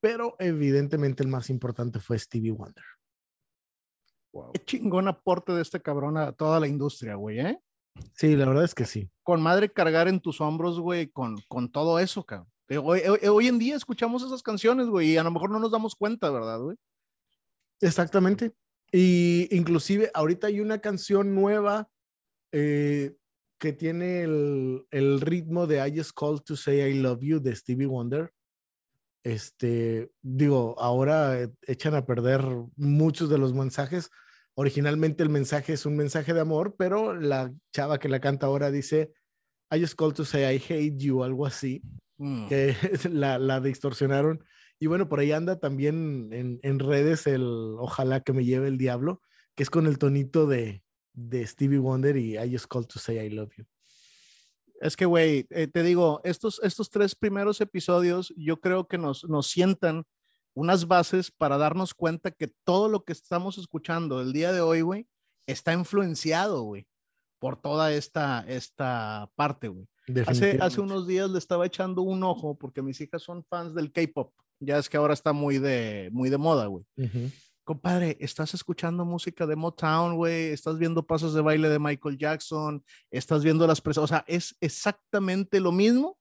pero 0.00 0.34
evidentemente 0.40 1.22
el 1.22 1.28
más 1.28 1.50
importante 1.50 2.00
fue 2.00 2.18
Stevie 2.18 2.50
Wonder. 2.50 2.84
Qué 4.52 4.64
chingón 4.64 5.08
aporte 5.08 5.52
de 5.52 5.62
este 5.62 5.80
cabrón 5.80 6.16
a 6.16 6.32
toda 6.32 6.60
la 6.60 6.68
industria, 6.68 7.14
güey, 7.14 7.40
¿eh? 7.40 7.58
Sí, 8.14 8.36
la 8.36 8.46
verdad 8.46 8.64
es 8.64 8.74
que 8.74 8.86
sí. 8.86 9.10
Con 9.22 9.42
madre 9.42 9.70
cargar 9.70 10.08
en 10.08 10.20
tus 10.20 10.40
hombros, 10.40 10.78
güey, 10.78 11.08
con, 11.08 11.36
con 11.48 11.70
todo 11.70 11.98
eso, 11.98 12.24
cabrón. 12.24 12.48
Hoy, 12.84 13.00
hoy, 13.28 13.48
en 13.48 13.58
día 13.58 13.74
escuchamos 13.74 14.22
esas 14.22 14.44
canciones, 14.44 14.86
güey, 14.86 15.10
y 15.10 15.16
a 15.16 15.24
lo 15.24 15.32
mejor 15.32 15.50
no 15.50 15.58
nos 15.58 15.72
damos 15.72 15.96
cuenta, 15.96 16.30
¿verdad, 16.30 16.60
güey? 16.60 16.76
Exactamente. 17.80 18.52
Y 18.92 19.48
inclusive 19.50 20.10
ahorita 20.14 20.46
hay 20.46 20.60
una 20.60 20.78
canción 20.78 21.34
nueva 21.34 21.88
eh, 22.52 23.16
que 23.58 23.72
tiene 23.72 24.22
el, 24.22 24.86
el, 24.92 25.20
ritmo 25.20 25.66
de 25.66 25.86
I 25.86 25.96
Just 25.96 26.12
Called 26.16 26.42
to 26.42 26.54
Say 26.54 26.80
I 26.80 26.94
Love 26.94 27.20
You 27.22 27.40
de 27.40 27.56
Stevie 27.56 27.86
Wonder. 27.86 28.32
Este, 29.22 30.10
digo, 30.22 30.74
ahora 30.78 31.40
e, 31.40 31.50
echan 31.66 31.94
a 31.94 32.06
perder 32.06 32.42
muchos 32.76 33.28
de 33.28 33.38
los 33.38 33.54
mensajes. 33.54 34.10
Originalmente 34.54 35.22
el 35.22 35.28
mensaje 35.28 35.74
es 35.74 35.86
un 35.86 35.96
mensaje 35.96 36.34
de 36.34 36.40
amor, 36.40 36.74
pero 36.78 37.14
la 37.14 37.52
chava 37.72 37.98
que 37.98 38.08
la 38.08 38.20
canta 38.20 38.46
ahora 38.46 38.70
dice 38.70 39.12
I 39.70 39.80
Just 39.80 39.94
Called 39.94 40.14
to 40.14 40.24
Say 40.24 40.54
I 40.54 40.58
Hate 40.58 40.96
You, 40.96 41.22
algo 41.22 41.46
así, 41.46 41.82
mm. 42.18 42.48
que 42.48 42.74
la, 43.10 43.38
la, 43.38 43.60
distorsionaron. 43.60 44.44
Y 44.78 44.86
bueno, 44.86 45.08
por 45.08 45.20
ahí 45.20 45.32
anda 45.32 45.60
también 45.60 46.30
en, 46.32 46.58
en 46.62 46.78
redes 46.78 47.26
el 47.26 47.76
Ojalá 47.78 48.20
que 48.20 48.32
me 48.32 48.44
lleve 48.44 48.68
el 48.68 48.78
diablo, 48.78 49.22
que 49.54 49.62
es 49.62 49.70
con 49.70 49.86
el 49.86 49.98
tonito 49.98 50.46
de, 50.46 50.82
de 51.12 51.46
Stevie 51.46 51.78
Wonder 51.78 52.16
y 52.16 52.38
I 52.38 52.50
Just 52.50 52.66
Called 52.66 52.86
to 52.86 52.98
Say 52.98 53.18
I 53.18 53.30
Love 53.30 53.52
You. 53.56 53.64
Es 54.80 54.96
que, 54.96 55.04
güey, 55.04 55.46
eh, 55.50 55.66
te 55.66 55.82
digo, 55.82 56.22
estos, 56.24 56.60
estos 56.64 56.88
tres 56.88 57.14
primeros 57.14 57.60
episodios 57.60 58.32
yo 58.36 58.60
creo 58.60 58.88
que 58.88 58.96
nos, 58.96 59.24
nos 59.28 59.46
sientan 59.46 60.04
unas 60.54 60.88
bases 60.88 61.30
para 61.30 61.58
darnos 61.58 61.94
cuenta 61.94 62.30
que 62.30 62.52
todo 62.64 62.88
lo 62.88 63.04
que 63.04 63.12
estamos 63.12 63.58
escuchando 63.58 64.22
el 64.22 64.32
día 64.32 64.52
de 64.52 64.62
hoy, 64.62 64.80
güey, 64.80 65.06
está 65.46 65.74
influenciado, 65.74 66.62
güey, 66.62 66.86
por 67.38 67.60
toda 67.60 67.92
esta, 67.92 68.44
esta 68.48 69.30
parte, 69.36 69.68
güey. 69.68 69.86
Hace, 70.26 70.58
hace 70.60 70.80
unos 70.80 71.06
días 71.06 71.30
le 71.30 71.38
estaba 71.38 71.66
echando 71.66 72.02
un 72.02 72.24
ojo 72.24 72.56
porque 72.58 72.82
mis 72.82 73.00
hijas 73.00 73.22
son 73.22 73.44
fans 73.44 73.74
del 73.74 73.92
K-pop. 73.92 74.32
Ya 74.58 74.78
es 74.78 74.88
que 74.88 74.96
ahora 74.96 75.14
está 75.14 75.32
muy 75.32 75.58
de, 75.58 76.08
muy 76.12 76.30
de 76.30 76.38
moda, 76.38 76.66
güey 76.66 76.84
compadre, 77.64 78.16
estás 78.20 78.54
escuchando 78.54 79.04
música 79.04 79.46
de 79.46 79.56
Motown, 79.56 80.16
güey, 80.16 80.48
estás 80.48 80.78
viendo 80.78 81.06
pasos 81.06 81.34
de 81.34 81.40
baile 81.40 81.68
de 81.68 81.78
Michael 81.78 82.18
Jackson, 82.18 82.84
estás 83.10 83.44
viendo 83.44 83.66
las 83.66 83.80
personas, 83.80 84.10
o 84.10 84.14
sea, 84.14 84.24
es 84.26 84.56
exactamente 84.60 85.60
lo 85.60 85.72
mismo 85.72 86.18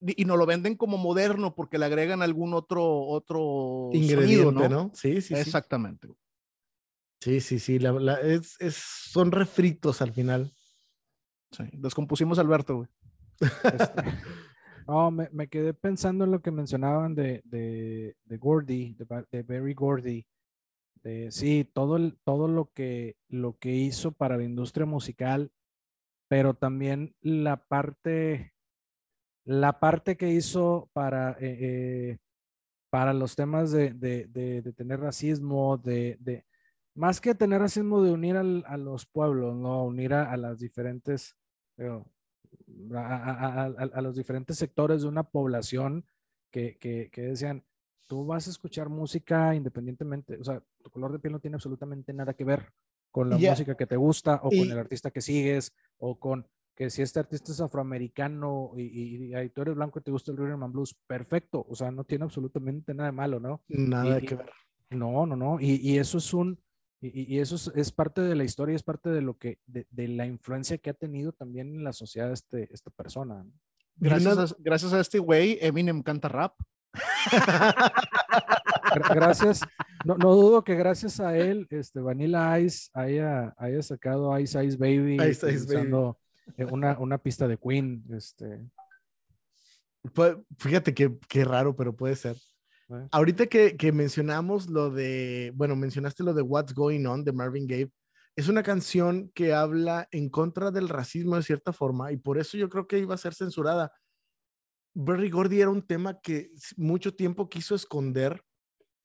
y 0.00 0.24
no 0.24 0.36
lo 0.36 0.46
venden 0.46 0.76
como 0.76 0.96
moderno 0.96 1.54
porque 1.54 1.78
le 1.78 1.84
agregan 1.84 2.22
algún 2.22 2.54
otro 2.54 2.84
otro 2.84 3.90
ingrediente, 3.92 4.68
¿no? 4.68 4.90
Sí, 4.94 5.20
sí, 5.20 5.34
exactamente. 5.34 6.08
Sí, 7.20 7.40
sí, 7.40 7.58
sí, 7.58 7.78
es, 8.22 8.74
son 8.74 9.30
refritos 9.30 10.00
al 10.00 10.12
final. 10.12 10.50
Sí, 11.50 11.64
descompusimos 11.72 12.38
a 12.38 12.42
Alberto, 12.42 12.76
güey. 12.76 12.88
Este, 13.40 14.02
no, 14.88 15.10
me, 15.10 15.48
quedé 15.48 15.74
pensando 15.74 16.24
en 16.24 16.30
lo 16.30 16.40
que 16.40 16.50
mencionaban 16.50 17.14
de, 17.14 17.42
de, 17.44 18.16
de 18.24 18.36
Gordy, 18.38 18.94
de, 18.94 19.24
de 19.30 19.42
Barry 19.42 19.74
Gordy, 19.74 20.26
sí, 21.30 21.68
todo, 21.72 21.98
todo 22.24 22.48
lo, 22.48 22.72
que, 22.72 23.16
lo 23.28 23.58
que 23.58 23.72
hizo 23.72 24.12
para 24.12 24.36
la 24.36 24.44
industria 24.44 24.86
musical, 24.86 25.52
pero 26.28 26.54
también 26.54 27.14
la 27.20 27.56
parte, 27.64 28.54
la 29.44 29.80
parte 29.80 30.16
que 30.16 30.30
hizo 30.30 30.90
para, 30.92 31.32
eh, 31.40 31.58
eh, 31.60 32.18
para 32.90 33.12
los 33.14 33.34
temas 33.36 33.72
de, 33.72 33.94
tener 34.76 35.00
racismo, 35.00 35.78
de, 35.78 36.44
más 36.94 37.20
que 37.20 37.34
tener 37.34 37.60
racismo, 37.60 38.02
de 38.02 38.12
unir 38.12 38.36
a 38.36 38.76
los 38.76 39.06
pueblos, 39.06 39.56
¿no? 39.56 39.84
Unir 39.84 40.14
a, 40.14 40.36
las 40.36 40.58
diferentes, 40.58 41.36
a, 42.94 44.00
los 44.02 44.16
diferentes 44.16 44.58
sectores 44.58 45.02
de 45.02 45.08
una 45.08 45.22
población 45.22 46.04
que, 46.50 46.78
que 46.78 47.22
decían, 47.22 47.64
tú 48.06 48.26
vas 48.26 48.48
a 48.48 48.50
escuchar 48.50 48.88
música 48.88 49.54
independientemente, 49.54 50.36
o 50.36 50.44
sea, 50.44 50.60
tu 50.82 50.90
color 50.90 51.12
de 51.12 51.18
piel 51.18 51.32
no 51.32 51.40
tiene 51.40 51.56
absolutamente 51.56 52.12
nada 52.12 52.34
que 52.34 52.44
ver 52.44 52.72
con 53.10 53.28
la 53.28 53.38
música 53.38 53.76
que 53.76 53.86
te 53.86 53.96
gusta 53.96 54.40
o 54.42 54.50
con 54.50 54.70
el 54.70 54.78
artista 54.78 55.10
que 55.10 55.20
sigues 55.20 55.72
o 55.98 56.18
con 56.18 56.46
que 56.80 56.88
si 56.88 57.02
este 57.02 57.20
artista 57.20 57.52
es 57.52 57.60
afroamericano 57.60 58.72
y, 58.74 59.34
y, 59.34 59.48
tú 59.50 59.60
eres 59.60 59.74
blanco 59.74 59.98
y 59.98 60.02
te 60.02 60.10
gusta 60.10 60.32
el 60.32 60.38
rhythm 60.38 60.62
and 60.62 60.72
blues, 60.72 60.96
perfecto, 61.06 61.66
o 61.68 61.74
sea, 61.74 61.90
no 61.90 62.04
tiene 62.04 62.24
absolutamente 62.24 62.94
nada 62.94 63.10
de 63.10 63.12
malo, 63.12 63.38
¿no? 63.38 63.62
Nada 63.68 64.18
que 64.20 64.36
ver. 64.36 64.50
No, 64.88 65.26
no, 65.26 65.36
no, 65.36 65.60
y, 65.60 65.98
eso 65.98 66.16
es 66.16 66.32
un, 66.32 66.58
y, 67.02 67.38
eso 67.38 67.70
es, 67.74 67.92
parte 67.92 68.22
de 68.22 68.34
la 68.34 68.44
historia, 68.44 68.74
es 68.74 68.82
parte 68.82 69.10
de 69.10 69.20
lo 69.20 69.36
que, 69.36 69.58
de, 69.66 70.08
la 70.08 70.24
influencia 70.26 70.78
que 70.78 70.88
ha 70.88 70.94
tenido 70.94 71.32
también 71.32 71.76
en 71.76 71.84
la 71.84 71.92
sociedad 71.92 72.32
este, 72.32 72.72
esta 72.72 72.90
persona. 72.90 73.44
Gracias, 73.96 74.38
a, 74.38 74.56
gracias 74.58 74.92
a 74.94 75.00
este 75.00 75.18
güey, 75.18 75.58
Eminem 75.60 76.02
canta 76.02 76.28
rap. 76.28 76.54
gracias, 79.14 79.60
no, 80.04 80.16
dudo 80.16 80.64
que 80.64 80.74
gracias 80.74 81.20
a 81.20 81.36
él, 81.36 81.66
este 81.70 82.00
Vanilla 82.00 82.58
Ice 82.60 82.90
haya, 82.92 83.54
haya 83.56 83.82
sacado 83.82 84.38
Ice 84.38 84.62
Ice 84.64 84.76
Baby, 84.76 85.18
Ice, 85.22 85.46
eh, 85.48 86.64
Una, 86.70 86.98
una, 86.98 87.18
pista 87.18 87.46
de 87.46 87.56
Queen. 87.56 88.04
Este. 88.10 88.60
fíjate 90.58 90.94
que, 90.94 91.18
qué 91.28 91.44
raro, 91.44 91.74
pero 91.76 91.94
puede 91.94 92.16
ser. 92.16 92.36
Eh. 92.88 93.08
Ahorita 93.12 93.46
que, 93.46 93.76
que, 93.76 93.92
mencionamos 93.92 94.68
lo 94.68 94.90
de, 94.90 95.52
bueno, 95.54 95.76
mencionaste 95.76 96.24
lo 96.24 96.34
de 96.34 96.42
What's 96.42 96.74
Going 96.74 97.06
On 97.06 97.24
de 97.24 97.32
Marvin 97.32 97.66
Gaye, 97.66 97.90
es 98.36 98.48
una 98.48 98.62
canción 98.62 99.30
que 99.34 99.52
habla 99.52 100.08
en 100.12 100.28
contra 100.28 100.70
del 100.70 100.88
racismo 100.88 101.36
de 101.36 101.42
cierta 101.42 101.72
forma 101.72 102.12
y 102.12 102.16
por 102.16 102.38
eso 102.38 102.56
yo 102.56 102.68
creo 102.68 102.86
que 102.86 102.98
iba 102.98 103.14
a 103.14 103.18
ser 103.18 103.34
censurada 103.34 103.92
Berry 104.94 105.30
Gordy 105.30 105.60
era 105.60 105.70
un 105.70 105.86
tema 105.86 106.20
que 106.20 106.50
mucho 106.76 107.14
tiempo 107.14 107.48
quiso 107.48 107.74
esconder 107.74 108.42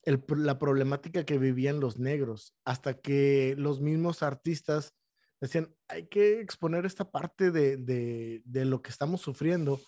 la 0.06 0.60
problemática 0.60 1.26
que 1.26 1.38
vivían 1.38 1.80
los 1.80 1.98
negros, 1.98 2.54
hasta 2.64 2.94
que 3.00 3.56
los 3.58 3.82
mismos 3.82 4.24
artistas 4.24 4.94
decían, 5.42 5.74
hay 5.88 6.08
que 6.08 6.42
exponer 6.42 6.86
esta 6.86 7.10
parte 7.10 7.52
de, 7.52 8.42
lo 8.46 8.82
que 8.82 8.90
estamos 8.90 9.22
sufriendo. 9.22 9.80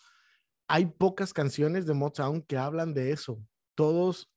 Hay 0.67 0.85
pocas 0.85 1.33
canciones 1.33 1.85
de 1.85 1.93
Motown 1.93 2.41
que 2.41 2.57
hablan 2.57 2.93
de 2.93 3.11
eso. 3.11 3.41
Todos 3.75 4.29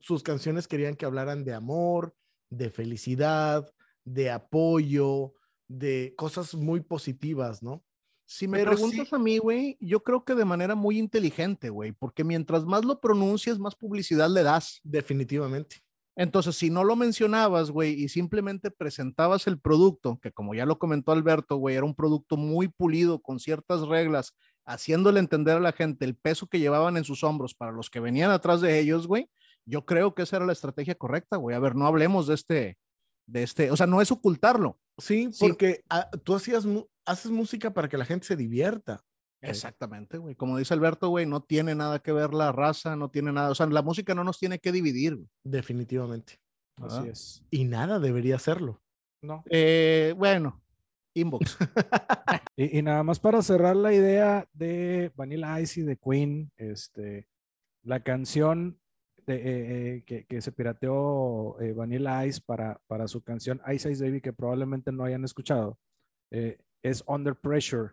sus 0.00 0.22
canciones 0.22 0.68
querían 0.68 0.94
que 0.94 1.06
hablaran 1.06 1.44
de 1.44 1.54
amor, 1.54 2.14
de 2.50 2.70
felicidad, 2.70 3.70
de 4.04 4.30
apoyo, 4.30 5.34
de 5.68 6.14
cosas 6.16 6.54
muy 6.54 6.80
positivas, 6.80 7.62
¿no? 7.62 7.84
Si 8.26 8.48
me 8.48 8.62
preguntas 8.64 9.12
a 9.12 9.18
mí, 9.18 9.38
güey, 9.38 9.78
yo 9.80 10.02
creo 10.02 10.24
que 10.24 10.34
de 10.34 10.44
manera 10.44 10.74
muy 10.74 10.98
inteligente, 10.98 11.70
güey, 11.70 11.92
porque 11.92 12.24
mientras 12.24 12.64
más 12.64 12.84
lo 12.84 13.00
pronuncias, 13.00 13.58
más 13.58 13.76
publicidad 13.76 14.28
le 14.28 14.42
das. 14.42 14.80
Definitivamente. 14.82 15.76
Entonces, 16.16 16.56
si 16.56 16.70
no 16.70 16.82
lo 16.82 16.96
mencionabas, 16.96 17.70
güey, 17.70 17.92
y 17.92 18.08
simplemente 18.08 18.70
presentabas 18.70 19.46
el 19.46 19.60
producto, 19.60 20.18
que 20.20 20.32
como 20.32 20.54
ya 20.54 20.66
lo 20.66 20.78
comentó 20.78 21.12
Alberto, 21.12 21.56
güey, 21.56 21.76
era 21.76 21.84
un 21.84 21.94
producto 21.94 22.36
muy 22.36 22.68
pulido, 22.68 23.20
con 23.20 23.38
ciertas 23.38 23.82
reglas, 23.82 24.34
haciéndole 24.64 25.20
entender 25.20 25.58
a 25.58 25.60
la 25.60 25.72
gente 25.72 26.04
el 26.04 26.16
peso 26.16 26.48
que 26.48 26.58
llevaban 26.58 26.96
en 26.96 27.04
sus 27.04 27.22
hombros 27.22 27.54
para 27.54 27.70
los 27.70 27.90
que 27.90 28.00
venían 28.00 28.30
atrás 28.30 28.60
de 28.60 28.80
ellos, 28.80 29.06
güey, 29.06 29.30
yo 29.66 29.84
creo 29.84 30.14
que 30.14 30.22
esa 30.22 30.36
era 30.36 30.46
la 30.46 30.52
estrategia 30.52 30.94
correcta, 30.94 31.36
güey. 31.36 31.54
A 31.54 31.60
ver, 31.60 31.76
no 31.76 31.86
hablemos 31.86 32.26
de 32.26 32.34
este, 32.34 32.78
de 33.26 33.42
este, 33.42 33.70
o 33.70 33.76
sea, 33.76 33.86
no 33.86 34.00
es 34.00 34.10
ocultarlo. 34.10 34.78
Sí, 34.98 35.28
porque 35.38 35.84
ah, 35.90 36.08
tú 36.24 36.34
hacías, 36.34 36.64
haces 37.06 37.30
música 37.30 37.72
para 37.72 37.88
que 37.88 37.96
la 37.96 38.04
gente 38.04 38.26
se 38.26 38.36
divierta. 38.36 39.04
Exactamente, 39.40 40.18
güey. 40.18 40.34
Como 40.34 40.58
dice 40.58 40.74
Alberto, 40.74 41.08
güey, 41.08 41.26
no 41.26 41.40
tiene 41.40 41.74
nada 41.74 41.98
que 42.00 42.12
ver 42.12 42.34
la 42.34 42.52
raza, 42.52 42.96
no 42.96 43.10
tiene 43.10 43.32
nada, 43.32 43.50
o 43.50 43.54
sea, 43.54 43.66
la 43.66 43.82
música 43.82 44.14
no 44.14 44.24
nos 44.24 44.38
tiene 44.38 44.58
que 44.58 44.72
dividir. 44.72 45.18
Definitivamente. 45.44 46.40
Así 46.82 47.08
es. 47.08 47.44
Y 47.50 47.64
nada 47.64 47.98
debería 47.98 48.36
hacerlo. 48.36 48.82
No. 49.22 49.44
Eh, 49.48 50.14
bueno, 50.16 50.60
inbox. 51.14 51.56
y, 52.56 52.82
nada 52.82 53.02
más 53.02 53.18
para 53.18 53.42
cerrar 53.42 53.76
la 53.76 53.94
idea 53.94 54.46
de 54.52 55.10
Vanilla 55.14 55.60
Ice 55.60 55.80
y 55.80 55.84
de 55.84 55.96
Queen, 55.96 56.50
este, 56.56 57.28
la 57.82 58.00
canción 58.00 58.78
de, 59.26 59.36
eh, 59.36 60.04
eh, 60.08 60.24
que, 60.28 60.40
se 60.40 60.52
pirateó 60.52 61.56
Vanilla 61.74 62.26
Ice 62.26 62.40
para, 62.44 62.80
para 62.86 63.08
su 63.08 63.22
canción 63.22 63.60
Ice 63.72 63.90
Ice 63.90 64.04
Baby, 64.04 64.20
que 64.20 64.32
probablemente 64.32 64.92
no 64.92 65.04
hayan 65.04 65.24
escuchado, 65.24 65.78
es 66.82 67.02
Under 67.06 67.34
Pressure 67.34 67.92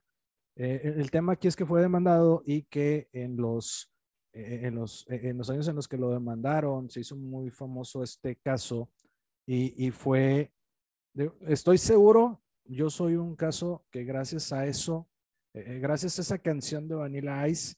eh, 0.56 0.94
el 0.98 1.10
tema 1.10 1.34
aquí 1.34 1.48
es 1.48 1.56
que 1.56 1.66
fue 1.66 1.82
demandado 1.82 2.44
y 2.46 2.64
que 2.64 3.10
en 3.12 3.38
los, 3.38 3.92
eh, 4.34 4.62
en, 4.64 4.76
los, 4.76 5.08
eh, 5.10 5.22
en 5.24 5.38
los 5.38 5.50
años 5.50 5.68
en 5.68 5.76
los 5.76 5.88
que 5.88 5.98
lo 5.98 6.12
demandaron 6.12 6.90
se 6.90 7.00
hizo 7.00 7.16
muy 7.16 7.50
famoso 7.50 8.04
este 8.04 8.36
caso 8.36 8.90
y, 9.48 9.88
y 9.88 9.92
fue, 9.92 10.52
estoy 11.42 11.78
seguro, 11.78 12.42
yo 12.66 12.90
soy 12.90 13.16
un 13.16 13.36
caso 13.36 13.86
que 13.92 14.04
gracias 14.04 14.54
a 14.54 14.66
eso, 14.66 15.10
gracias 15.54 16.18
a 16.18 16.22
esa 16.22 16.38
canción 16.38 16.88
de 16.88 16.96
Vanilla 16.96 17.48
Ice, 17.48 17.76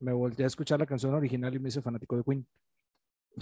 me 0.00 0.12
volteé 0.12 0.44
a 0.44 0.46
escuchar 0.46 0.80
la 0.80 0.86
canción 0.86 1.12
original 1.12 1.54
y 1.54 1.58
me 1.58 1.68
hice 1.68 1.82
fanático 1.82 2.16
de 2.16 2.24
Queen. 2.24 2.46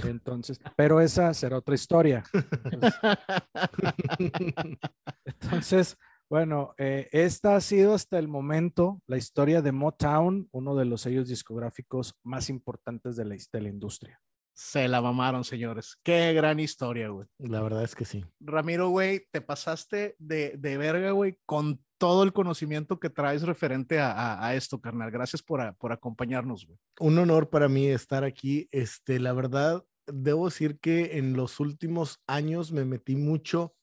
Entonces, 0.05 0.59
pero 0.77 1.01
esa 1.01 1.33
será 1.35 1.59
otra 1.59 1.77
historia. 1.77 2.25
entonces 5.25 5.97
bueno, 6.33 6.73
eh, 6.79 7.11
esta 7.13 7.57
ha 7.57 7.61
sido 7.61 7.93
hasta 7.93 8.19
el 8.19 8.27
momento 8.27 9.03
la 9.07 9.19
historia 9.19 9.61
de 9.61 9.71
Motown, 9.71 10.49
uno 10.51 10.75
de 10.75 10.87
los 10.87 11.03
sellos 11.03 11.29
discográficos 11.29 12.15
más 12.23 12.49
importantes 12.49 13.17
de 13.17 13.27
la, 13.27 13.37
de 13.37 13.61
la 13.61 13.69
industria. 13.69 14.19
Se 14.55 14.89
la 14.89 15.03
mamaron, 15.03 15.45
señores. 15.45 15.99
Qué 16.03 16.33
gran 16.33 16.59
historia, 16.59 17.11
güey. 17.11 17.29
La 17.37 17.61
verdad 17.61 17.83
es 17.83 17.95
que 17.95 18.07
sí. 18.07 18.25
Ramiro, 18.41 18.89
güey, 18.89 19.27
te 19.31 19.43
pasaste 19.43 20.17
de, 20.19 20.57
de 20.57 20.79
verga, 20.79 21.11
güey, 21.11 21.37
con 21.45 21.85
todo 21.99 22.23
el 22.23 22.33
conocimiento 22.33 22.99
que 22.99 23.11
traes 23.11 23.43
referente 23.43 24.01
a, 24.01 24.43
a, 24.43 24.55
esto, 24.55 24.81
carnal. 24.81 25.11
Gracias 25.11 25.43
por, 25.43 25.77
por 25.77 25.93
acompañarnos, 25.93 26.67
güey. 26.67 26.79
Un 26.99 27.19
honor 27.19 27.51
para 27.51 27.69
mí 27.69 27.89
estar 27.89 28.25
aquí. 28.25 28.69
Este, 28.71 29.21
la 29.21 29.35
verdad, 29.35 29.85
debo 30.07 30.47
decir 30.47 30.79
que 30.81 31.19
en 31.19 31.35
los 31.35 31.61
últimos 31.61 32.23
años 32.27 32.73
me 32.73 32.87
metí 32.87 33.17
mucho 33.17 33.75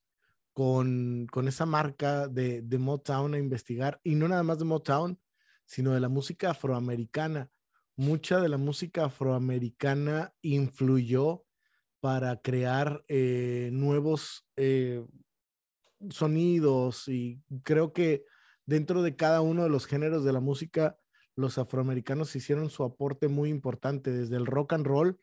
con, 0.59 1.25
con 1.31 1.47
esa 1.47 1.65
marca 1.65 2.27
de, 2.27 2.61
de, 2.61 2.77
Motown 2.77 3.33
a 3.33 3.37
investigar, 3.37 4.01
y 4.03 4.15
no 4.15 4.27
nada 4.27 4.43
más 4.43 4.59
de 4.59 4.65
Motown, 4.65 5.17
sino 5.65 5.93
de 5.93 6.01
la 6.01 6.09
música 6.09 6.49
afroamericana. 6.49 7.49
Mucha 7.95 8.41
de 8.41 8.49
la 8.49 8.57
música 8.57 9.05
afroamericana 9.05 10.33
influyó 10.41 11.45
para 12.01 12.41
crear 12.41 13.05
eh, 13.07 13.69
nuevos 13.71 14.45
eh, 14.57 15.05
sonidos 16.09 17.07
y 17.07 17.41
creo 17.63 17.93
que 17.93 18.25
dentro 18.65 19.01
de 19.01 19.15
cada 19.15 19.39
uno 19.39 19.63
de 19.63 19.69
los 19.69 19.85
géneros 19.85 20.25
de 20.25 20.33
la 20.33 20.41
música, 20.41 20.99
los 21.37 21.57
afroamericanos 21.57 22.35
hicieron 22.35 22.69
su 22.69 22.83
aporte 22.83 23.29
muy 23.29 23.47
importante, 23.47 24.11
desde 24.11 24.35
el 24.35 24.45
rock 24.45 24.73
and 24.73 24.85
roll, 24.85 25.17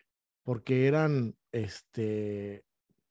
porque 0.45 0.87
eran 0.87 1.37
este, 1.53 2.65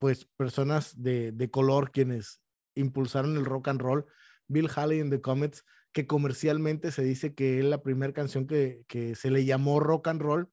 pues 0.05 0.25
personas 0.37 1.01
de, 1.01 1.31
de, 1.31 1.49
color 1.49 1.89
quienes 1.89 2.39
impulsaron 2.75 3.37
el 3.37 3.45
rock 3.45 3.69
and 3.69 3.81
roll. 3.81 4.05
Bill 4.47 4.69
Haley 4.69 4.99
en 4.99 5.09
The 5.09 5.19
Comets, 5.19 5.65
que 5.93 6.05
comercialmente 6.05 6.91
se 6.91 7.01
dice 7.03 7.33
que 7.33 7.57
es 7.57 7.65
la 7.65 7.81
primera 7.81 8.13
canción 8.13 8.45
que, 8.45 8.85
que, 8.87 9.15
se 9.15 9.31
le 9.31 9.45
llamó 9.45 9.79
rock 9.79 10.09
and 10.09 10.21
roll, 10.21 10.51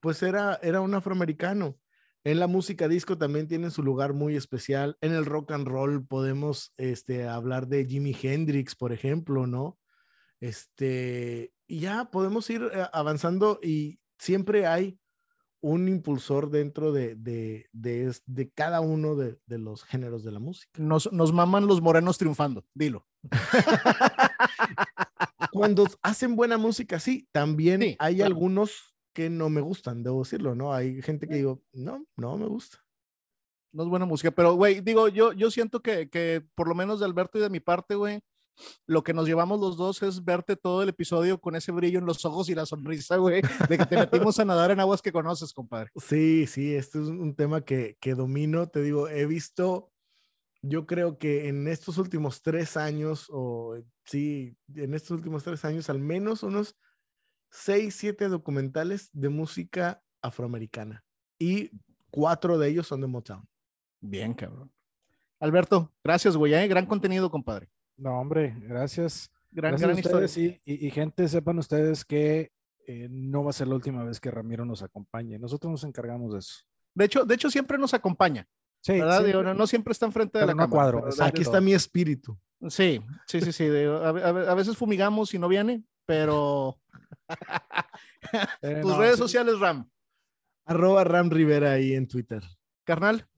pues 0.00 0.22
era, 0.22 0.60
era 0.62 0.80
un 0.80 0.94
afroamericano. 0.94 1.76
En 2.22 2.38
la 2.38 2.46
música 2.46 2.86
disco 2.86 3.18
también 3.18 3.48
tiene 3.48 3.72
su 3.72 3.82
lugar 3.82 4.12
muy 4.12 4.36
especial. 4.36 4.96
En 5.00 5.12
el 5.12 5.26
rock 5.26 5.50
and 5.50 5.66
roll 5.66 6.06
podemos 6.06 6.72
este, 6.76 7.26
hablar 7.26 7.66
de 7.66 7.84
Jimi 7.84 8.16
Hendrix, 8.22 8.76
por 8.76 8.92
ejemplo, 8.92 9.48
¿no? 9.48 9.76
Este, 10.38 11.52
y 11.66 11.80
ya 11.80 12.12
podemos 12.12 12.48
ir 12.48 12.62
eh, 12.72 12.86
avanzando 12.92 13.58
y 13.60 13.98
siempre 14.20 14.68
hay 14.68 15.00
un 15.62 15.88
impulsor 15.88 16.50
dentro 16.50 16.92
de, 16.92 17.14
de, 17.14 17.70
de, 17.72 18.14
de 18.26 18.50
cada 18.50 18.80
uno 18.80 19.14
de, 19.16 19.38
los 19.46 19.84
géneros 19.84 20.24
de 20.24 20.32
la 20.32 20.40
música. 20.40 20.72
Nos, 20.76 21.10
nos 21.12 21.32
maman 21.32 21.66
los 21.66 21.80
morenos 21.80 22.18
triunfando, 22.18 22.66
dilo. 22.74 23.06
Cuando 25.52 25.86
hacen 26.02 26.34
buena 26.34 26.58
música, 26.58 26.98
sí, 26.98 27.28
también 27.30 27.96
hay 27.98 28.22
algunos 28.22 28.94
que 29.14 29.30
no 29.30 29.48
me 29.50 29.60
gustan, 29.60 30.02
debo 30.02 30.24
decirlo, 30.24 30.54
¿no? 30.54 30.72
Hay 30.74 31.00
gente 31.00 31.28
que 31.28 31.36
digo, 31.36 31.62
no, 31.72 32.04
no 32.16 32.36
me 32.36 32.46
gusta. 32.46 32.78
No 33.72 33.84
es 33.84 33.88
buena 33.88 34.04
música, 34.04 34.30
pero, 34.32 34.54
güey, 34.54 34.80
digo, 34.80 35.08
yo, 35.08 35.32
yo 35.32 35.50
siento 35.50 35.80
que, 35.80 36.10
que 36.10 36.44
por 36.54 36.68
lo 36.68 36.74
menos 36.74 36.98
de 36.98 37.06
Alberto 37.06 37.38
y 37.38 37.42
de 37.42 37.50
mi 37.50 37.60
parte, 37.60 37.94
güey, 37.94 38.20
lo 38.86 39.02
que 39.02 39.14
nos 39.14 39.26
llevamos 39.26 39.60
los 39.60 39.76
dos 39.76 40.02
es 40.02 40.24
verte 40.24 40.56
todo 40.56 40.82
el 40.82 40.88
episodio 40.88 41.40
con 41.40 41.56
ese 41.56 41.72
brillo 41.72 41.98
en 41.98 42.06
los 42.06 42.24
ojos 42.24 42.48
y 42.48 42.54
la 42.54 42.66
sonrisa, 42.66 43.16
güey, 43.16 43.42
de 43.68 43.78
que 43.78 43.86
te 43.86 43.96
metimos 43.96 44.38
a 44.38 44.44
nadar 44.44 44.70
en 44.70 44.80
aguas 44.80 45.02
que 45.02 45.12
conoces, 45.12 45.52
compadre. 45.52 45.90
Sí, 45.96 46.46
sí, 46.46 46.74
este 46.74 47.00
es 47.00 47.06
un 47.06 47.34
tema 47.34 47.64
que, 47.64 47.96
que 48.00 48.14
domino, 48.14 48.68
te 48.68 48.82
digo, 48.82 49.08
he 49.08 49.26
visto, 49.26 49.90
yo 50.62 50.86
creo 50.86 51.18
que 51.18 51.48
en 51.48 51.68
estos 51.68 51.98
últimos 51.98 52.42
tres 52.42 52.76
años, 52.76 53.26
o 53.30 53.76
sí, 54.04 54.56
en 54.74 54.94
estos 54.94 55.12
últimos 55.12 55.44
tres 55.44 55.64
años, 55.64 55.90
al 55.90 55.98
menos 55.98 56.42
unos 56.42 56.76
seis, 57.50 57.94
siete 57.96 58.28
documentales 58.28 59.10
de 59.12 59.28
música 59.28 60.02
afroamericana 60.22 61.04
y 61.38 61.70
cuatro 62.10 62.58
de 62.58 62.68
ellos 62.68 62.86
son 62.86 63.00
de 63.00 63.06
Motown. 63.06 63.46
Bien, 64.00 64.34
cabrón. 64.34 64.72
Alberto, 65.38 65.92
gracias, 66.04 66.36
güey, 66.36 66.54
¿eh? 66.54 66.68
gran 66.68 66.86
contenido, 66.86 67.30
compadre. 67.30 67.68
No, 68.02 68.18
hombre, 68.18 68.56
gracias. 68.62 69.30
Gran, 69.52 69.76
gran 69.76 69.96
historia. 69.96 70.28
Y, 70.64 70.90
gente, 70.90 71.28
sepan 71.28 71.58
ustedes 71.58 72.04
que 72.04 72.50
eh, 72.84 73.06
no 73.08 73.44
va 73.44 73.50
a 73.50 73.52
ser 73.52 73.68
la 73.68 73.76
última 73.76 74.02
vez 74.02 74.18
que 74.18 74.30
Ramiro 74.30 74.64
nos 74.64 74.82
acompañe. 74.82 75.38
Nosotros 75.38 75.70
nos 75.70 75.84
encargamos 75.84 76.32
de 76.32 76.40
eso. 76.40 76.64
De 76.94 77.04
hecho, 77.04 77.24
de 77.24 77.34
hecho 77.36 77.48
siempre 77.48 77.78
nos 77.78 77.94
acompaña. 77.94 78.44
Sí, 78.80 78.98
no, 78.98 79.66
siempre 79.68 79.92
está 79.92 80.06
enfrente 80.06 80.36
de 80.40 80.46
la 80.46 80.54
no 80.54 80.68
cuadro. 80.68 81.04
Aquí 81.20 81.42
está 81.42 81.60
mi 81.60 81.74
espíritu. 81.74 82.36
Sí, 82.68 83.00
sí, 83.28 83.40
sí, 83.40 83.52
sí. 83.52 83.66
a, 83.66 84.54
veces 84.54 84.76
fumigamos 84.76 85.32
y 85.34 85.38
no 85.38 85.46
viene, 85.46 85.84
pero 86.04 86.80
tus 88.82 88.96
redes 88.96 89.16
sociales, 89.16 89.60
Ram. 89.60 89.88
Arroba 90.64 91.04
Ram 91.04 91.30
Rivera 91.30 91.72
ahí 91.72 91.94
en 91.94 92.08
Twitter. 92.08 92.42
Carnal. 92.84 93.28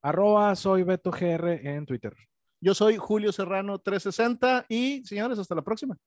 Arroba 0.00 0.56
soy 0.56 0.82
Beto 0.82 1.10
GR 1.10 1.50
en 1.68 1.84
Twitter. 1.84 2.16
Yo 2.64 2.74
soy 2.74 2.96
Julio 2.96 3.32
Serrano 3.32 3.80
360 3.80 4.66
y 4.68 5.04
señores, 5.04 5.36
hasta 5.40 5.56
la 5.56 5.62
próxima. 5.62 5.98